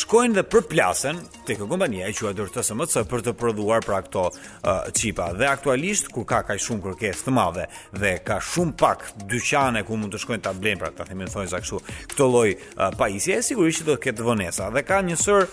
shkojnë 0.01 0.41
dhe 0.41 0.45
përplasen 0.57 1.21
tek 1.47 1.61
kompania 1.62 2.09
e 2.11 2.17
quajtur 2.19 2.51
TSMC 2.55 3.05
për 3.12 3.23
të 3.29 3.37
prodhuar 3.38 3.87
pra 3.87 4.01
këto 4.03 4.25
çipa. 4.99 5.29
Uh, 5.31 5.38
dhe 5.38 5.47
aktualisht 5.53 6.11
kur 6.14 6.27
ka 6.27 6.41
kaq 6.51 6.59
shumë 6.67 6.83
kërkesë 6.88 7.29
të 7.29 7.37
madhe 7.38 7.69
dhe 7.95 8.14
ka 8.27 8.41
shumë 8.43 8.75
pak 8.83 9.07
dyqane 9.31 9.85
ku 9.87 9.97
mund 10.03 10.17
të 10.17 10.23
shkojnë 10.25 10.47
ta 10.49 10.57
blejnë 10.59 10.83
pra 10.83 10.91
ta 10.99 11.07
themi 11.07 11.31
thonë 11.31 11.53
sa 11.55 11.62
kështu. 11.62 11.83
Këtë 12.11 12.27
lloj 12.35 12.47
uh, 12.59 12.88
pajisje 12.99 13.38
sigurisht 13.53 13.87
do 13.87 13.95
të 13.95 14.09
ketë 14.09 14.27
vonesa 14.27 14.67
dhe 14.75 14.83
ka 14.91 14.99
një 15.07 15.21
sër 15.23 15.47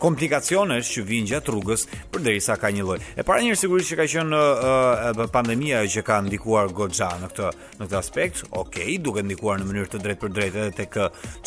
komplikacionesh 0.00 0.88
që 0.94 1.04
vijnë 1.06 1.30
gjatë 1.34 1.52
rrugës 1.52 1.84
përderisa 2.14 2.56
ka 2.60 2.70
një 2.72 2.86
lloj. 2.86 2.98
E 3.20 3.24
para 3.26 3.42
njëherë 3.44 3.58
sigurisht 3.60 3.90
që 3.92 3.98
ka 4.00 4.06
qenë 4.14 4.40
uh, 4.40 5.24
pandemia 5.34 5.82
që 5.92 6.02
ka 6.08 6.18
ndikuar 6.26 6.72
goxha 6.76 7.10
në 7.20 7.28
këtë 7.32 7.50
në 7.80 7.84
këtë 7.88 7.98
aspekt. 8.00 8.42
Okej, 8.50 8.60
okay, 8.88 8.98
duke 9.04 9.22
ndikuar 9.26 9.60
në 9.60 9.68
mënyrë 9.68 9.92
të 9.92 10.02
drejtë 10.04 10.22
për 10.24 10.34
drejtë 10.38 10.62
edhe 10.64 10.76
tek 10.80 10.98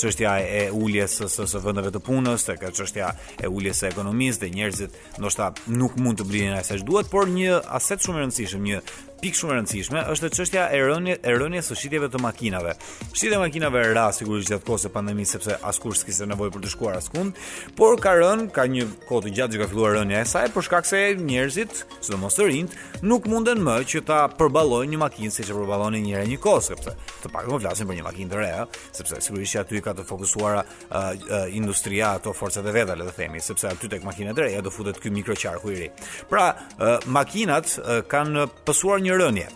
çështja 0.02 0.36
e 0.66 0.68
uljes 0.76 1.18
së 1.24 1.30
së, 1.36 1.48
së 1.54 1.64
vendeve 1.66 1.94
të 1.96 2.04
punës, 2.06 2.46
tek 2.50 2.64
çështja 2.78 3.12
e 3.44 3.50
uljes 3.50 3.82
së 3.84 3.90
ekonomisë 3.94 4.46
dhe 4.46 4.52
njerëzit 4.60 5.00
ndoshta 5.18 5.50
nuk 5.80 5.98
mund 6.00 6.22
të 6.22 6.30
blinin 6.30 6.60
asaj 6.62 6.86
duhet, 6.88 7.10
por 7.14 7.26
një 7.34 7.60
aset 7.80 8.04
shumë 8.06 8.22
i 8.22 8.24
rëndësishëm, 8.28 8.70
një 8.70 8.84
pikë 9.24 9.40
shumë 9.40 9.54
e 9.54 9.58
rëndësishme 9.62 10.02
është 10.12 10.30
çështja 10.36 10.64
e 10.76 10.80
rënies 10.84 11.22
e 11.24 11.32
rënies 11.40 11.70
së 11.72 11.78
shitjeve 11.80 12.10
të 12.12 12.20
makinave. 12.22 12.74
Shitja 13.16 13.38
e 13.38 13.42
makinave 13.46 13.84
ra 13.96 14.08
sigurisht 14.16 14.50
gjatë 14.52 14.68
kohës 14.68 14.84
së 14.84 14.90
pandemisë 14.92 15.38
sepse 15.38 15.56
askush 15.70 16.02
s'kishte 16.02 16.28
nevojë 16.28 16.52
për 16.58 16.64
të 16.66 16.72
shkuar 16.74 16.98
askund, 17.00 17.40
por 17.80 17.96
ka 18.04 18.12
rën 18.20 18.46
ka 18.56 18.66
një 18.68 18.84
kohë 19.08 19.26
të 19.28 19.34
gjatë 19.38 19.56
që 19.56 19.62
ka 19.64 19.68
filluar 19.72 19.96
rënja 20.00 20.20
e 20.20 20.28
saj 20.28 20.50
për 20.56 20.66
shkak 20.68 20.90
se 20.90 21.02
njerëzit, 21.22 21.80
sidomos 22.04 22.36
të 22.36 22.50
rinjt, 22.50 22.76
nuk 23.08 23.28
munden 23.32 23.64
më 23.64 23.78
që 23.94 24.04
ta 24.10 24.20
përballojnë 24.38 24.94
një 24.96 25.00
makinë 25.06 25.34
siç 25.38 25.54
e 25.54 25.58
përballonin 25.60 26.04
një 26.10 26.18
herë 26.18 26.30
një 26.34 26.40
kohë, 26.44 26.66
sepse 26.68 26.96
të 27.24 27.32
pak 27.34 27.48
më 27.48 27.54
po 27.54 27.62
flasim 27.64 27.88
për 27.88 28.00
një 28.02 28.06
makinë 28.10 28.34
të 28.34 28.44
re, 28.44 28.52
sepse 28.98 29.22
sigurisht 29.30 29.62
aty 29.64 29.80
ka 29.86 29.94
të 29.98 30.06
fokusuara 30.10 30.66
uh, 30.66 30.68
uh, 30.92 31.48
industria 31.56 32.12
ato 32.18 32.36
forcat 32.36 32.66
e 32.66 32.76
veta, 32.76 32.98
le 33.00 33.08
të 33.08 33.16
themi, 33.22 33.40
sepse 33.42 33.72
aty 33.72 33.88
tek 33.94 34.04
makinat 34.08 34.36
e 34.44 34.48
reja 34.50 34.60
do 34.66 34.74
futet 34.74 35.00
ky 35.04 35.14
mikroqarku 35.16 35.72
i 35.72 35.80
ri. 35.86 35.90
Pra, 36.32 36.50
uh, 36.76 36.98
makinat 37.08 37.78
uh, 37.80 37.96
kanë 38.12 38.48
pësuar 38.68 39.00
një 39.04 39.13
rënja 39.18 39.48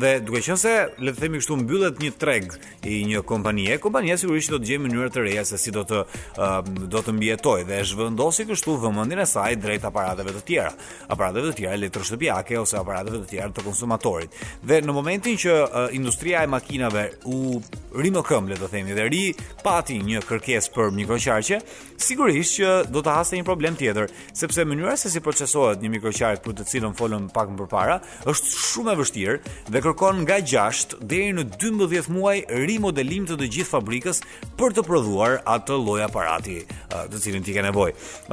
Dhe 0.00 0.18
duke 0.20 0.42
qenë 0.44 0.56
se 0.60 0.70
le 1.00 1.12
të 1.14 1.22
themi 1.24 1.38
kështu 1.40 1.56
mbyllet 1.62 2.00
një 2.02 2.10
treg 2.20 2.50
i 2.86 2.98
një 3.08 3.22
kompanie, 3.28 3.78
kompania 3.80 4.16
sigurisht 4.20 4.52
do 4.52 4.58
të 4.60 4.68
gjejë 4.70 4.82
mënyrë 4.84 5.08
të 5.14 5.22
reja 5.24 5.44
se 5.48 5.56
si 5.60 5.72
do 5.72 5.82
të 5.88 6.02
uh, 6.02 6.48
do 6.92 7.00
të 7.04 7.14
mbijetojë 7.16 7.66
dhe 7.68 7.78
është 7.84 7.98
vendosi 8.02 8.46
kështu 8.50 8.74
vëmendjen 8.82 9.22
e 9.24 9.28
saj 9.28 9.54
drejt 9.62 9.86
aparateve 9.88 10.34
të 10.36 10.42
tjera, 10.50 10.72
aparateve 11.08 11.52
të 11.52 11.56
tjera 11.62 11.78
elektroshtëpiake 11.80 12.58
ose 12.60 12.78
aparateve 12.80 13.22
të 13.24 13.30
tjera 13.32 13.48
të 13.56 13.64
konsumatorit. 13.66 14.36
Dhe 14.68 14.82
në 14.84 14.96
momentin 14.96 15.40
që 15.46 15.56
uh, 15.64 15.82
industria 15.96 16.44
e 16.44 16.52
makinave 16.52 17.06
u 17.32 17.56
rimokëm 17.96 18.50
le 18.52 18.60
të 18.60 18.68
themi 18.74 18.96
dhe 18.98 19.06
ri 19.08 19.22
pati 19.64 19.96
një 20.04 20.20
kërkesë 20.28 20.74
për 20.76 20.92
mikroqarqe, 20.98 21.62
sigurisht 21.96 22.60
që 22.60 22.74
do 22.92 23.00
të 23.00 23.16
hasë 23.20 23.40
një 23.40 23.48
problem 23.48 23.78
tjetër, 23.80 24.12
sepse 24.36 24.66
mënyra 24.68 24.96
se 25.00 25.08
si 25.14 25.24
procesohet 25.24 25.80
një 25.80 25.94
mikroqarqe 25.96 26.44
për 26.50 26.58
të 26.60 26.68
cilën 26.74 26.98
folëm 27.00 27.30
pak 27.32 27.48
më 27.56 27.70
parë, 27.72 27.96
është 28.28 28.52
shumë 28.68 28.92
e 28.92 29.00
vështirë 29.00 29.38
dhe 29.72 29.84
kërkon 29.86 30.24
nga 30.26 30.40
6 30.42 30.96
deri 31.06 31.28
në 31.36 31.44
12 31.62 32.08
muaj 32.10 32.40
rimodelim 32.66 33.26
të 33.28 33.36
të 33.38 33.46
gjithë 33.54 33.70
fabrikës 33.70 34.18
për 34.58 34.74
të 34.74 34.82
prodhuar 34.88 35.36
atë 35.46 35.76
lloj 35.78 36.00
aparati 36.08 36.56
të 36.90 37.20
cilin 37.22 37.44
ti 37.46 37.54
ke 37.54 37.62
nevojë. 37.62 37.92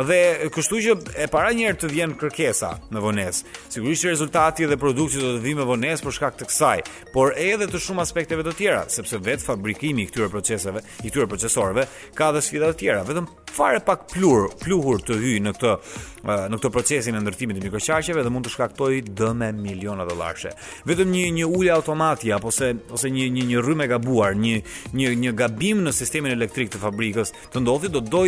Dhe 0.10 0.18
kështu 0.54 0.80
që 0.88 0.96
e 1.26 1.28
para 1.30 1.52
një 1.54 1.68
herë 1.68 1.80
të 1.84 1.90
vjen 1.94 2.16
kërkesa 2.18 2.72
në 2.94 3.04
vonesë. 3.06 3.54
Sigurisht 3.76 4.08
rezultati 4.10 4.66
dhe 4.70 4.80
produkti 4.82 5.22
do 5.22 5.36
të 5.36 5.44
vijë 5.46 5.60
me 5.62 5.68
vonesë 5.70 6.08
për 6.08 6.18
shkak 6.18 6.40
të 6.42 6.50
kësaj, 6.50 6.80
por 7.14 7.38
edhe 7.38 7.70
të 7.70 7.84
shumë 7.86 8.06
aspekteve 8.08 8.48
të 8.48 8.56
tjera, 8.58 8.82
sepse 8.96 9.22
vetë 9.22 9.46
fabrikimi 9.52 10.08
i 10.08 10.10
këtyre 10.10 10.32
proceseve, 10.34 10.82
i 11.06 11.12
këtyre 11.12 11.30
procesorëve 11.36 11.86
ka 12.18 12.32
dhe 12.34 12.42
sfida 12.48 12.72
të 12.74 12.80
tjera. 12.82 13.06
Vetëm 13.06 13.30
fare 13.54 13.84
pak 13.86 14.08
pluhur, 14.16 14.48
pluhur 14.64 15.04
të 15.06 15.20
hyjë 15.22 15.44
në 15.46 15.54
këtë 15.60 15.78
në 16.24 16.58
këtë 16.58 16.70
procesin 16.74 17.18
e 17.18 17.20
ndërtimit 17.22 17.58
të 17.60 17.66
mikroqarqeve 17.68 18.22
dhe 18.26 18.30
mund 18.32 18.48
të 18.48 18.54
shkaktojë 18.56 19.02
dëme 19.20 19.50
miliona 19.62 20.06
dollarësh. 20.10 20.46
Vetëm 20.90 21.12
një 21.14 21.26
një 21.34 21.46
ulje 21.58 21.72
automati 21.74 22.32
apo 22.36 22.52
se 22.52 22.70
ose 22.94 23.10
një 23.14 23.28
një 23.38 23.46
një 23.52 23.64
rrymë 23.66 23.88
e 23.88 23.92
gabuar, 23.94 24.36
një 24.38 24.58
një 25.00 25.14
një 25.26 25.36
gabim 25.42 25.84
në 25.86 25.96
sistemin 26.00 26.36
elektrik 26.38 26.72
të 26.74 26.82
fabrikës 26.86 27.34
të 27.54 27.64
ndodhi, 27.66 27.94
do 27.98 28.04
të 28.06 28.14
doj 28.18 28.28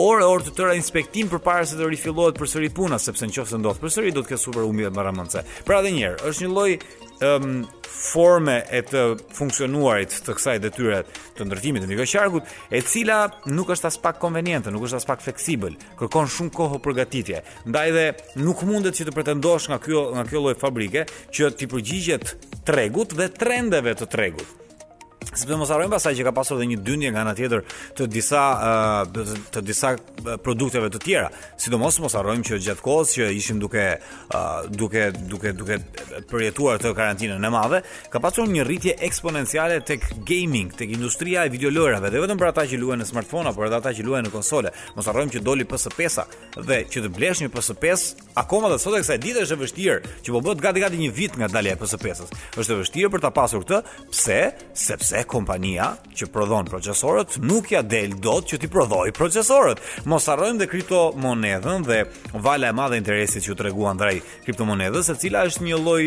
orë 0.00 0.24
orë 0.24 0.46
të 0.46 0.52
tëra 0.56 0.72
inspektim 0.78 1.28
përpara 1.28 1.66
se 1.68 1.76
të 1.76 1.86
rifillohet 1.92 2.38
përsëri 2.40 2.70
puna, 2.72 2.96
sepse 2.98 3.26
nëse 3.28 3.58
ndodh 3.60 3.80
përsëri 3.82 4.12
do 4.16 4.22
të 4.24 4.32
ke 4.32 4.38
super 4.40 4.64
humbje 4.64 4.88
me 4.90 5.04
ramancë. 5.04 5.42
Pra 5.68 5.80
edhe 5.82 5.90
një 5.92 6.06
herë, 6.06 6.20
është 6.30 6.44
një 6.44 6.52
lloj 6.52 6.70
um, 7.28 7.50
forme 7.84 8.54
e 8.72 8.80
të 8.88 9.02
funksionuarit 9.36 10.14
të 10.24 10.36
kësaj 10.38 10.56
detyre 10.64 11.02
të 11.36 11.46
ndërtimit 11.50 11.84
të 11.84 11.90
mikroqarkut, 11.92 12.48
e 12.72 12.80
cila 12.80 13.18
nuk 13.52 13.74
është 13.76 13.90
as 13.92 14.00
pak 14.00 14.16
konveniente, 14.22 14.72
nuk 14.72 14.88
është 14.88 15.02
as 15.02 15.08
pak 15.12 15.20
fleksibël, 15.26 15.76
kërkon 16.00 16.32
shumë 16.38 16.56
kohë 16.56 16.80
përgatitje. 16.88 17.42
Ndaj 17.68 17.92
dhe 17.98 18.06
nuk 18.46 18.64
mundet 18.68 18.96
që 18.96 19.08
të 19.10 19.16
pretendosh 19.18 19.68
nga 19.74 19.80
kjo 19.84 20.06
nga 20.16 20.24
kjo 20.30 20.46
lloj 20.46 20.56
fabrike 20.62 21.04
që 21.28 21.52
ti 21.60 21.68
përgjigjet 21.72 22.38
tregut 22.68 23.12
dhe 23.18 23.28
trendeve 23.36 23.92
të 24.00 24.08
tregut. 24.16 24.58
Sepse 25.30 25.54
mos 25.56 25.70
arrojmë 25.70 25.92
pasaj 25.94 26.12
që 26.18 26.24
ka 26.26 26.32
pasur 26.34 26.58
dhe 26.58 26.66
një 26.66 26.78
dyndje 26.84 27.10
nga 27.14 27.22
në 27.24 27.32
tjetër 27.38 27.60
të 27.96 28.06
disa 28.10 28.40
uh, 28.56 29.36
të, 29.54 29.62
disa 29.64 29.92
produkteve 30.44 30.88
të 30.92 31.00
tjera. 31.04 31.28
Sidomos 31.62 32.00
mos 32.02 32.16
harrojmë 32.18 32.44
që 32.48 32.58
gjatë 32.66 32.82
kohës 32.84 33.12
që 33.16 33.28
ishim 33.38 33.60
duke 33.62 33.84
uh, 34.00 34.66
duke 34.72 35.06
duke 35.30 35.52
duke 35.56 35.78
përjetuar 36.30 36.80
këtë 36.82 36.92
karantinën 36.98 37.36
e 37.48 37.52
madhe, 37.54 37.80
ka 38.10 38.20
pasur 38.24 38.50
një 38.50 38.66
rritje 38.66 38.96
eksponenciale 39.06 39.78
tek 39.86 40.04
gaming, 40.28 40.72
tek 40.74 40.90
industria 40.98 41.46
e 41.46 41.52
videolojrave, 41.54 42.10
dhe 42.12 42.22
vetëm 42.26 42.42
për 42.42 42.50
ata 42.50 42.66
që 42.72 42.82
luajnë 42.82 43.04
në 43.04 43.08
smartphone 43.12 43.52
apo 43.52 43.64
edhe 43.68 43.78
ata 43.78 43.94
që 43.94 44.06
luajnë 44.08 44.28
në 44.28 44.34
konsole. 44.34 44.74
Mos 44.98 45.08
harrojmë 45.10 45.36
që 45.36 45.44
doli 45.46 45.68
ps 45.70 45.86
5 45.96 46.20
dhe 46.66 46.82
që 46.90 47.04
të 47.06 47.12
blesh 47.14 47.44
një 47.46 47.52
PS5 47.54 48.10
akoma 48.42 48.72
dhe 48.74 48.80
sot 48.82 48.98
e 48.98 49.04
kësa 49.04 49.20
ditë 49.22 49.46
është 49.46 49.56
e 49.58 49.62
vështirë, 49.62 50.12
që 50.26 50.34
po 50.34 50.42
bëhet 50.48 50.66
gati 50.66 50.84
gati 50.88 51.00
një 51.06 51.12
vit 51.22 51.38
nga 51.40 51.48
dalja 51.52 51.76
e 51.76 51.80
PS5-s. 51.80 52.28
Është 52.58 52.76
e 52.76 52.80
vështirë 52.82 53.14
për 53.16 53.26
ta 53.28 53.32
pasur 53.38 53.62
këtë, 53.64 53.82
pse? 54.10 54.40
Sepse 54.82 55.11
e 55.12 55.22
kompania 55.28 55.92
që 56.16 56.26
prodhon 56.32 56.68
procesorët 56.68 57.36
nuk 57.46 57.72
ja 57.72 57.80
del 57.84 58.14
dot 58.22 58.48
që 58.50 58.58
ti 58.62 58.68
prodhoi 58.72 59.12
procesorët. 59.16 59.80
Mos 60.10 60.26
harrojmë 60.30 60.62
dhe 60.62 60.68
kriptomonedhën 60.72 61.84
dhe 61.88 62.00
vala 62.44 62.70
e 62.72 62.76
madhe 62.76 62.98
interesit 63.00 63.44
që 63.46 63.52
u 63.54 63.58
treguan 63.58 64.00
drej 64.00 64.22
kriptomonedhës, 64.46 65.12
e 65.14 65.18
cila 65.22 65.44
është 65.50 65.66
një 65.68 65.80
lloj 65.80 66.04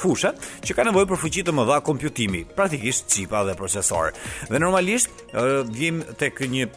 fushë 0.00 0.34
që 0.66 0.76
ka 0.76 0.86
nevojë 0.88 1.10
për 1.12 1.22
fuqi 1.24 1.44
të 1.46 1.56
mëdha 1.58 1.80
kompjutimi, 1.88 2.44
praktikisht 2.56 3.10
çipa 3.14 3.42
dhe 3.48 3.56
procesor. 3.58 4.12
Dhe 4.50 4.62
normalisht 4.62 5.24
vim 5.76 6.02
tek 6.18 6.40
një 6.50 6.68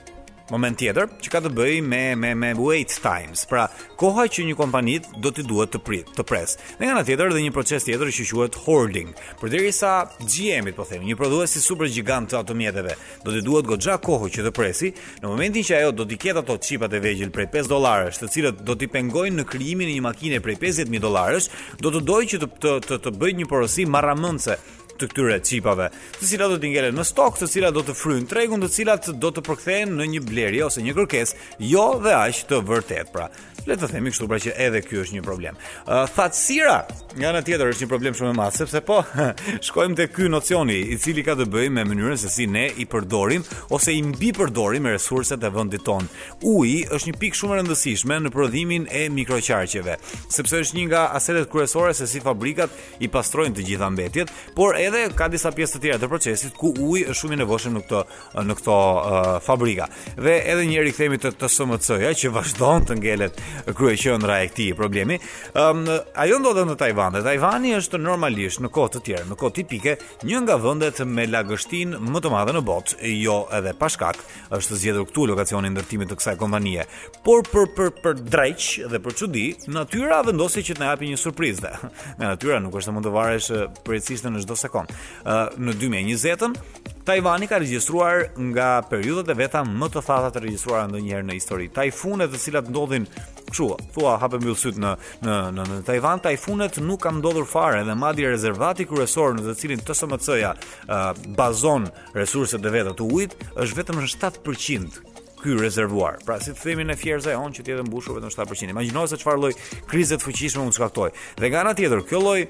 moment 0.51 0.75
tjetër 0.79 1.07
që 1.23 1.31
ka 1.31 1.39
të 1.45 1.51
bëjë 1.55 1.83
me 1.87 2.01
me 2.19 2.33
me 2.35 2.49
wait 2.57 2.91
times. 3.01 3.45
Pra, 3.49 3.67
koha 3.99 4.25
që 4.27 4.43
një 4.49 4.55
kompani 4.59 4.97
do 5.23 5.31
t'i 5.31 5.45
duhet 5.47 5.71
të 5.75 5.79
prit, 5.85 6.09
të 6.17 6.25
pres. 6.27 6.57
Dhe 6.79 6.83
nga 6.87 6.97
ana 6.97 7.05
tjetër 7.07 7.31
dhe 7.33 7.43
një 7.45 7.53
proces 7.55 7.85
tjetër 7.87 8.11
që 8.17 8.27
quhet 8.33 8.57
hoarding. 8.65 9.13
Përderisa 9.41 9.93
GM-it 10.19 10.75
po 10.75 10.85
themi, 10.89 11.07
një 11.11 11.17
prodhuesi 11.19 11.61
super 11.63 11.87
gigant 11.87 12.31
të 12.31 12.37
automjeteve, 12.41 12.95
do 13.23 13.31
t'i 13.33 13.43
duhet 13.45 13.69
goxha 13.71 13.95
kohë 14.03 14.29
që 14.35 14.45
të 14.47 14.53
presi, 14.57 14.91
në 15.23 15.31
momentin 15.31 15.67
që 15.69 15.79
ajo 15.79 15.91
do 16.01 16.07
t'i 16.09 16.19
ketë 16.25 16.43
ato 16.43 16.57
çipat 16.57 16.93
e 16.97 17.03
vegjël 17.07 17.31
prej 17.33 17.47
5 17.53 17.71
dollarësh, 17.71 18.21
të 18.21 18.31
cilët 18.35 18.63
do 18.67 18.75
t'i 18.75 18.87
pengojnë 18.91 19.39
në 19.39 19.47
krijimin 19.53 19.89
e 19.93 19.97
një 19.99 20.05
makine 20.09 20.43
prej 20.43 20.57
50000 20.65 20.99
dollarësh, 21.07 21.49
do 21.81 21.91
të 21.93 22.03
dojë 22.09 22.31
që 22.33 22.41
të 22.43 22.49
të 22.63 22.77
të, 22.89 23.01
të 23.07 23.15
bëjë 23.21 23.39
një 23.39 23.49
porosi 23.51 23.87
marramëndse 23.95 24.57
të 25.01 25.07
këtyre 25.11 25.37
çipave, 25.45 25.87
të 26.17 26.27
cilat 26.33 26.53
do 26.53 26.59
të 26.63 26.69
ngelen 26.73 26.97
në 26.97 27.05
stok, 27.09 27.39
të 27.39 27.49
cilat 27.53 27.75
do 27.77 27.83
të 27.87 27.95
fryjnë 27.97 28.29
tregun, 28.33 28.63
të 28.63 28.69
cilat 28.75 29.09
do 29.23 29.31
të 29.33 29.43
përkthehen 29.47 29.95
në 29.97 30.09
një 30.15 30.21
blerje 30.27 30.65
ose 30.67 30.85
një 30.85 30.95
kërkesë, 30.99 31.45
jo 31.73 31.87
dhe 32.05 32.13
aq 32.19 32.43
të 32.51 32.61
vërtet. 32.69 33.11
Pra, 33.13 33.27
le 33.70 33.78
të 33.80 33.88
themi 33.93 34.11
kështu 34.11 34.28
pra 34.28 34.39
që 34.43 34.53
edhe 34.66 34.82
ky 34.84 34.97
është 35.03 35.18
një 35.18 35.24
problem. 35.26 35.55
Uh, 35.88 36.03
thatësira 36.11 36.76
nga 37.20 37.30
ana 37.30 37.41
tjetër 37.45 37.72
është 37.72 37.86
një 37.86 37.89
problem 37.91 38.18
shumë 38.18 38.34
i 38.34 38.38
madh 38.38 38.57
sepse 38.57 38.82
po 38.86 38.97
shkojmë 39.68 39.97
te 39.99 40.07
ky 40.14 40.28
nocioni 40.32 40.80
i 40.93 40.97
cili 41.01 41.24
ka 41.26 41.36
të 41.39 41.47
bëjë 41.53 41.72
me 41.78 41.86
mënyrën 41.88 42.20
se 42.20 42.32
si 42.34 42.47
ne 42.49 42.66
i 42.82 42.86
përdorim 42.89 43.45
ose 43.76 43.93
i 43.95 44.01
mbi 44.03 44.34
përdorim 44.38 44.88
resurset 44.91 45.43
e 45.47 45.51
vendit 45.53 45.86
ton. 45.88 46.07
Uji 46.43 46.84
është 46.93 47.11
një 47.11 47.18
pikë 47.24 47.39
shumë 47.39 47.55
e 47.57 47.61
rëndësishme 47.61 48.20
në 48.26 48.34
prodhimin 48.34 48.88
e 48.91 49.05
mikroqarqeve, 49.14 49.97
sepse 50.34 50.59
është 50.66 50.80
një 50.80 50.88
nga 50.89 51.03
asetet 51.18 51.49
kryesore 51.53 51.93
se 51.97 52.07
si 52.09 52.20
fabrikat 52.24 52.72
i 53.03 53.07
pastrojnë 53.14 53.57
të 53.59 53.68
gjitha 53.70 53.89
mbetjet, 53.93 54.34
por 54.57 54.76
edhe 54.80 55.05
ka 55.18 55.30
disa 55.34 55.51
pjesë 55.55 55.78
të 55.78 55.84
tjera 55.86 56.01
të 56.01 56.09
procesit 56.11 56.57
ku 56.57 56.74
uji 56.76 57.05
është 57.07 57.20
shumë 57.22 57.38
i 57.38 57.41
nevojshëm 57.43 57.78
në 57.78 57.84
këtë 57.86 58.03
në 58.49 58.57
këtë 58.59 58.76
uh, 58.76 59.01
fabrika. 59.45 59.88
Dhe 60.18 60.39
edhe 60.51 60.66
njëherë 60.68 60.91
i 61.14 61.20
të, 61.24 61.34
SMC-ja 61.53 62.09
që 62.18 62.30
vazhdon 62.34 62.86
të 62.89 62.95
ngelet 62.99 63.38
Krye 63.76 63.97
që 63.99 64.14
qendra 64.14 64.38
e 64.43 64.49
këtij 64.51 64.74
problemi, 64.78 65.18
ëm 65.60 65.84
ajo 66.24 66.38
ndodhet 66.41 66.68
në 66.70 66.76
Taiwan 66.80 67.16
dhe 67.18 67.22
Taiwani 67.26 67.74
është 67.78 67.99
normalisht 68.01 68.62
në 68.64 68.72
kohë 68.74 68.93
të 68.95 69.01
tjera, 69.06 69.26
në 69.30 69.38
kohë 69.39 69.56
tipike, 69.60 69.95
një 70.28 70.41
nga 70.45 70.58
vendet 70.64 71.01
me 71.06 71.26
lagështin 71.30 71.95
më 72.12 72.24
të 72.24 72.32
madhe 72.34 72.56
në 72.58 72.64
botë, 72.68 72.99
jo 73.24 73.38
edhe 73.58 73.76
pa 73.80 73.89
shkak, 73.93 74.20
është 74.58 74.80
zgjedhur 74.82 75.08
këtu 75.10 75.28
lokacioni 75.32 75.72
ndërtimit 75.74 76.12
të 76.12 76.20
kësaj 76.20 76.36
kompanie, 76.41 76.88
por 77.26 77.43
për 77.51 77.70
për 77.78 77.93
për 78.04 78.24
dreqh 78.34 78.70
dhe 78.91 79.04
për 79.06 79.18
çudi, 79.22 79.45
natyra 79.74 80.24
vendosi 80.28 80.66
që 80.68 80.76
të 80.78 80.84
na 80.86 80.89
japë 80.93 81.12
një 81.14 81.22
surprizë. 81.24 81.76
Nga 82.20 82.32
natyra 82.34 82.60
nuk 82.64 82.76
është 82.80 82.89
se 82.89 82.95
mund 82.95 83.08
të 83.08 83.14
varesh 83.14 83.54
përcisisht 83.88 84.28
në 84.32 84.43
çdo 84.45 84.60
sekond. 84.64 84.91
Ë 85.28 85.39
në 85.60 85.78
2020 85.80 86.49
ën 86.49 86.92
Tajvani 87.06 87.47
ka 87.51 87.58
regjistruar 87.60 88.30
nga 88.51 88.68
periudhat 88.88 89.28
e 89.28 89.36
veta 89.36 89.60
më 89.68 89.89
të 89.91 90.01
thata 90.08 90.30
të 90.32 90.41
regjistruara 90.45 90.86
ndonjëherë 90.88 91.28
në 91.28 91.36
histori. 91.36 91.66
Tajfunet 91.76 92.32
të 92.32 92.39
cilat 92.39 92.70
ndodhin 92.72 93.04
kështu, 93.51 93.68
thua 93.95 94.14
hapë 94.22 94.39
mbyll 94.39 94.56
syt 94.56 94.80
në 94.80 94.93
në 95.28 95.36
në, 95.58 95.64
në 95.72 95.82
Tajvan, 95.89 96.24
tajfunet 96.24 96.80
nuk 96.80 97.04
kanë 97.04 97.20
ndodhur 97.20 97.47
fare 97.51 97.84
dhe 97.89 97.95
madje 97.99 98.32
rezervati 98.32 98.88
kryesor 98.88 99.36
në 99.36 99.49
të 99.49 99.58
cilin 99.60 99.84
TSMC-ja 99.84 100.54
uh, 100.56 101.12
bazon 101.36 101.89
resurset 102.16 102.64
e 102.64 102.72
veta 102.72 102.95
të 102.95 103.12
ujit 103.16 103.36
është 103.60 103.82
vetëm 103.82 103.99
në 103.99 104.08
7% 104.14 105.10
ky 105.43 105.58
rezervuar. 105.60 106.22
Pra 106.24 106.38
si 106.39 106.54
të 106.56 106.62
themin 106.64 106.93
e 106.93 106.95
fjerza 106.95 107.34
e 107.34 107.36
on 107.36 107.51
që 107.51 107.66
tjetër 107.68 107.84
mbushur 107.84 108.16
vetëm 108.16 108.32
7%. 108.32 108.72
Imagjino 108.72 109.04
se 109.12 109.20
çfarë 109.20 109.41
lloj 109.41 109.54
krize 109.91 110.16
të 110.16 110.24
fuqishme 110.24 110.64
mund 110.64 110.72
të 110.72 110.80
shkaktoj. 110.80 111.10
Dhe 111.41 111.49
nga 111.51 111.66
ana 111.66 111.76
tjetër, 111.76 112.06
kjo 112.08 112.22
lloj 112.24 112.45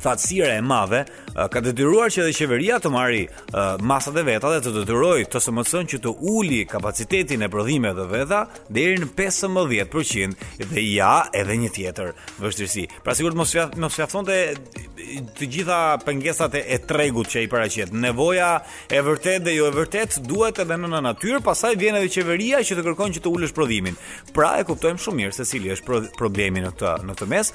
thatësira 0.00 0.56
e 0.56 0.60
madhe 0.64 1.02
ka 1.52 1.60
detyruar 1.64 2.10
që 2.12 2.22
edhe 2.24 2.34
qeveria 2.36 2.78
të 2.82 2.90
marri 2.92 3.22
masat 3.84 4.16
e 4.20 4.24
veta 4.26 4.50
dhe 4.52 4.60
të 4.64 4.72
detyroj 4.78 5.20
të 5.32 5.40
SMS-n 5.44 5.88
që 5.92 6.00
të 6.04 6.12
uli 6.32 6.60
kapacitetin 6.70 7.44
e 7.46 7.50
prodhimeve 7.52 7.94
të 8.00 8.06
veta 8.12 8.42
deri 8.72 8.98
në 9.02 9.10
15% 9.18 10.64
dhe 10.72 10.84
ja 10.88 11.12
edhe 11.36 11.56
një 11.62 11.70
tjetër 11.76 12.12
vështirësi. 12.42 12.86
Pra 13.04 13.14
sigurt 13.16 13.36
mos 13.38 13.52
fjaf, 13.54 13.74
mos 13.80 13.96
fjaftonte 13.98 14.36
të 15.38 15.48
gjitha 15.54 15.78
pengesat 16.06 16.56
e 16.60 16.78
tregut 16.88 17.28
që 17.32 17.44
i 17.46 17.50
paraqet. 17.52 17.92
Nevoja 17.92 18.52
e 18.88 19.00
vërtet 19.04 19.46
dhe 19.46 19.56
jo 19.56 19.68
e 19.70 19.74
vërtet 19.76 20.20
duhet 20.28 20.60
edhe 20.62 20.76
në, 20.78 20.90
në 20.94 21.02
natyrë, 21.08 21.42
pastaj 21.44 21.72
vjen 21.80 21.98
edhe 21.98 22.12
qeveria 22.14 22.62
që 22.64 22.78
të 22.78 22.86
kërkon 22.86 23.16
që 23.16 23.22
të 23.24 23.32
ulësh 23.32 23.54
prodhimin. 23.56 23.96
Pra 24.36 24.52
e 24.60 24.66
kuptojmë 24.68 25.00
shumë 25.02 25.20
mirë 25.22 25.36
se 25.40 25.48
cili 25.48 25.72
është 25.76 26.02
problemi 26.18 26.62
në 26.64 26.74
këtë 26.76 26.94
në 27.08 27.16
këtë 27.18 27.30
mes 27.32 27.52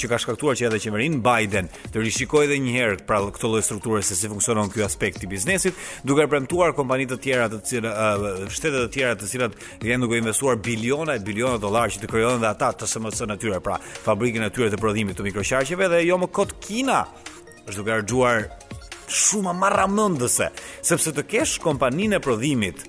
që 0.00 0.10
ka 0.12 0.18
shkaktuar 0.24 0.58
që 0.60 0.68
edhe 0.70 0.82
qeverinë 0.86 1.20
Biden 1.24 1.69
të 1.92 2.02
rishikoj 2.04 2.46
edhe 2.46 2.58
një 2.62 2.74
herë 2.76 2.98
pra 3.08 3.20
këtë 3.28 3.48
lloj 3.50 3.60
strukture 3.66 4.00
se 4.04 4.16
si 4.18 4.28
funksionon 4.30 4.70
ky 4.72 4.82
aspekt 4.84 5.24
i 5.24 5.28
biznesit, 5.30 5.76
duke 6.06 6.26
premtuar 6.30 6.72
kompani 6.76 7.06
të 7.10 7.18
tjera 7.24 7.48
të 7.52 7.60
cilat 7.68 8.00
uh, 8.04 8.44
shtete 8.52 8.82
të 8.84 8.90
tjera 8.94 9.18
të 9.20 9.30
cilat 9.32 9.58
janë 9.90 10.04
duke 10.04 10.20
investuar 10.20 10.58
biliona 10.70 11.16
e 11.18 11.24
biliona 11.26 11.60
dollarë 11.62 11.96
që 11.96 12.02
të 12.04 12.12
krijojnë 12.12 12.42
dhe 12.44 12.50
ata 12.54 12.72
të 12.80 12.90
SMS 12.90 13.24
në 13.30 13.60
pra 13.66 13.80
fabrikën 14.04 14.46
e 14.46 14.50
tyre 14.54 14.70
të 14.72 14.80
prodhimit 14.80 15.18
të 15.18 15.28
mikroqarqeve 15.28 15.90
dhe 15.94 16.04
jo 16.04 16.18
më 16.20 16.30
kot 16.36 16.56
Kina 16.62 17.02
është 17.68 17.76
duke 17.78 17.94
harxhuar 17.96 18.46
shumë 19.10 19.56
marramëndëse, 19.58 20.46
sepse 20.86 21.12
të 21.12 21.24
kesh 21.26 21.56
kompaninë 21.62 22.18
e 22.20 22.22
prodhimit 22.22 22.84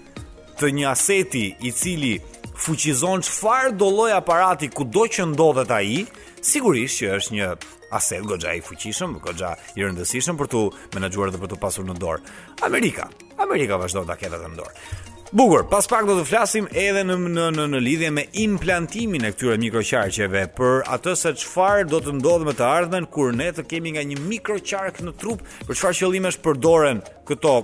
të 0.59 0.69
një 0.77 0.89
aseti 0.91 1.45
i 1.65 1.71
cili 1.73 2.15
fuqizon 2.61 3.23
çfarë 3.25 3.71
do 3.81 3.87
lloj 3.89 4.11
aparati 4.13 4.69
kudo 4.69 5.07
që 5.09 5.25
ndodhet 5.31 5.73
ai, 5.73 6.03
sigurisht 6.41 7.01
që 7.03 7.11
është 7.19 7.35
një 7.37 7.47
aset 7.93 8.25
goxha 8.27 8.55
i 8.57 8.63
fuqishëm, 8.65 9.17
goxha 9.23 9.53
i 9.77 9.85
rëndësishëm 9.85 10.39
për 10.39 10.49
të 10.51 10.61
menaxhuar 10.95 11.31
dhe 11.31 11.41
për 11.43 11.51
të 11.53 11.59
pasur 11.61 11.85
në 11.85 11.97
dorë. 12.01 12.33
Amerika. 12.65 13.07
Amerika 13.41 13.77
vazhdon 13.81 14.07
ta 14.09 14.17
ketë 14.17 14.39
atë 14.39 14.49
në 14.55 14.61
dorë. 14.61 14.85
Bukur, 15.31 15.61
pas 15.71 15.85
pak 15.87 16.03
do 16.09 16.17
të 16.17 16.25
flasim 16.27 16.65
edhe 16.75 17.05
në 17.07 17.15
në 17.21 17.45
në, 17.55 17.67
në 17.71 17.79
lidhje 17.79 18.09
me 18.11 18.25
implantimin 18.43 19.23
e 19.23 19.31
këtyre 19.31 19.55
mikroqarqeve 19.63 20.41
për 20.57 20.81
atë 20.97 21.13
se 21.21 21.31
çfarë 21.39 21.85
do 21.87 22.01
të 22.03 22.17
ndodhë 22.17 22.49
me 22.49 22.55
të 22.57 22.67
ardhmen 22.67 23.07
kur 23.13 23.31
ne 23.39 23.47
të 23.55 23.63
kemi 23.71 23.95
nga 23.95 24.03
një 24.11 24.17
mikroqark 24.27 24.99
në 25.07 25.15
trup, 25.21 25.45
për 25.69 25.79
çfarë 25.79 25.99
qëllimesh 26.01 26.41
përdoren 26.43 26.99
këto 27.29 27.55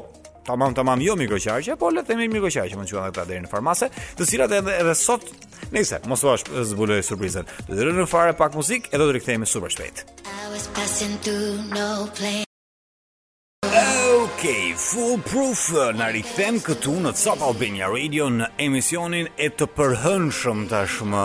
tamam 0.48 0.74
tamam 0.74 1.02
jo 1.02 1.16
mikroqarqe, 1.20 1.76
po 1.82 1.92
le 1.92 2.04
të 2.04 2.08
themi 2.14 2.28
mikroqarqe, 2.32 2.80
mund 2.80 2.90
të 2.90 2.96
quajmë 2.98 3.12
këta 3.14 3.28
deri 3.30 3.44
në 3.46 3.52
farmase, 3.52 3.92
të 4.18 4.28
cilat 4.32 4.56
edhe 4.62 4.78
edhe 4.84 4.96
sot, 4.98 5.28
nëse 5.76 6.00
mos 6.10 6.24
u 6.32 6.36
zbuloj 6.72 7.04
surprizën. 7.12 7.46
Do 7.70 7.76
të 7.78 7.90
rënë 7.92 8.08
fare 8.16 8.34
pak 8.44 8.56
muzikë 8.60 8.94
edhe 8.96 9.04
do 9.06 9.12
të 9.12 9.20
rikthehemi 9.20 9.54
super 9.56 9.74
shpejt 9.76 10.06
full 14.38 14.98
Foolproof 15.18 15.64
na 15.98 16.12
rifem 16.14 16.60
këtu 16.62 16.92
në 17.02 17.12
Top 17.18 17.42
Albania 17.44 17.88
Radio 17.90 18.28
në 18.30 18.46
emisionin 18.62 19.26
e 19.42 19.48
të 19.50 19.66
përhënshëm 19.74 20.66
tashmë. 20.70 21.24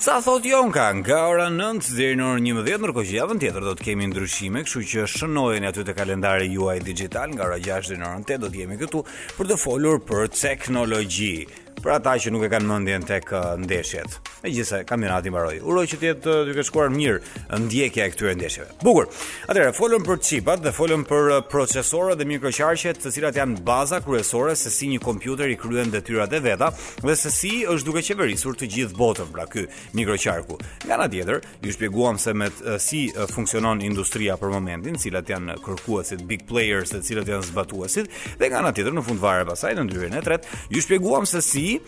Ca 0.00 0.14
thot 0.24 0.46
ka 0.72 0.86
nga 1.02 1.18
ora 1.28 1.50
9 1.52 1.92
deri 1.98 2.16
në 2.16 2.24
orën 2.30 2.48
11, 2.54 2.80
ndërkohë 2.86 3.06
që 3.10 3.18
javën 3.20 3.40
tjetër 3.42 3.64
do 3.68 3.74
të 3.76 3.84
kemi 3.90 4.08
ndryshime, 4.14 4.62
kështu 4.64 4.80
që 4.94 5.04
shënojeni 5.16 5.68
aty 5.68 5.84
te 5.84 5.92
kalendari 5.98 6.48
juaj 6.56 6.78
digital 6.88 7.28
nga 7.36 7.44
ora 7.50 7.58
6 7.60 7.90
deri 7.92 8.00
në 8.00 8.08
orën 8.08 8.24
8 8.32 8.40
do 8.40 8.48
të 8.54 8.60
jemi 8.62 8.80
këtu 8.80 9.04
për 9.36 9.50
të 9.52 9.60
folur 9.66 10.00
për 10.08 10.32
teknologji 10.32 11.34
për 11.80 11.94
ata 11.98 12.14
që 12.20 12.32
nuk 12.32 12.42
e 12.46 12.50
kanë 12.52 12.68
mendjen 12.68 13.04
tek 13.08 13.30
uh, 13.34 13.54
ndeshjet. 13.60 14.16
Megjithëse 14.44 14.82
kampionati 14.88 15.30
mbaroi. 15.32 15.58
Uroj 15.64 15.86
që 15.90 15.98
të 16.00 16.08
jetë 16.10 16.30
uh, 16.30 16.40
duke 16.50 16.64
shkuar 16.66 16.90
mirë 16.94 17.18
uh, 17.20 17.56
ndjekja 17.64 18.06
e 18.08 18.12
këtyre 18.12 18.34
ndeshjeve. 18.38 18.74
Bukur. 18.84 19.08
Atëherë, 19.50 19.74
folëm 19.76 20.04
për 20.06 20.20
chipat 20.24 20.62
dhe 20.64 20.72
folëm 20.76 21.04
për 21.08 21.28
procesorët 21.52 22.18
dhe 22.20 22.26
mikroqarqet, 22.30 23.00
të 23.04 23.12
cilat 23.16 23.38
janë 23.40 23.62
baza 23.66 24.00
kryesore 24.04 24.54
se 24.56 24.72
si 24.74 24.88
një 24.92 25.00
kompjuter 25.04 25.50
i 25.54 25.58
kryen 25.60 25.92
detyrat 25.94 26.32
e 26.38 26.42
veta 26.44 26.70
dhe 27.04 27.16
se 27.18 27.32
si 27.34 27.54
është 27.68 27.88
duke 27.88 28.04
qeverisur 28.10 28.58
të 28.60 28.68
gjithë 28.76 28.98
botën 28.98 29.32
pra 29.34 29.46
ky 29.50 29.66
mikroqarku. 29.98 30.58
Nga 30.86 30.94
ana 30.98 31.08
tjetër, 31.12 31.40
ju 31.64 31.74
shpjeguam 31.76 32.18
se 32.20 32.34
me 32.34 32.48
si 32.80 33.04
funksionon 33.34 33.82
industria 33.84 34.36
për 34.40 34.54
momentin, 34.54 34.98
cilat 35.00 35.30
janë 35.32 35.58
kërkuesit 35.64 36.24
big 36.28 36.46
players, 36.48 36.92
të 36.94 37.00
cilat 37.08 37.30
janë 37.34 37.48
zbatuesit 37.50 38.10
dhe 38.40 38.50
nga 38.50 38.60
ana 38.62 38.72
tjetër 38.76 38.94
në 38.98 39.04
fund 39.08 39.20
pasaj 39.44 39.72
në 39.74 39.84
dyrën 39.90 40.14
e 40.18 40.20
tretë, 40.24 40.58
ju 40.74 40.82
shpjeguam 40.84 41.24
se 41.28 41.40
si 41.44 41.63
ri, 41.64 41.78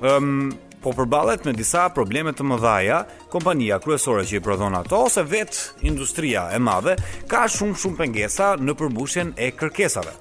um, 0.00 0.52
po 0.84 0.92
përbalet 0.92 1.46
me 1.48 1.54
disa 1.56 1.86
probleme 1.96 2.34
të 2.36 2.44
më 2.44 2.58
dhaja, 2.60 2.98
kompania 3.32 3.78
kryesore 3.82 4.26
që 4.28 4.36
i 4.36 4.42
prodhon 4.44 4.74
ato, 4.78 4.98
ose 5.08 5.22
vetë 5.24 5.86
industria 5.90 6.50
e 6.52 6.58
madhe, 6.60 6.92
ka 7.30 7.46
shumë 7.48 7.78
shumë 7.82 8.02
pengesa 8.02 8.50
në 8.60 8.74
përmbushjen 8.82 9.30
e 9.40 9.48
kërkesave 9.58 10.12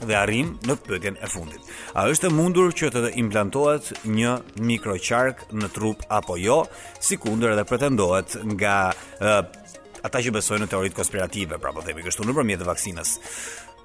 dhe 0.00 0.14
arrim 0.16 0.54
në 0.64 0.74
pëtjen 0.86 1.16
e 1.20 1.28
fundit. 1.28 1.64
A 1.92 2.06
është 2.08 2.30
e 2.30 2.32
mundur 2.32 2.70
që 2.72 2.88
të 2.94 3.02
implantohet 3.20 3.90
një 4.08 4.30
mikroqark 4.64 5.46
në 5.52 5.68
trup 5.74 6.06
apo 6.08 6.38
jo, 6.40 6.62
si 7.04 7.18
kunder 7.20 7.52
edhe 7.52 7.66
pretendohet 7.68 8.38
nga 8.54 8.78
ata 9.20 10.22
që 10.24 10.32
besojnë 10.38 10.64
në 10.64 10.70
teoritë 10.72 10.96
konspirative, 11.02 11.60
pra 11.60 11.72
po 11.76 11.84
themi 11.84 12.04
kështu 12.06 12.24
në 12.24 12.36
përmjet 12.38 12.64
vaksinës. 12.64 13.12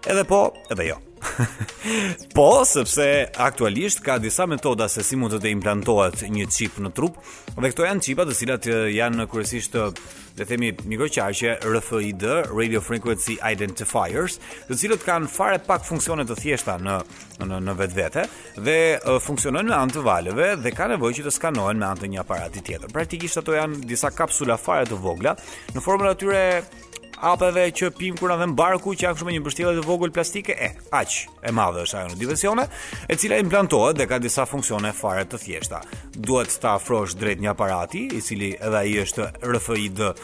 Edhe 0.07 0.23
po, 0.29 0.41
edhe 0.71 0.87
jo. 0.87 1.01
Po, 2.36 2.47
sepse 2.67 3.07
aktualisht 3.45 4.01
ka 4.05 4.17
disa 4.21 4.45
metoda 4.49 4.88
se 4.91 5.03
si 5.05 5.17
mund 5.19 5.36
të 5.36 5.39
të 5.43 5.51
implantohet 5.55 6.23
një 6.34 6.47
chip 6.53 6.80
në 6.84 6.91
trup, 6.97 7.17
dhe 7.55 7.71
këto 7.71 7.86
janë 7.88 8.05
chipat 8.05 8.30
të 8.32 8.38
cilat 8.41 8.67
janë 8.93 9.26
kryesisht 9.32 9.78
le 9.80 9.88
të 10.36 10.47
themi 10.49 10.71
mikroqarqe, 10.91 11.53
RFID, 11.63 12.26
Radio 12.51 12.82
Frequency 12.84 13.38
Identifiers, 13.47 14.36
të 14.67 14.78
cilët 14.82 15.05
kanë 15.07 15.30
fare 15.32 15.61
pak 15.63 15.86
funksione 15.88 16.26
të 16.28 16.36
thjeshta 16.41 16.76
në 16.84 16.97
në 17.45 17.59
në 17.69 17.76
vetvete 17.80 18.23
dhe 18.63 18.78
funksionojnë 19.23 19.69
me 19.71 19.78
anë 19.80 19.95
të 19.97 20.03
valëve 20.05 20.49
dhe 20.63 20.71
ka 20.76 20.89
nevojë 20.91 21.17
që 21.21 21.26
të 21.28 21.34
skanohen 21.36 21.80
me 21.82 21.88
anë 21.89 22.03
të 22.05 22.11
një 22.13 22.21
aparati 22.23 22.63
tjetër. 22.63 22.91
Praktikisht 22.95 23.39
ato 23.41 23.55
janë 23.55 23.84
disa 23.89 24.11
kapsula 24.15 24.57
fare 24.59 24.88
të 24.88 24.99
vogla 25.03 25.36
në 25.76 25.84
formën 25.84 26.11
atyre 26.11 26.45
hapeve 27.22 27.66
që 27.76 27.91
pim 27.97 28.18
kur 28.20 28.32
na 28.32 28.38
vën 28.41 28.53
barku 28.57 28.93
që 28.95 29.07
ka 29.07 29.13
kështu 29.13 29.28
me 29.28 29.36
një 29.36 29.41
mbështjellje 29.43 29.82
të 29.84 29.88
vogël 29.89 30.11
plastike, 30.16 30.55
e 30.55 30.70
aq 30.95 31.16
e 31.47 31.51
madhe 31.55 31.86
është 31.86 31.99
ajo 32.01 32.11
në 32.13 32.20
dimensione, 32.20 32.66
e 33.09 33.18
cila 33.20 33.39
implantohet 33.43 33.99
dhe 33.99 34.07
ka 34.09 34.20
disa 34.24 34.45
funksione 34.49 34.91
fare 34.95 35.26
të 35.30 35.39
thjeshta. 35.43 35.82
Duhet 36.16 36.55
ta 36.63 36.76
afrosh 36.80 37.16
drejt 37.20 37.41
një 37.43 37.51
aparati, 37.53 38.05
i 38.18 38.22
cili 38.24 38.51
edhe 38.57 38.80
ai 38.82 38.95
është 39.03 39.30
RFID 39.45 40.01
uh, 40.05 40.16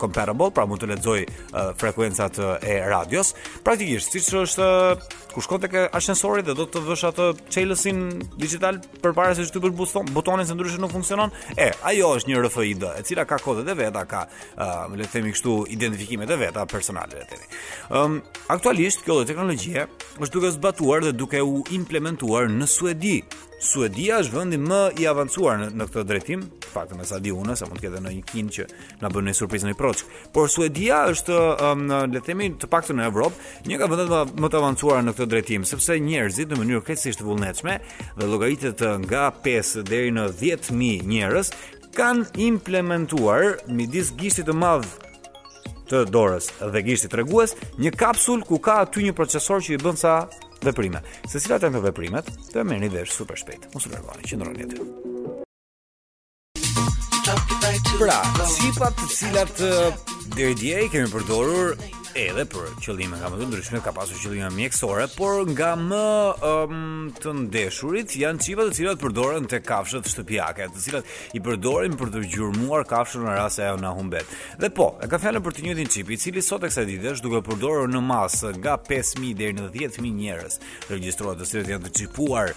compatible, 0.00 0.50
pra 0.54 0.66
mund 0.68 0.82
të 0.82 0.90
lexoj 0.94 1.18
uh, 1.24 1.70
frekuencat 1.78 2.38
uh, 2.42 2.56
e 2.62 2.78
radios. 2.88 3.34
Praktikisht, 3.64 4.12
siç 4.16 4.32
është 4.44 4.66
uh, 4.66 5.08
kur 5.32 5.44
shkon 5.44 5.60
tek 5.64 5.76
ascensori 5.96 6.42
dhe 6.44 6.54
do 6.56 6.64
të 6.68 6.82
vësh 6.88 7.04
atë 7.12 7.28
çelësin 7.52 8.04
digital 8.40 8.80
përpara 9.02 9.34
se 9.36 9.44
të 9.44 9.50
shtypësh 9.52 10.12
butonin 10.16 10.48
se 10.48 10.56
ndryshe 10.56 10.80
nuk 10.80 10.90
funksionon. 10.92 11.30
E, 11.56 11.68
ajo 11.92 12.08
është 12.18 12.32
një 12.32 12.38
RFID, 12.46 12.86
e 12.98 13.04
cila 13.06 13.26
ka 13.28 13.36
kodet 13.42 13.68
e 13.70 13.76
veta, 13.78 14.02
ka 14.08 14.24
uh, 14.28 14.94
le 14.96 15.04
të 15.06 15.12
themi 15.18 15.34
kështu 15.36 15.60
identifikimet 15.78 16.30
e 16.34 16.38
veta 16.42 16.66
personale 16.68 17.22
të 17.22 17.26
tij. 17.30 17.58
Ëm 17.98 18.18
aktualisht 18.50 19.04
kjo 19.06 19.20
teknologji 19.28 19.76
është 19.78 20.34
duke 20.34 20.54
zbatuar 20.56 21.04
dhe 21.06 21.14
duke 21.16 21.42
u 21.44 21.62
implementuar 21.74 22.50
në 22.50 22.66
Suedi. 22.70 23.18
Suedia 23.58 24.20
është 24.22 24.36
vendi 24.36 24.58
më 24.62 24.78
i 25.02 25.06
avancuar 25.10 25.56
në, 25.58 25.68
në 25.74 25.86
këtë 25.90 26.02
drejtim, 26.06 26.44
fakti 26.70 26.94
më 26.94 27.06
sa 27.08 27.18
di 27.18 27.32
unë, 27.34 27.56
sa 27.58 27.66
mund 27.66 27.80
të 27.80 27.84
ketë 27.84 27.90
edhe 27.96 28.02
ndonjë 28.04 28.20
kin 28.30 28.50
që 28.54 28.66
na 29.02 29.08
bën 29.10 29.26
një 29.26 29.34
surprizë 29.34 29.66
në 29.66 29.74
proç. 29.80 30.04
Por 30.30 30.46
Suedia 30.52 31.00
është 31.10 31.38
um, 31.66 31.82
në 31.88 31.98
le 32.12 32.20
të 32.22 32.28
themi 32.28 32.50
të 32.54 32.68
paktën 32.70 32.94
në 33.00 33.08
Evropë, 33.10 33.48
një 33.66 33.80
nga 33.80 33.88
vendet 33.90 34.14
më 34.38 34.52
të 34.52 34.60
avancuara 34.60 35.02
në 35.08 35.16
këtë 35.18 35.28
drejtim, 35.32 35.66
sepse 35.66 35.98
njerëzit 36.06 36.54
në 36.54 36.60
mënyrë 36.60 36.84
krejtësisht 36.86 37.24
vullnetshme 37.26 37.80
dhe 38.14 38.30
llogaritet 38.30 38.84
nga 39.08 39.26
5 39.48 39.74
deri 39.90 40.14
në 40.14 40.28
10 40.38 40.70
mijë 40.78 41.08
njerëz 41.10 41.50
kanë 41.98 42.30
implementuar 42.46 43.56
midis 43.66 44.14
gishtit 44.20 44.46
të 44.46 44.54
madh 44.54 44.86
të 45.88 46.04
dorës 46.12 46.50
dhe 46.72 46.82
gishtit 46.84 47.12
tregues 47.12 47.56
një 47.80 47.92
kapsul 47.96 48.42
ku 48.46 48.60
ka 48.62 48.82
aty 48.84 49.06
një 49.08 49.14
procesor 49.16 49.62
që 49.64 49.76
i 49.78 49.82
bën 49.82 49.96
sa 49.98 50.14
veprime. 50.64 51.00
Se 51.24 51.40
cilat 51.40 51.64
janë 51.64 51.78
këto 51.80 51.86
veprimet? 51.88 52.32
Të 52.52 52.64
merrni 52.68 52.90
vesh 52.92 53.14
super 53.16 53.38
shpejt. 53.40 53.68
Mos 53.74 53.88
u 53.88 53.92
largoni, 53.94 54.26
qëndroni 54.28 54.68
aty. 54.68 54.82
Pra, 57.98 58.20
sipas 58.48 58.94
të 58.96 59.08
cilat 59.12 59.60
deri 60.36 60.54
dje 60.58 60.84
kemi 60.92 61.10
përdorur 61.12 61.74
edhe 62.16 62.44
për 62.48 62.68
qëllime 62.82 63.18
nga 63.20 63.28
më 63.30 63.38
të 63.40 63.46
ndryshme 63.50 63.80
ka 63.84 63.92
pasur 63.96 64.18
qëllime 64.22 64.48
mjekësore, 64.54 65.06
por 65.18 65.42
nga 65.50 65.72
më 65.78 66.00
um, 66.46 67.08
të 67.20 67.32
ndeshurit 67.42 68.14
janë 68.20 68.44
çipat 68.44 68.70
të 68.70 68.76
cilat 68.78 69.00
përdoren 69.02 69.46
te 69.50 69.58
kafshët 69.64 70.08
shtëpiake, 70.12 70.70
të 70.72 70.84
cilat 70.84 71.10
i 71.36 71.42
përdorin 71.44 71.96
për 72.00 72.12
të 72.14 72.22
gjurmuar 72.32 72.86
kafshën 72.88 73.24
në 73.26 73.34
rast 73.38 73.58
se 73.60 73.66
ajo 73.66 73.78
na 73.82 73.90
humbet. 73.96 74.28
Dhe 74.60 74.70
po, 74.74 74.88
e 75.04 75.08
ka 75.10 75.20
fjalën 75.20 75.44
për 75.44 75.56
të 75.58 75.66
njëjtin 75.66 75.90
çip, 75.94 76.12
i 76.14 76.18
cili 76.20 76.42
sot 76.44 76.64
e 76.66 76.70
kësaj 76.72 76.86
ditë 76.88 77.12
është 77.14 77.26
duke 77.28 77.42
përdorur 77.50 77.88
në 77.92 78.02
masë 78.08 78.54
nga 78.58 78.78
5000 78.88 79.36
deri 79.38 79.58
në 79.58 79.68
10000 79.74 80.14
njerëz. 80.20 80.58
Regjistrohet 80.92 81.42
të 81.42 81.50
cilët 81.52 81.72
janë 81.74 81.88
të 81.88 81.94
çipuar, 82.00 82.54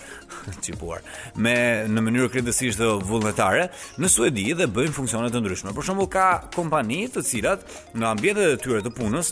çipuar 0.63 1.03
me 1.43 1.55
në 1.91 2.05
mënyrë 2.07 2.31
krejtësisht 2.37 2.81
vullnetare 3.09 3.67
në 3.99 4.11
Suedi 4.11 4.47
dhe 4.57 4.67
bëjnë 4.71 4.95
funksione 4.95 5.31
të 5.33 5.43
ndryshme. 5.43 5.75
Për 5.75 5.89
shembull, 5.89 6.09
ka 6.11 6.29
kompani 6.55 7.03
të 7.13 7.23
cilat 7.25 7.63
në 7.95 8.07
ambientet 8.13 8.55
e 8.55 8.59
tyre 8.61 8.81
të 8.85 8.91
punës 8.97 9.31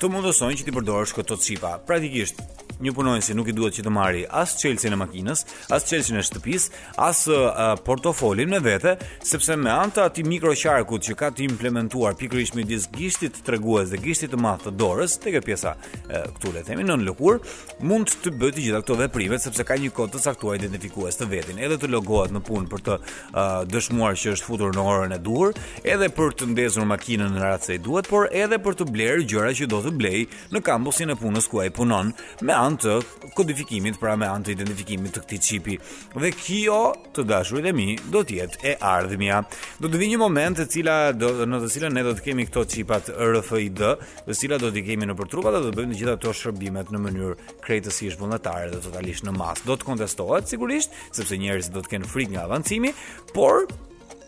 të 0.00 0.10
mundësojnë 0.14 0.60
që 0.60 0.68
ti 0.68 0.74
përdorësh 0.78 1.14
këto 1.20 1.38
çipa. 1.46 1.74
Praktikisht, 1.90 2.42
një 2.84 2.92
punonjës 2.94 3.30
nuk 3.36 3.48
i 3.50 3.54
duhet 3.56 3.76
që 3.78 3.84
të 3.86 3.92
marri 3.92 4.24
as 4.28 4.52
çelësin 4.60 4.94
e 4.94 4.98
makinës, 5.00 5.42
as 5.74 5.86
çelësin 5.88 6.18
e 6.20 6.24
shtëpis, 6.26 6.68
as 7.02 7.24
uh, 7.26 7.74
portofolin 7.84 8.50
me 8.52 8.60
vete, 8.62 8.96
sepse 9.26 9.56
me 9.58 9.70
anë 9.72 9.94
të 9.96 10.04
atij 10.10 10.26
mikroqarkut 10.32 11.06
që 11.08 11.16
ka 11.18 11.30
të 11.34 11.44
implementuar 11.48 12.16
pikërisht 12.20 12.56
midis 12.58 12.88
gishtit 12.94 13.34
të 13.40 13.44
tregues 13.48 13.90
dhe 13.92 14.00
gishtit 14.04 14.32
të 14.34 14.40
madh 14.42 14.66
të 14.68 14.74
dorës, 14.80 15.18
tek 15.22 15.36
kjo 15.38 15.44
pjesa 15.48 15.74
uh, 15.74 16.26
këtu 16.36 16.54
le 16.54 16.62
të 16.62 16.68
themi 16.72 16.86
nën 16.86 17.04
lëkur, 17.08 17.40
mund 17.88 18.14
të 18.22 18.32
bëjë 18.40 18.54
të 18.58 18.64
gjitha 18.68 18.82
këto 18.84 18.98
veprime 19.02 19.40
sepse 19.42 19.66
ka 19.68 19.78
një 19.78 19.92
kod 19.96 20.14
të 20.14 20.22
caktuar 20.28 20.60
identifikues 20.60 21.18
të 21.18 21.28
vetin, 21.32 21.58
edhe 21.66 21.80
të 21.82 21.90
logohet 21.90 22.34
në 22.36 22.44
punë 22.46 22.70
për 22.72 22.84
të 22.86 22.98
uh, 22.98 23.42
dëshmuar 23.72 24.18
që 24.22 24.36
është 24.36 24.48
futur 24.48 24.74
në 24.78 24.86
orën 24.88 25.16
e 25.16 25.20
duhur, 25.26 25.54
edhe 25.84 26.10
për 26.18 26.36
të 26.38 26.50
ndezur 26.54 26.86
makinën 26.94 27.34
në 27.38 27.42
rast 27.42 27.68
se 27.68 27.78
i 27.78 27.82
duhet, 27.82 28.06
por 28.08 28.30
edhe 28.32 28.60
për 28.62 28.78
të 28.80 28.88
bler 28.92 29.24
gjëra 29.28 29.50
që 29.58 29.70
do 29.72 29.82
të 29.88 29.94
blej 29.98 30.24
në 30.54 30.62
kampusin 30.66 31.12
e 31.14 31.18
punës 31.18 31.48
ku 31.50 31.60
ai 31.62 31.70
punon 31.74 32.12
me 32.46 32.54
anë 32.68 32.80
të 32.82 33.30
kodifikimit, 33.36 33.96
pra 34.00 34.14
me 34.20 34.28
anë 34.28 34.48
të 34.48 34.54
identifikimit 34.54 35.14
të 35.16 35.22
këtij 35.24 35.40
çipi. 35.48 35.76
Dhe 36.20 36.30
kjo, 36.36 36.80
të 37.16 37.24
dashurit 37.30 37.68
e 37.70 37.74
mi, 37.76 37.86
do 38.12 38.22
të 38.26 38.38
jetë 38.38 38.60
e 38.62 38.74
ardhmja. 38.92 39.42
Do 39.82 39.90
të 39.90 40.00
vinë 40.02 40.14
një 40.14 40.20
moment 40.22 40.60
e 40.62 40.68
cila 40.74 40.98
do, 41.16 41.32
në 41.48 41.62
të 41.64 41.70
cilën 41.76 41.96
ne 41.98 42.04
do 42.06 42.14
të 42.18 42.26
kemi 42.28 42.46
këto 42.50 42.66
çipat 42.74 43.10
RFID, 43.16 43.82
të 44.28 44.38
cilat 44.42 44.64
do 44.66 44.72
të 44.74 44.84
kemi 44.90 45.08
nëpër 45.08 45.30
trupa 45.32 45.54
dhe 45.54 45.64
do 45.66 45.72
të 45.72 45.78
bëjmë 45.80 45.94
të 45.96 46.00
gjitha 46.02 46.16
ato 46.18 46.34
shërbimet 46.42 46.92
në 46.94 47.02
mënyrë 47.06 47.58
krejtësisht 47.64 48.20
vullnetare 48.22 48.72
dhe 48.74 48.82
totalisht 48.86 49.26
në 49.28 49.36
masë. 49.40 49.66
Do 49.70 49.78
të 49.78 49.88
kontestohet 49.92 50.50
sigurisht, 50.52 50.96
sepse 51.16 51.40
njerëzit 51.42 51.74
do 51.76 51.84
të 51.86 51.96
kenë 51.96 52.12
frikë 52.14 52.36
nga 52.36 52.46
avancimi, 52.48 52.94
por 53.36 53.66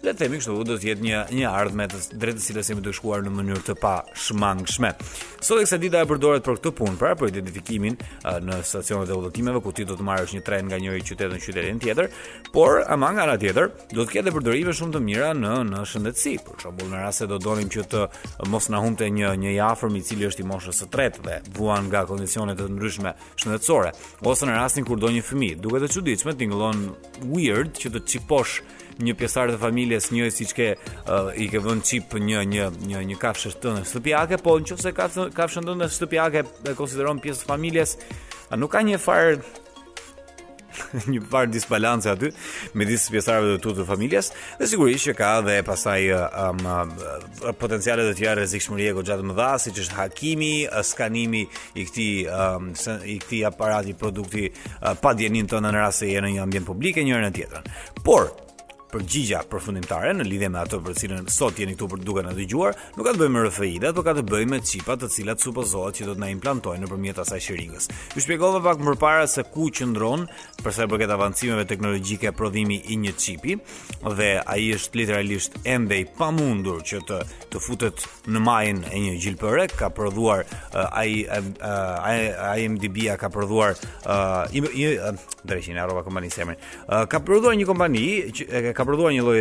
le 0.02 0.14
të 0.14 0.16
themi 0.16 0.38
kështu 0.40 0.54
do 0.64 0.76
të 0.80 0.86
jetë 0.88 1.04
një 1.04 1.18
një 1.36 1.48
ardhmë 1.52 1.86
të 1.92 1.98
drejtë 2.22 2.40
si 2.40 2.54
lësimi 2.56 2.82
të 2.84 2.92
shkuar 2.96 3.20
në 3.26 3.32
mënyrë 3.36 3.62
të 3.66 3.74
pa 3.82 3.90
shmangshme. 4.16 4.94
Sot 5.44 5.60
eksa 5.60 5.76
dita 5.80 6.00
e 6.00 6.08
përdoret 6.08 6.44
për 6.46 6.56
këtë 6.56 6.72
punë, 6.78 6.94
pra 7.00 7.10
për 7.20 7.28
identifikimin 7.34 7.98
uh, 8.00 8.38
në 8.44 8.62
stacionet 8.64 9.10
e 9.12 9.18
udhëtimeve 9.20 9.60
ku 9.64 9.74
ti 9.76 9.84
do 9.88 9.98
të 9.98 10.06
marrësh 10.08 10.32
një 10.38 10.42
tren 10.46 10.68
nga 10.70 10.78
një 10.80 10.94
qytet 11.04 11.34
në 11.34 11.42
qytetin 11.44 11.82
tjetër, 11.84 12.08
por 12.54 12.80
ama 12.86 13.10
nga 13.12 13.26
ana 13.28 13.36
tjetër 13.42 13.68
do 13.92 14.04
të 14.06 14.16
ketë 14.16 14.32
përdorime 14.38 14.74
shumë 14.80 14.96
të 14.96 15.04
mira 15.04 15.30
në 15.36 15.54
në 15.72 15.84
shëndetësi. 15.92 16.34
Për 16.48 16.62
shembull 16.64 16.92
në 16.94 17.04
rast 17.04 17.24
se 17.24 17.28
do 17.34 17.38
donim 17.44 17.68
që 17.74 17.84
të 17.92 18.06
mos 18.52 18.70
na 18.72 18.80
humte 18.84 19.08
një 19.12 19.34
një 19.44 19.52
i 19.54 19.60
afërm 19.68 20.00
i 20.00 20.04
cili 20.08 20.30
është 20.30 20.46
i 20.46 20.48
moshës 20.48 20.80
së 20.80 20.88
tretë 20.96 21.26
dhe 21.28 21.36
vuan 21.60 21.90
nga 21.92 22.06
kondicione 22.08 22.56
të 22.56 22.70
ndryshme 22.72 23.12
shëndetësore, 23.40 23.92
ose 24.24 24.48
në 24.48 24.56
rastin 24.62 24.88
kur 24.88 25.00
do 25.00 25.12
një 25.12 25.24
fëmijë, 25.28 25.60
duke 25.60 25.80
të 25.84 25.92
çuditshme 25.96 26.36
tingëllon 26.40 26.86
weird 27.34 27.76
që 27.80 27.92
të 27.96 28.00
çiposh 28.10 28.60
një 29.04 29.14
pjesar 29.18 29.50
të 29.52 29.58
familjes 29.60 30.10
një 30.14 30.28
si 30.34 30.46
që 30.50 30.66
uh, 30.72 31.32
i 31.42 31.48
ke 31.52 31.60
vënë 31.64 31.86
qip 31.88 32.16
një, 32.20 32.42
një, 32.52 32.68
një, 32.90 33.02
një 33.12 33.18
kafshë 33.22 33.54
po 33.56 33.64
të 33.64 33.74
në 33.78 33.88
shtëpjake, 33.92 34.40
po 34.44 34.58
në 34.60 34.80
se 34.80 34.94
kafshën 34.96 35.68
të 35.68 35.78
në 35.82 35.90
shtëpjake 35.96 36.44
e 36.72 36.76
konsideron 36.78 37.22
pjesë 37.24 37.44
të 37.44 37.52
familjes, 37.54 37.96
a 38.52 38.58
nuk 38.60 38.72
ka 38.76 38.84
një 38.84 39.00
farë 39.02 39.40
një 41.10 41.18
par 41.28 41.48
disbalance 41.50 42.06
aty 42.08 42.28
me 42.78 42.86
disë 42.86 43.10
pjesarve 43.16 43.48
të 43.48 43.58
tutur 43.64 43.80
të 43.82 43.86
familjes 43.88 44.28
dhe 44.60 44.68
sigurisht 44.70 45.08
që 45.08 45.14
ka 45.18 45.30
dhe 45.42 45.56
pasaj 45.66 46.06
uh, 46.14 46.20
um, 46.46 46.60
uh, 46.62 47.50
potencialet 47.58 48.06
të 48.12 48.16
tjera 48.20 48.36
rezik 48.38 48.62
shmërije 48.64 48.92
ko 48.96 49.02
gjatë 49.04 49.26
më 49.26 49.34
dha 49.36 49.48
si 49.60 49.74
që 49.76 49.82
është 49.84 49.98
hakimi, 49.98 50.52
uh, 50.70 50.80
skanimi 50.86 51.42
i 51.82 51.86
këti, 51.88 52.06
um, 52.30 52.68
i 53.12 53.16
këti 53.18 53.40
aparati 53.50 53.96
produkti 53.98 54.46
uh, 54.54 54.94
pa 55.02 55.10
djenin 55.18 55.50
të 55.50 55.58
në 55.58 55.68
në 55.74 55.82
rrasë 55.82 56.12
e 56.14 56.22
në 56.26 56.32
një 56.36 56.46
ambjen 56.46 56.70
publike 56.70 57.04
njërë 57.10 57.26
në 57.28 57.34
tjetërën 57.40 58.00
por 58.06 58.30
përgjigja 58.92 59.40
përfundimtare 59.50 60.12
në 60.16 60.26
lidhje 60.26 60.48
me 60.50 60.60
atë 60.60 60.80
për 60.86 60.94
cilën 61.00 61.28
sot 61.30 61.58
jeni 61.62 61.74
këtu 61.76 61.88
për 61.92 62.02
duke 62.02 62.06
dukur 62.10 62.26
në 62.26 62.32
dëgjuar, 62.40 62.76
nuk 62.96 63.06
ka 63.06 63.12
të 63.14 63.20
bëjë 63.22 63.32
me 63.36 63.42
RFI, 63.46 63.72
dhe 63.84 64.04
ka 64.04 64.14
të 64.16 64.24
bëjë 64.30 64.48
me 64.50 64.58
çipa 64.70 64.96
të 64.98 65.08
cilat 65.14 65.44
supozohet 65.44 66.00
që 66.00 66.06
do 66.08 66.14
të 66.16 66.22
na 66.22 66.30
implantojnë 66.34 66.84
nëpërmjet 66.84 67.20
asaj 67.22 67.40
qiringës. 67.46 67.88
Ju 68.16 68.22
shpjegova 68.26 68.62
pak 68.64 68.82
më 68.86 68.94
parë 69.00 69.26
se 69.30 69.44
ku 69.54 69.68
qëndron 69.76 70.24
përsa 70.64 70.86
i 70.86 70.90
përket 70.90 71.12
avancimeve 71.14 71.66
teknologjike 71.70 72.32
prodhimi 72.36 72.80
i 72.94 72.98
një 73.02 73.14
çipi 73.20 73.56
dhe 74.18 74.30
ai 74.42 74.66
është 74.76 75.00
literalisht 75.02 75.60
ende 75.64 76.00
i 76.02 76.06
pamundur 76.18 76.82
që 76.90 77.02
të 77.08 77.20
të 77.50 77.60
futet 77.62 78.02
në 78.30 78.40
majën 78.46 78.82
e 78.94 78.98
një 79.04 79.14
gjilpëre, 79.24 79.64
ka 79.76 79.88
prodhuar 79.94 80.42
uh, 80.70 80.86
ai 80.94 81.26
IMDb 82.64 83.08
uh, 83.08 83.08
uh, 83.10 83.16
ka 83.20 83.30
prodhuar 83.30 83.74
i 84.50 86.28
Ka 87.10 87.18
prodhuar 87.20 87.54
një 87.58 87.64
kompani 87.68 88.02
që 88.36 88.44
ka 88.80 88.86
prodhuar 88.88 89.12
një 89.12 89.24
lloj 89.24 89.40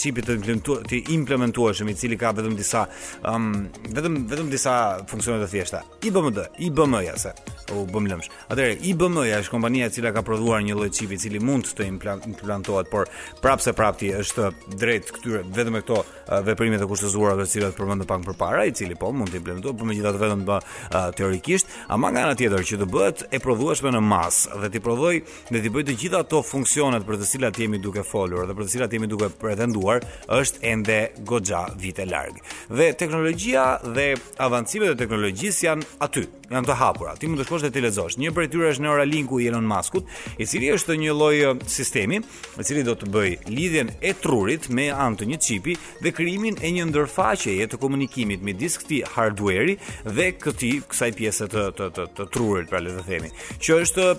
çipi 0.00 0.22
të 0.26 0.34
implementuar 0.38 0.82
të 0.88 0.98
implementueshëm 1.14 1.90
i 1.92 1.96
cili 1.98 2.16
ka 2.18 2.32
vetëm 2.34 2.56
disa 2.58 2.80
um, 3.28 3.64
vetëm 3.94 4.16
vetëm 4.30 4.48
disa 4.50 4.72
funksione 5.08 5.38
të 5.44 5.48
thjeshta. 5.52 5.84
IBMD, 6.08 6.40
IBM-ja 6.68 7.14
se 7.22 7.30
u 7.76 7.84
bëm 7.88 8.08
lëmsh. 8.10 8.26
Atëherë 8.50 8.78
IBM-ja 8.90 9.38
është 9.44 9.54
kompania 9.54 9.86
e 9.88 9.92
cila 9.94 10.10
ka 10.16 10.24
prodhuar 10.26 10.64
një 10.66 10.74
lloj 10.78 10.90
çipi 10.96 11.14
i 11.14 11.20
cili 11.22 11.38
mund 11.42 11.70
të 11.76 11.86
implantohet, 11.86 12.90
por 12.90 13.06
prapse 13.44 13.70
prapti 13.78 14.10
është 14.18 14.50
drejt 14.80 15.12
këtyre 15.14 15.44
vetëm 15.54 15.78
këto 15.84 16.00
uh, 16.02 16.42
veprimet 16.48 16.82
e 16.82 16.90
kushtozuara 16.90 17.38
të 17.42 17.46
cilat 17.54 17.78
përmendëm 17.78 18.10
pak 18.10 18.24
më 18.26 18.34
parë, 18.40 18.66
i 18.72 18.76
cili 18.76 18.98
po 18.98 19.12
mund 19.12 19.30
të 19.30 19.38
implementohet, 19.42 19.78
por 19.78 19.90
megjithatë 19.92 20.22
vetëm 20.24 20.42
bë, 20.48 20.58
uh, 20.96 21.08
teorikisht, 21.18 21.70
ama 21.94 22.10
nga 22.14 22.26
ana 22.26 22.38
tjetër 22.40 22.66
që 22.72 22.80
të 22.82 22.90
bëhet 22.94 23.24
e 23.30 23.38
provueshme 23.44 23.94
në 23.94 24.02
masë 24.10 24.62
dhe 24.64 24.72
ti 24.74 24.82
provoj 24.84 25.14
dhe 25.52 25.62
ti 25.64 25.74
bëj 25.76 25.86
të 25.92 25.98
gjitha 26.02 26.22
ato 26.24 26.42
funksionet 26.42 27.06
për 27.06 27.20
të 27.22 27.30
cilat 27.34 27.60
jemi 27.62 27.78
duke 27.84 28.02
folur 28.06 28.47
dhe 28.48 28.56
për 28.58 28.66
të 28.66 28.72
cilat 28.74 28.94
jemi 28.96 29.08
duke 29.10 29.28
pretenduar 29.40 30.04
është 30.32 30.64
ende 30.72 30.98
goxha 31.28 31.64
vite 31.80 32.04
larg. 32.08 32.38
Dhe 32.70 32.90
teknologjia 32.98 33.64
dhe 33.84 34.08
avancimet 34.44 34.94
e 34.94 35.00
teknologjisë 35.02 35.66
janë 35.66 35.88
aty, 36.06 36.24
janë 36.52 36.68
të 36.68 36.76
hapura. 36.80 37.14
Ti 37.20 37.28
mund 37.28 37.42
të 37.42 37.48
shkosh 37.48 37.66
dhe 37.66 37.72
të 37.76 37.82
lexosh. 37.88 38.18
Një 38.22 38.32
prej 38.36 38.48
tyre 38.52 38.70
është 38.72 38.86
Neuralinku 38.86 39.40
i 39.44 39.48
Elon 39.50 39.68
Muskut, 39.68 40.08
i 40.40 40.46
cili 40.48 40.70
është 40.74 40.96
një 41.04 41.16
lloj 41.16 41.40
sistemi, 41.70 42.22
i 42.60 42.64
cili 42.66 42.84
do 42.86 42.96
të 42.96 43.10
bëj 43.14 43.28
lidhjen 43.52 43.92
e 44.00 44.14
trurit 44.22 44.70
me 44.78 44.88
anë 44.94 45.22
të 45.22 45.30
një 45.32 45.40
çipi 45.48 45.76
dhe 46.04 46.14
krijimin 46.18 46.58
e 46.64 46.72
një 46.78 46.88
ndërfaqeje 46.92 47.68
të 47.68 47.80
komunikimit 47.82 48.42
midis 48.46 48.78
këtij 48.80 49.04
hardware-i 49.14 49.76
dhe 50.08 50.30
këtij 50.42 50.80
kësaj 50.88 51.12
pjese 51.18 51.50
të 51.52 51.66
të 51.78 51.90
të, 51.96 52.08
të 52.16 52.28
trurit, 52.34 52.68
pra 52.70 52.82
le 52.82 52.96
të 52.98 53.06
themi. 53.10 53.32
Që 53.64 53.82
është 53.84 54.12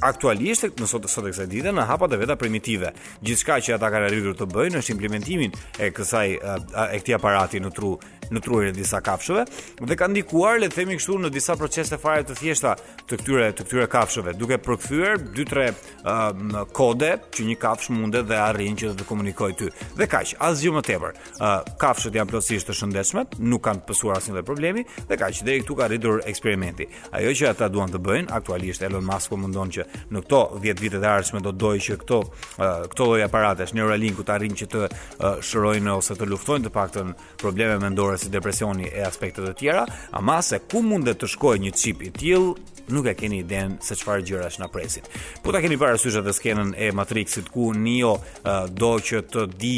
aktualisht 0.00 0.66
në 0.78 0.86
sot 0.90 1.08
sot 1.10 1.26
e 1.28 1.32
kësaj 1.32 1.46
dite 1.50 1.72
në 1.74 1.84
hapat 1.88 2.14
e 2.16 2.20
veta 2.20 2.36
primitive. 2.38 2.90
Gjithçka 3.24 3.58
që 3.64 3.74
ata 3.78 3.90
kanë 3.94 4.08
arritur 4.10 4.36
të 4.40 4.48
bëjnë 4.52 4.82
është 4.82 4.94
implementimin 4.96 5.56
e 5.86 5.90
kësaj 5.96 6.26
e 6.32 7.00
këtij 7.00 7.16
aparati 7.20 7.62
në 7.64 7.72
tru 7.76 7.94
në 8.34 8.42
trurin 8.44 8.70
e 8.72 8.76
disa 8.76 9.00
kafshëve 9.04 9.44
dhe 9.88 9.96
ka 9.98 10.08
ndikuar 10.10 10.58
le 10.60 10.68
të 10.70 10.78
themi 10.82 10.96
kështu 10.98 11.16
në 11.24 11.30
disa 11.34 11.54
procese 11.60 11.98
fare 12.00 12.24
të 12.28 12.36
thjeshta 12.40 12.74
të 13.08 13.18
këtyre 13.22 13.48
të 13.58 13.66
këtyre 13.66 13.86
kafshëve 13.92 14.34
duke 14.40 14.58
përkthyer 14.64 15.18
2-3 15.22 15.68
uh, 15.68 16.66
kode 16.76 17.10
që 17.36 17.46
një 17.50 17.58
kafsh 17.62 17.92
mundet 17.96 18.26
dhe 18.30 18.38
arrin 18.44 18.76
që 18.78 18.92
të 18.98 19.06
komunikojë 19.08 19.56
ty. 19.60 19.70
Dhe 19.98 20.08
kaq, 20.10 20.34
asgjë 20.44 20.72
më 20.76 20.84
tepër. 20.88 21.16
Uh, 21.38 21.54
kafshët 21.80 22.16
janë 22.18 22.30
plotësisht 22.32 22.68
të 22.70 22.76
shëndetshme, 22.78 23.24
nuk 23.40 23.62
kanë 23.66 23.84
pasur 23.88 24.14
asnjë 24.16 24.36
lloj 24.38 24.44
problemi 24.48 24.84
dhe 25.08 25.18
kaq 25.20 25.40
deri 25.46 25.64
këtu 25.64 25.78
ka 25.78 25.88
rritur 25.90 26.20
eksperimenti. 26.28 26.88
Ajo 27.16 27.32
që 27.38 27.50
ata 27.52 27.68
duan 27.72 27.92
të 27.92 28.02
bëjnë 28.08 28.32
aktualisht 28.38 28.84
Elon 28.86 29.06
Musk 29.08 29.32
po 29.32 29.40
mundon 29.40 29.72
që 29.74 29.86
në 30.12 30.24
këto 30.26 30.42
10 30.62 30.82
vjet 30.88 30.98
të 30.98 31.12
ardhshme 31.14 31.42
do 31.44 31.52
dojë 31.56 31.82
që 31.88 31.98
këto 32.04 32.20
uh, 32.20 32.62
këto 32.92 33.10
lloj 33.10 33.22
aparatesh 33.26 33.74
Neuralink 33.78 34.20
u 34.22 34.26
të 34.26 34.34
arrijnë 34.36 34.60
që 34.62 34.70
të 34.74 34.84
uh, 34.84 35.26
shërojnë 35.46 35.96
ose 35.96 36.16
të 36.18 36.28
luftojnë 36.32 36.68
të 36.68 36.74
paktën 36.74 37.14
probleme 37.42 37.78
mendore 37.84 38.17
si 38.18 38.28
depresioni 38.32 38.86
e 38.90 39.00
aspektet 39.06 39.46
të 39.46 39.54
tjera, 39.60 39.86
ama 40.16 40.40
se 40.42 40.58
ku 40.66 40.82
mundet 40.84 41.20
të 41.22 41.30
shkoj 41.32 41.56
një 41.62 41.72
qip 41.78 42.02
i 42.04 42.10
tjil, 42.12 42.50
nuk 42.92 43.06
e 43.06 43.14
keni 43.16 43.40
idenë 43.44 43.78
se 43.84 43.96
qëfar 44.00 44.24
gjyra 44.26 44.48
është 44.50 44.64
në 44.64 44.68
presin. 44.74 45.06
Po 45.44 45.54
ta 45.54 45.62
keni 45.64 45.78
para 45.80 45.96
syshet 46.00 46.26
dhe 46.26 46.34
skenën 46.36 46.74
e 46.76 46.90
Matrixit 46.96 47.48
ku 47.54 47.70
njo 47.76 48.16
uh, 48.18 48.66
do 48.68 48.92
që 48.98 49.22
të 49.30 49.46
di 49.60 49.76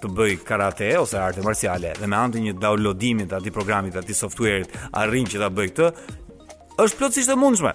të 0.00 0.10
bëj 0.12 0.36
karate 0.44 0.90
ose 1.00 1.18
arte 1.20 1.44
marciale 1.46 1.94
dhe 1.98 2.08
me 2.10 2.18
antë 2.18 2.42
një 2.48 2.56
downloadimit 2.60 3.32
ati 3.32 3.52
programit 3.54 3.94
ati 3.96 4.16
softwareit 4.18 4.72
arrin 5.02 5.28
që 5.30 5.40
ta 5.42 5.48
bëj 5.52 5.70
këtë, 5.72 5.90
është 6.82 6.98
plotësisht 6.98 7.30
e 7.32 7.38
mundshme 7.40 7.70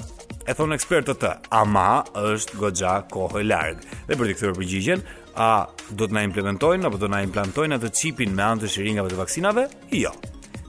e 0.50 0.54
thon 0.56 0.74
ekspertët 0.76 1.22
të, 1.24 1.32
ama 1.56 2.04
është 2.20 2.60
goxha 2.60 2.96
kohë 3.14 3.42
e 3.42 3.48
largë. 3.52 3.98
Dhe 4.10 4.18
për 4.18 4.30
të 4.32 4.36
kthyer 4.38 4.56
përgjigjen, 4.58 5.04
a 5.40 5.52
do 5.96 6.04
të 6.08 6.16
na 6.18 6.26
implementojnë 6.28 6.90
apo 6.90 7.00
do 7.00 7.08
na 7.12 7.22
implantojnë 7.26 7.78
atë 7.80 7.94
çipin 7.96 8.32
me 8.36 8.44
anë 8.46 8.66
të 8.66 8.72
shiringave 8.74 9.12
të 9.14 9.20
vaksinave? 9.22 9.68
Jo. 9.96 10.12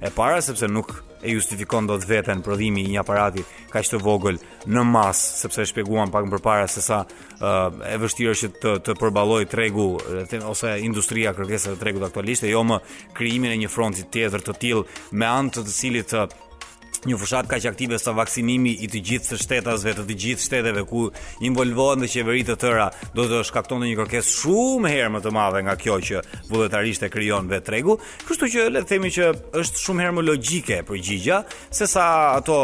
E 0.01 0.09
para 0.15 0.39
sepse 0.43 0.69
nuk 0.71 0.93
e 1.27 1.35
justifikon 1.35 1.85
dot 1.91 2.07
veten 2.09 2.41
prodhimi 2.47 2.85
i 2.87 2.93
një 2.95 3.03
aparati 3.03 3.43
kaq 3.73 3.89
të 3.91 3.99
vogël 4.01 4.39
në 4.71 4.85
masë, 4.89 5.25
sepse 5.43 5.67
e 5.67 5.71
shpjeguan 5.73 6.13
pak 6.15 6.29
më 6.31 6.39
parë 6.45 6.69
se 6.73 6.85
sa 6.87 7.01
uh, 7.03 7.59
e 7.91 7.99
vështirë 8.01 8.37
është 8.37 8.51
të 8.63 8.75
të 8.87 8.95
përballoj 9.03 9.43
tregu 9.53 9.89
ose 10.55 10.73
industria 10.87 11.35
kërkesa 11.37 11.75
të 11.75 11.83
tregut 11.83 12.07
aktualisht, 12.09 12.47
jo 12.49 12.63
më 12.71 12.79
krijimin 13.19 13.53
e 13.53 13.59
një 13.65 13.73
fronti 13.75 14.07
tjetër 14.15 14.47
të 14.47 14.57
tillë 14.63 14.87
me 15.19 15.29
anë 15.29 15.59
të 15.59 15.67
të 15.67 15.77
cilit 15.83 16.15
të, 16.15 16.25
një 17.09 17.17
fushat 17.21 17.49
kaq 17.49 17.65
aktive 17.71 17.99
sa 18.01 18.13
vaksinimi 18.17 18.73
i 18.85 18.89
të 18.91 19.01
gjithë 19.09 19.31
së 19.31 19.39
shtetasve 19.45 19.95
të 19.97 20.05
të 20.09 20.17
gjithë 20.25 20.45
shteteve 20.45 20.83
ku 20.89 21.07
involvohen 21.47 22.03
dhe 22.05 22.11
qeveritë 22.13 22.53
të 22.53 22.57
tëra 22.65 22.89
do 23.17 23.25
të 23.31 23.41
shkaktonte 23.49 23.89
një 23.89 23.97
kërkesë 24.01 24.35
shumë 24.41 24.93
herë 24.95 25.13
më 25.17 25.23
të 25.25 25.33
madhe 25.37 25.63
nga 25.65 25.77
kjo 25.81 25.97
që 26.09 26.23
vullnetarisht 26.51 27.07
e 27.07 27.11
krijon 27.13 27.49
vetë 27.51 27.67
tregu, 27.71 27.97
kështu 28.29 28.51
që 28.55 28.67
le 28.75 28.83
të 28.85 28.91
themi 28.93 29.13
që 29.17 29.31
është 29.63 29.85
shumë 29.87 30.05
herë 30.05 30.17
më 30.19 30.27
logjike 30.29 30.81
përgjigja 30.91 31.41
sesa 31.81 32.07
ato 32.35 32.59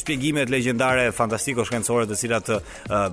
shpjegimet 0.00 0.52
legjendare 0.54 1.08
fantastiko 1.16 1.66
shkencore 1.68 2.06
të 2.10 2.20
cilat 2.22 2.52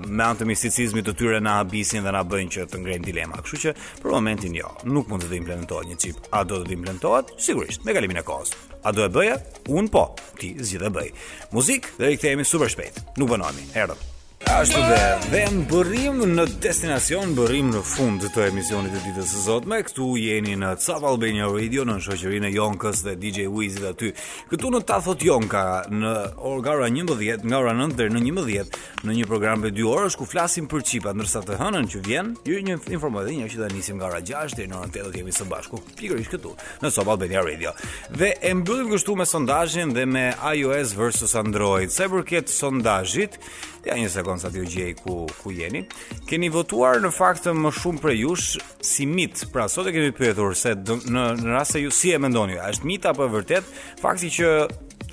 me 0.08 0.26
anë 0.26 0.42
të 0.44 0.50
misticizmit 0.52 1.10
të 1.10 1.18
tyre 1.22 1.42
na 1.42 1.58
habisin 1.64 2.06
dhe 2.06 2.14
na 2.18 2.22
bëjnë 2.24 2.54
që 2.58 2.68
të 2.72 2.82
ngrenë 2.84 3.08
dilema. 3.10 3.42
Kështu 3.42 3.62
që 3.66 3.76
për 4.04 4.14
momentin 4.14 4.54
jo, 4.58 4.70
nuk 4.92 5.10
mund 5.12 5.26
të, 5.26 5.32
të 5.34 5.40
implementohet 5.42 5.92
një 5.92 6.00
chip, 6.04 6.22
a 6.32 6.44
do 6.48 6.62
të 6.66 6.76
implementohet? 6.78 7.34
Sigurisht, 7.42 7.86
me 7.88 7.96
kalimin 7.98 8.22
e 8.22 8.26
kohës. 8.28 8.54
A 8.88 8.92
do 8.96 9.04
e 9.04 9.10
bëja? 9.12 9.36
Un 9.76 9.90
po. 9.92 10.04
Ti 10.40 10.54
zgjidh 10.64 10.88
e 10.88 10.92
bëj. 10.98 11.10
Muzikë, 11.52 11.92
dhe 12.00 12.14
i 12.16 12.20
kthehemi 12.20 12.48
super 12.48 12.72
shpejt. 12.72 13.02
Nuk 13.20 13.34
banojmë. 13.34 13.66
Erdhëm. 13.76 14.06
Ashtu 14.48 14.80
dhe, 14.80 15.08
dhe 15.32 15.40
më 15.52 15.64
bërim 15.70 16.22
në 16.38 16.44
destinacion, 16.64 17.34
bërim 17.36 17.68
në 17.74 17.82
fund 17.86 18.24
të 18.32 18.46
emisionit 18.48 18.94
të 18.96 19.02
ditës 19.04 19.34
së 19.34 19.42
sotme, 19.44 19.82
këtu 19.86 20.08
jeni 20.18 20.54
në 20.58 20.70
Cav 20.80 21.04
Albania 21.06 21.50
Radio, 21.52 21.84
në 21.86 21.98
shoqërinë 22.06 22.48
e 22.48 22.54
Jonkës 22.56 23.02
dhe 23.06 23.14
DJ 23.20 23.46
Wizit 23.52 23.84
aty. 23.90 24.14
Këtu 24.50 24.72
në 24.74 24.80
Tathot 24.90 25.20
Jonka, 25.28 25.64
në 25.92 26.14
orgara 26.54 26.88
11, 26.88 27.42
nga 27.44 27.60
ora 27.60 27.76
9 27.76 27.98
dhe 28.00 28.08
në 28.16 28.24
11, 28.24 28.80
në 29.04 29.18
një 29.20 29.28
program 29.30 29.66
për 29.68 29.76
2 29.78 29.92
orës, 29.92 30.18
ku 30.22 30.26
flasim 30.26 30.70
për 30.72 30.86
qipa, 30.94 31.14
nërsa 31.20 31.44
të 31.46 31.60
hënën 31.60 31.92
që 31.94 32.04
vjen, 32.08 32.32
ju 32.48 32.64
një 32.70 32.80
informoj 32.96 33.26
një 33.28 33.52
që 33.52 33.62
da 33.66 33.70
nisim 33.76 34.00
nga 34.00 34.10
ora 34.14 34.24
6 34.24 34.56
dhe 34.62 34.70
në 34.72 34.80
ora 34.82 34.88
8 34.96 35.12
dhe 35.12 35.24
jemi 35.26 35.36
së 35.36 35.50
bashku, 35.52 35.82
pikërish 36.00 36.32
këtu, 36.38 36.56
në 36.86 36.94
Cav 36.96 37.14
Albania 37.18 37.44
Radio. 37.46 37.76
Dhe 38.16 38.32
e 38.40 38.56
mbyllim 38.56 38.96
kështu 38.96 39.18
me 39.20 39.28
sondajin 39.28 39.92
dhe 39.98 40.08
me 40.08 40.28
iOS 40.54 40.96
vs. 40.98 41.36
Android, 41.44 41.92
se 41.92 42.08
përket 42.08 42.50
sondajit, 42.54 43.38
ja 43.88 43.96
një 43.96 44.10
sekund 44.12 44.37
Sons 44.38 44.54
aty 44.54 44.62
gjej 44.70 44.94
ku 45.02 45.26
ku 45.42 45.50
jeni. 45.50 45.86
Keni 46.30 46.50
votuar 46.54 47.00
në 47.02 47.10
fakt 47.16 47.48
më 47.50 47.72
shumë 47.74 48.04
për 48.04 48.14
jush 48.22 48.60
si 48.86 49.08
mit. 49.10 49.42
Pra 49.54 49.66
sot 49.72 49.90
e 49.90 49.94
kemi 49.96 50.14
pyetur 50.18 50.54
se 50.56 50.76
në 50.78 51.00
në 51.42 51.56
rast 51.56 51.78
se 51.80 51.82
ju 51.82 51.90
si 51.94 52.14
e 52.14 52.20
mendoni, 52.22 52.60
a 52.62 52.70
është 52.70 52.86
mit 52.92 53.08
apo 53.10 53.26
e 53.26 53.34
vërtet? 53.40 53.74
Fakti 54.04 54.30
që 54.38 54.52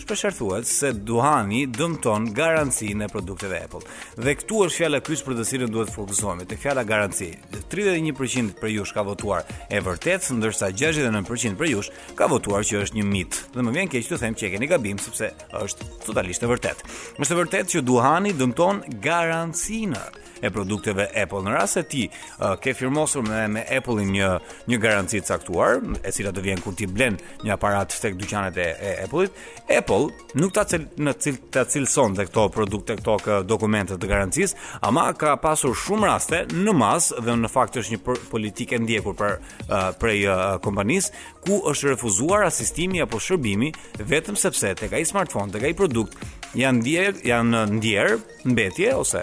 shpeshërthuat 0.04 0.66
se 0.68 0.90
duhani 1.08 1.62
dëmton 1.72 2.28
garancinë 2.36 3.06
e 3.06 3.10
produkteve 3.12 3.60
Apple. 3.66 3.80
Dhe 4.20 4.34
këtu 4.36 4.58
është 4.66 4.80
fjala 4.82 5.00
kyç 5.04 5.22
për 5.24 5.36
të 5.38 5.46
cilën 5.48 5.72
duhet 5.72 5.90
të 5.90 5.94
fokusohemi, 5.96 6.46
te 6.50 6.58
fjala 6.60 6.84
garanci. 6.88 7.30
31% 7.72 8.58
për 8.60 8.72
ju 8.74 8.84
ka 8.94 9.04
votuar 9.08 9.46
e 9.72 9.80
vërtet, 9.86 10.26
ndërsa 10.36 10.68
69% 10.76 11.56
për 11.60 11.70
ju 11.72 11.84
ka 12.18 12.28
votuar 12.34 12.66
që 12.68 12.82
është 12.84 13.00
një 13.00 13.06
mit. 13.14 13.40
Dhe 13.54 13.64
më 13.64 13.74
vjen 13.78 13.90
keq 13.94 14.10
të 14.10 14.20
them 14.22 14.36
që 14.36 14.48
e 14.48 14.52
keni 14.54 14.68
gabim 14.74 15.00
sepse 15.00 15.30
është 15.62 15.88
totalisht 16.04 16.44
e 16.44 16.50
vërtet. 16.52 16.84
Më 17.18 17.24
e 17.30 17.40
vërtet 17.40 17.72
që 17.74 17.84
duhani 17.88 18.34
dëmton 18.36 18.84
garancinë 19.08 20.04
e 20.44 20.50
produkteve 20.52 21.06
Apple. 21.16 21.40
Në 21.46 21.54
rast 21.54 21.78
se 21.78 21.84
ti 21.88 22.02
uh, 22.10 22.58
ke 22.60 22.74
firmosur 22.76 23.24
me, 23.24 23.46
me 23.54 23.62
Apple 23.72 24.02
një 24.04 24.28
një 24.68 24.78
garanci 24.82 25.22
caktuar, 25.24 25.78
e 26.04 26.10
cila 26.12 26.34
do 26.36 26.42
vjen 26.44 26.60
kur 26.60 26.74
ti 26.76 26.84
blen 26.90 27.16
një 27.46 27.54
aparat 27.54 27.94
tek 28.00 28.18
dyqanet 28.20 28.58
e, 28.60 28.66
e 28.84 28.90
Apple-it, 29.06 29.32
e 29.72 29.78
Apple 29.94 30.14
nuk 30.40 30.52
ta 30.54 30.64
cil 30.68 30.82
në 30.98 31.12
cil 31.22 31.36
ta 31.54 31.62
cilson 31.70 32.14
dhe 32.16 32.24
këto 32.28 32.46
produkte 32.54 32.96
këto 32.98 33.14
kë 33.24 33.36
dokumente 33.48 33.94
të 34.00 34.08
garancis 34.10 34.54
ama 34.84 35.04
ka 35.18 35.36
pasur 35.42 35.74
shumë 35.78 36.10
raste 36.10 36.40
në 36.52 36.74
mas 36.78 37.12
dhe 37.22 37.36
në 37.40 37.50
fakt 37.52 37.78
është 37.82 37.94
një 37.96 38.16
politikë 38.32 38.80
ndjekur 38.86 39.16
për 39.20 39.36
uh, 39.40 39.90
prej 40.02 40.18
uh, 40.26 40.46
kompanisë 40.64 41.14
ku 41.46 41.60
është 41.70 41.92
refuzuar 41.94 42.46
asistimi 42.48 43.04
apo 43.06 43.20
shërbimi 43.28 43.70
vetëm 44.10 44.38
sepse 44.42 44.74
tek 44.82 44.92
ai 44.98 45.04
smartphone, 45.14 45.52
tek 45.54 45.68
ai 45.70 45.74
produkt 45.82 46.43
janë 46.58 46.80
ndjer, 46.82 47.16
janë 47.26 47.62
ndjer 47.78 48.14
mbetje 48.48 48.92
ose 48.98 49.22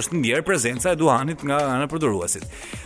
është 0.00 0.18
ndjer 0.18 0.42
prezenca 0.46 0.92
e 0.94 0.98
duhanit 0.98 1.44
nga 1.46 1.58
ana 1.68 1.86
e 1.86 1.90
përdoruesit. 1.92 2.44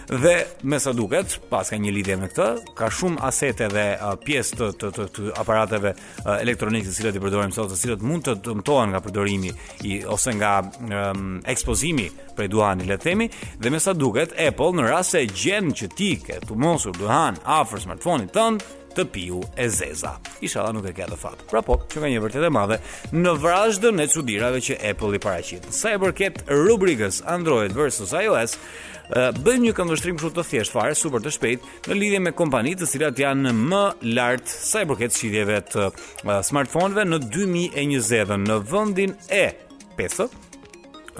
Dhe 0.08 0.34
me 0.68 0.78
sa 0.80 0.92
duket, 0.96 1.38
pas 1.50 1.68
ka 1.72 1.76
një 1.80 1.92
lidhje 1.96 2.16
me 2.20 2.28
këtë, 2.30 2.48
ka 2.78 2.88
shumë 2.92 3.22
asete 3.28 3.68
dhe 3.72 3.84
pjesë 4.24 4.58
të 4.58 4.68
të, 4.80 4.90
të, 4.96 5.06
të 5.18 5.28
aparateve 5.40 5.94
elektronike 6.38 6.88
të 6.88 6.96
cilat 6.98 7.18
i 7.18 7.22
përdorim 7.24 7.54
sot, 7.54 7.72
të 7.72 7.80
cilat 7.82 8.04
mund 8.04 8.26
të 8.28 8.36
dëmtohen 8.48 8.92
nga 8.92 9.02
përdorimi 9.04 9.52
i 9.92 9.98
ose 10.14 10.34
nga 10.36 10.54
um, 10.64 11.38
ekspozimi 11.48 12.08
për 12.38 12.50
duhanin, 12.52 12.88
le 12.88 12.98
të 12.98 13.08
themi, 13.08 13.30
dhe 13.58 13.72
me 13.72 13.80
sa 13.82 13.94
duket, 13.96 14.36
Apple 14.40 14.72
në 14.78 14.88
rast 14.90 15.16
se 15.16 15.24
gjen 15.28 15.72
që 15.76 15.90
ti 15.96 16.12
ke 16.24 16.40
tumosur 16.48 16.96
duhan 16.98 17.40
afër 17.58 17.86
smartphone-it 17.88 18.32
tënd, 18.36 18.66
të 18.98 19.04
piu 19.14 19.40
e 19.54 19.66
zeza. 19.70 20.14
Inshallah 20.42 20.74
nuk 20.74 20.88
e 20.90 20.94
ka 20.98 21.06
të 21.06 21.18
fat. 21.20 21.42
Pra 21.50 21.62
po, 21.64 21.78
që 21.90 22.02
ka 22.02 22.10
një 22.10 22.22
vërtet 22.24 22.46
e 22.48 22.52
madhe 22.54 22.78
në 23.14 23.34
vrazhdën 23.44 24.02
e 24.02 24.08
çuditërave 24.10 24.62
që 24.68 24.78
Apple 24.90 25.18
i 25.18 25.22
paraqit. 25.22 25.68
Sa 25.74 25.94
i 25.94 26.00
përket 26.02 26.42
rubrikës 26.50 27.22
Android 27.30 27.74
versus 27.76 28.12
iOS, 28.18 28.56
bën 29.44 29.62
një 29.66 29.76
këndvështrim 29.78 30.18
kështu 30.18 30.32
të 30.40 30.46
thjesht 30.50 30.74
fare, 30.74 30.96
super 30.98 31.22
të 31.24 31.32
shpejt, 31.36 31.68
në 31.88 31.98
lidhje 32.00 32.22
me 32.26 32.34
kompanitë 32.42 32.82
të 32.82 32.90
cilat 32.94 33.22
janë 33.22 33.54
më 33.60 33.82
lart 34.16 34.50
sa 34.50 34.82
i 34.84 34.90
përket 34.90 35.16
shitjeve 35.16 35.62
të 35.74 35.88
smartphoneve 36.50 37.06
në 37.08 37.22
2020 37.28 38.42
në 38.50 38.60
vendin 38.72 39.14
e 39.42 39.46
5 39.98 40.47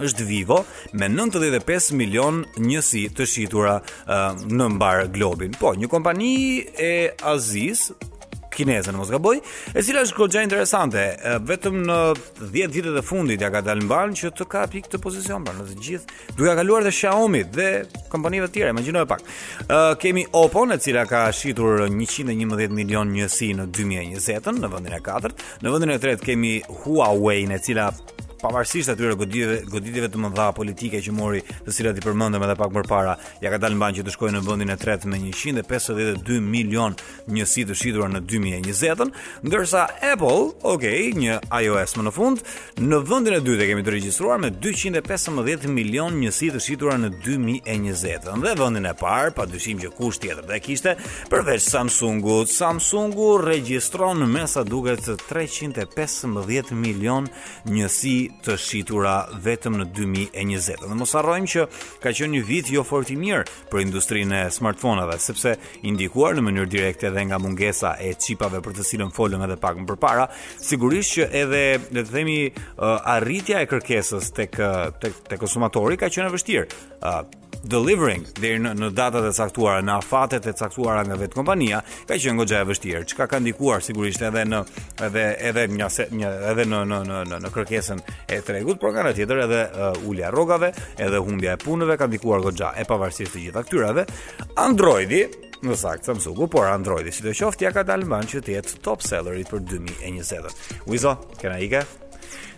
është 0.07 0.27
Vivo 0.29 0.61
me 1.01 1.09
95 1.09 1.91
milion 1.99 2.43
njësi 2.63 3.07
të 3.17 3.27
shitura 3.29 3.79
uh, 3.79 4.15
në 4.51 4.71
mbar 4.77 5.07
globin. 5.15 5.55
Po, 5.59 5.75
një 5.79 5.89
kompani 5.91 6.33
e 6.79 6.93
Aziz 7.35 7.91
kineze 8.59 8.91
në 8.91 8.99
Mosgaboj, 8.99 9.37
e 9.71 9.83
cila 9.87 10.01
është 10.03 10.17
kogja 10.17 10.41
interesante, 10.43 10.99
vetëm 11.47 11.77
në 11.87 11.99
10 12.41 12.73
vitet 12.75 12.97
e 12.99 13.03
fundit 13.07 13.39
ja 13.45 13.53
ka 13.55 13.61
dalë 13.63 13.85
mban 13.87 14.17
që 14.19 14.33
të 14.35 14.47
ka 14.51 14.65
pikë 14.73 14.91
të 14.91 14.99
pozicion, 15.05 15.45
pra 15.47 15.55
në 15.55 15.69
të 15.69 15.77
gjithë, 15.85 16.17
duke 16.35 16.57
kaluar 16.59 16.83
dhe 16.83 16.91
Xiaomi 16.91 17.45
dhe 17.55 17.69
kompanive 18.11 18.49
të 18.51 18.57
tjera, 18.57 18.75
imagjinoj 18.75 19.07
pak. 19.13 19.23
kemi 20.03 20.27
Oppo, 20.33 20.67
e 20.75 20.79
cila 20.83 21.07
ka 21.07 21.23
shitur 21.31 21.85
111 21.87 22.75
milion 22.75 23.15
njësi 23.15 23.53
në 23.61 23.69
2020 23.79 24.59
në 24.65 24.73
vendin 24.75 24.97
e 24.99 25.05
4, 25.13 25.37
në 25.63 25.75
vendin 25.77 25.95
e 25.95 26.01
3 26.09 26.19
kemi 26.27 26.57
Huawei, 26.83 27.47
e 27.55 27.61
cila 27.63 27.93
pavarësisht 28.43 28.93
atyre 28.93 29.17
goditjeve 29.19 29.59
goditjeve 29.71 30.09
të 30.13 30.21
mëdha 30.23 30.49
politike 30.57 31.01
që 31.03 31.15
mori, 31.15 31.41
të 31.65 31.75
cilat 31.75 31.99
i 31.99 32.05
përmendëm 32.05 32.45
edhe 32.47 32.57
pak 32.59 32.75
më 32.75 32.85
parë, 32.89 33.15
ja 33.43 33.51
ka 33.53 33.59
dalë 33.61 33.77
mban 33.79 33.97
që 33.97 34.05
të 34.07 34.15
shkojë 34.15 34.35
në 34.37 34.43
vendin 34.47 34.73
e 34.75 34.79
tretë 34.79 35.11
me 35.11 35.19
152 35.27 36.39
milion 36.45 36.95
njësi 37.35 37.67
të 37.69 37.77
shitura 37.79 38.09
në 38.13 38.23
2020-ën, 38.31 39.13
ndërsa 39.49 39.85
Apple, 40.13 40.53
ok, 40.73 40.87
një 41.19 41.41
iOS 41.63 41.97
më 41.99 42.07
në 42.09 42.15
fund, 42.17 42.45
në 42.87 43.01
vendin 43.09 43.39
e 43.39 43.43
dytë 43.47 43.69
kemi 43.73 43.87
të 43.87 43.97
regjistruar 43.97 44.41
me 44.43 44.53
215 44.55 45.67
milion 45.75 46.15
njësi 46.23 46.53
të 46.55 46.63
shitura 46.65 46.99
në 47.03 47.13
2020-ën. 47.25 48.45
Dhe 48.45 48.55
vendin 48.61 48.87
e 48.89 48.95
parë, 49.03 49.33
padyshim 49.39 49.83
që 49.83 49.93
kusht 49.99 50.23
tjetër 50.25 50.47
dhe 50.51 50.61
kishte 50.65 50.95
përveç 51.31 51.67
Samsungut, 51.69 52.51
Samsungu 52.55 53.35
regjistron 53.43 54.23
mesa 54.31 54.47
sa 54.49 54.63
duket 54.65 55.03
315 55.29 56.71
milion 56.73 57.27
njësi 57.69 58.28
të 58.45 58.55
shitura 58.61 59.13
vetëm 59.45 59.77
në 59.81 59.87
2020. 59.97 60.87
Dhe 60.89 60.99
mos 60.99 61.13
harrojmë 61.17 61.51
që 61.53 61.65
ka 62.03 62.13
qenë 62.17 62.31
një 62.37 62.43
vit 62.49 62.71
jo 62.73 62.85
fort 62.87 63.11
i 63.13 63.17
mirë 63.21 63.45
për 63.73 63.83
industrinë 63.85 64.41
e 64.45 64.53
smartphoneve, 64.55 65.17
sepse 65.23 65.55
indikuar 65.89 66.39
në 66.39 66.45
mënyrë 66.49 66.73
direkte 66.75 67.11
edhe 67.11 67.27
nga 67.31 67.41
mungesa 67.43 67.95
e 68.05 68.15
çipave 68.21 68.61
për 68.65 68.79
të 68.79 68.87
cilën 68.93 69.15
folëm 69.17 69.45
edhe 69.49 69.59
pak 69.63 69.81
më 69.83 69.89
përpara, 69.93 70.29
sigurisht 70.61 71.19
që 71.19 71.31
edhe 71.45 71.65
le 71.91 72.05
të 72.05 72.09
themi 72.13 72.39
uh, 72.47 73.13
arritja 73.17 73.65
e 73.65 73.71
kërkesës 73.71 74.33
tek 74.37 74.61
uh, 74.61 74.89
tek, 75.03 75.21
tek 75.31 75.43
konsumatori 75.43 75.99
ka 76.01 76.11
qenë 76.13 76.31
e 76.33 76.37
vështirë. 76.39 76.69
Uh, 76.99 77.21
delivering 77.65 78.25
dhe 78.39 78.55
në, 78.63 78.73
në 78.79 78.89
datat 78.95 79.25
e 79.29 79.33
caktuara 79.35 79.83
në 79.83 79.95
afatet 79.99 80.47
e 80.47 80.53
caktuara 80.59 81.03
nga 81.07 81.17
vetë 81.19 81.37
kompania 81.39 81.81
ka 82.07 82.17
qenë 82.17 82.39
goxha 82.39 82.61
e 82.63 82.69
vështirë 82.69 83.05
çka 83.11 83.27
ka 83.31 83.41
ndikuar 83.43 83.83
sigurisht 83.85 84.23
edhe 84.23 84.45
në 84.47 84.61
edhe 85.07 85.25
edhe 85.51 85.65
nga 85.75 85.89
se, 85.91 86.07
një, 86.13 86.31
edhe 86.53 86.67
në 86.71 86.83
në 86.93 87.01
në 87.09 87.21
në 87.33 87.41
në 87.45 87.51
kërkesën 87.55 88.03
e 88.31 88.41
tregut 88.47 88.81
por 88.81 88.95
nga 88.95 89.03
ana 89.07 89.15
tjetër 89.17 89.43
edhe 89.47 89.63
uh, 89.67 90.09
ulja 90.09 90.31
rrogave 90.31 90.73
edhe 90.99 91.19
humbja 91.25 91.57
e 91.57 91.63
punëve 91.65 91.99
ka 91.99 92.09
ndikuar 92.09 92.45
goxha 92.47 92.73
e 92.79 92.87
pavarësisht 92.89 93.35
të 93.37 93.47
gjitha 93.47 93.65
këtyrave 93.67 94.07
Androidi 94.63 95.25
në 95.59 95.75
sakt 95.75 96.07
Samsungu 96.07 96.47
por 96.53 96.69
Androidi 96.71 97.13
si 97.13 97.25
të 97.27 97.35
qoftë 97.35 97.67
ja 97.67 97.75
ka 97.75 97.83
dalë 97.87 98.07
mban 98.07 98.29
që 98.31 98.45
të 98.47 98.57
jetë 98.59 98.81
top 98.87 99.03
selleri 99.03 99.43
për 99.49 99.65
2020. 99.67 100.85
Uizo, 100.87 101.17
kena 101.41 101.59
ike? 101.59 101.83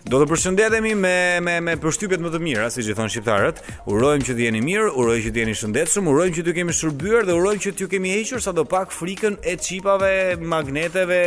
Do 0.01 0.17
të 0.17 0.25
përshëndetemi 0.31 0.95
me 0.97 1.11
me 1.45 1.59
me 1.61 1.73
përshtypjet 1.77 2.21
më 2.25 2.31
të 2.33 2.39
mira, 2.41 2.69
siç 2.73 2.87
i 2.89 2.95
thon 2.97 3.09
shqiptarët. 3.11 3.59
Urojmë 3.85 4.25
që 4.25 4.33
të 4.33 4.47
jeni 4.47 4.61
mirë, 4.65 4.87
urojmë 4.97 5.25
që 5.27 5.31
të 5.35 5.41
jeni 5.43 5.53
shëndetshëm, 5.59 6.09
urojmë 6.09 6.37
që 6.39 6.45
të 6.47 6.55
kemi 6.57 6.73
shërbyer 6.73 7.27
dhe 7.29 7.35
urojmë 7.37 7.61
që 7.61 7.73
të 7.77 7.87
kemi 7.91 8.13
hequr 8.15 8.41
sadopak 8.41 8.91
frikën 8.97 9.37
e 9.45 9.53
çipave, 9.61 10.13
magneteve 10.41 11.19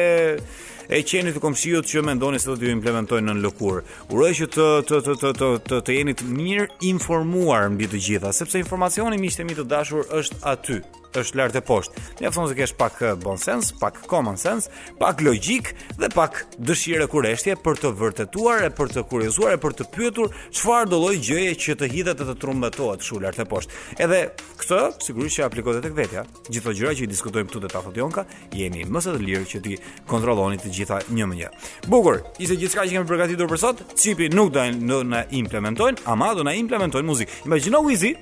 e 0.91 1.01
qenit 1.07 1.33
të 1.37 1.41
komshiut 1.45 1.87
që 1.89 2.03
mendoni 2.05 2.41
se 2.43 2.51
do 2.51 2.59
t'ju 2.59 2.75
implementojnë 2.75 3.31
në 3.31 3.45
lëkurë. 3.47 3.85
Uroj 4.13 4.33
që 4.43 4.51
të 4.53 4.69
të 4.91 5.01
të 5.07 5.17
të 5.23 5.31
të 5.39 5.53
të, 5.71 5.81
të 5.89 5.99
jeni 6.01 6.19
të 6.19 6.33
mirë 6.35 6.67
informuar 6.91 7.71
mbi 7.73 7.87
të 7.95 8.03
gjitha, 8.09 8.35
sepse 8.37 8.59
informacioni 8.59 9.23
miqtë 9.23 9.47
mi 9.49 9.55
të 9.57 9.69
dashur 9.71 10.03
është 10.11 10.43
aty 10.51 10.83
është 11.15 11.39
lart 11.39 11.55
e 11.55 11.61
poshtë. 11.63 12.01
Ne 12.25 12.31
thonë 12.35 12.67
pak 12.75 12.95
eh, 13.07 13.13
bon 13.23 13.39
sens, 13.39 13.69
pak 13.81 14.01
common 14.11 14.35
sense, 14.37 14.67
pak 14.99 15.21
logjik 15.23 15.69
dhe 15.97 16.09
pak 16.11 16.41
dëshire 16.67 17.07
kureshtje 17.07 17.55
për 17.63 17.79
të 17.85 17.93
vërtetuar 18.01 18.64
e 18.65 18.71
për 18.73 18.93
të 18.95 19.03
kuriozuar 19.11 19.57
e 19.57 19.61
për 19.61 19.75
të 19.79 19.87
pyetur 19.93 20.33
çfarë 20.57 20.91
do 20.93 21.01
lloj 21.03 21.17
gjëje 21.27 21.55
që 21.65 21.75
të 21.81 21.89
hidhet 21.93 22.19
të, 22.19 22.27
të 22.31 22.35
trumbetohet 22.43 23.03
kështu 23.03 23.21
lart 23.23 23.41
e 23.43 23.47
poshtë. 23.49 23.79
Edhe 24.03 24.21
këtë 24.61 24.81
sigurisht 25.05 25.39
që 25.41 25.47
aplikohet 25.49 25.85
tek 25.85 25.97
vetja. 25.97 26.25
Gjithë 26.49 26.75
gjëra 26.79 26.95
që 26.99 27.05
i 27.07 27.11
diskutojmë 27.11 27.51
këtu 27.51 27.63
te 27.65 27.75
fot 27.75 27.99
jonka, 28.01 28.27
jemi 28.57 28.85
më 28.89 29.05
së 29.05 29.15
lirë 29.21 29.45
që 29.53 29.63
ti 29.65 29.77
kontrolloni 30.11 30.61
të 30.63 30.73
gjitha 30.79 31.03
një 31.13 31.29
më 31.33 31.39
një. 31.43 31.51
Bukur, 31.93 32.23
ishte 32.41 32.57
gjithçka 32.61 32.87
që 32.89 32.99
kemi 32.99 33.09
përgatitur 33.13 33.51
për 33.53 33.61
sot. 33.61 33.85
Çipi 34.01 34.31
nuk 34.33 34.55
do 34.55 34.65
të 34.65 35.03
na 35.11 35.25
implementojnë, 35.43 36.07
ama 36.11 36.33
do 36.39 36.47
na 36.47 36.57
implementojnë 36.57 37.09
muzikë. 37.11 37.43
Imagjino 37.51 37.85
Wizy, 37.87 38.15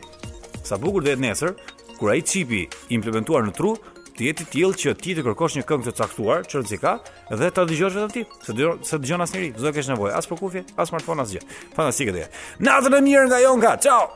sa 0.67 0.79
bukur 0.81 1.05
do 1.07 1.13
jetë 1.13 1.23
nesër 1.29 1.57
kur 1.99 2.11
ai 2.11 2.23
çipi 2.27 2.65
implementuar 2.91 3.45
në 3.47 3.53
tru, 3.55 3.77
Ti 4.17 4.29
jeti 4.29 4.45
tillë 4.53 4.77
që 4.81 4.93
ti 5.01 5.15
të 5.17 5.23
kërkosh 5.25 5.57
një 5.57 5.65
këngë 5.69 5.89
të 5.89 5.95
caktuar, 6.01 6.45
çon 6.51 6.69
ka, 6.83 6.97
dhe 7.33 7.49
ta 7.57 7.65
dëgjosh 7.69 7.97
vetëm 7.97 8.13
ti. 8.13 8.25
Së 8.45 8.57
dëgjon, 8.59 8.83
së 8.85 8.99
dëgjon 9.05 9.25
asnjëri, 9.27 9.49
s'do 9.57 9.73
kesh 9.73 9.89
nevojë 9.93 10.17
as 10.19 10.29
për 10.29 10.43
kufje, 10.43 10.65
as 10.77 10.93
smartphone 10.93 11.25
asgjë. 11.25 11.45
Fantastike 11.77 12.15
dhe. 12.19 12.29
Natën 12.61 12.99
e 12.99 13.07
mirë 13.09 13.31
nga 13.33 13.45
Jonka. 13.47 13.79
Ciao. 13.87 14.13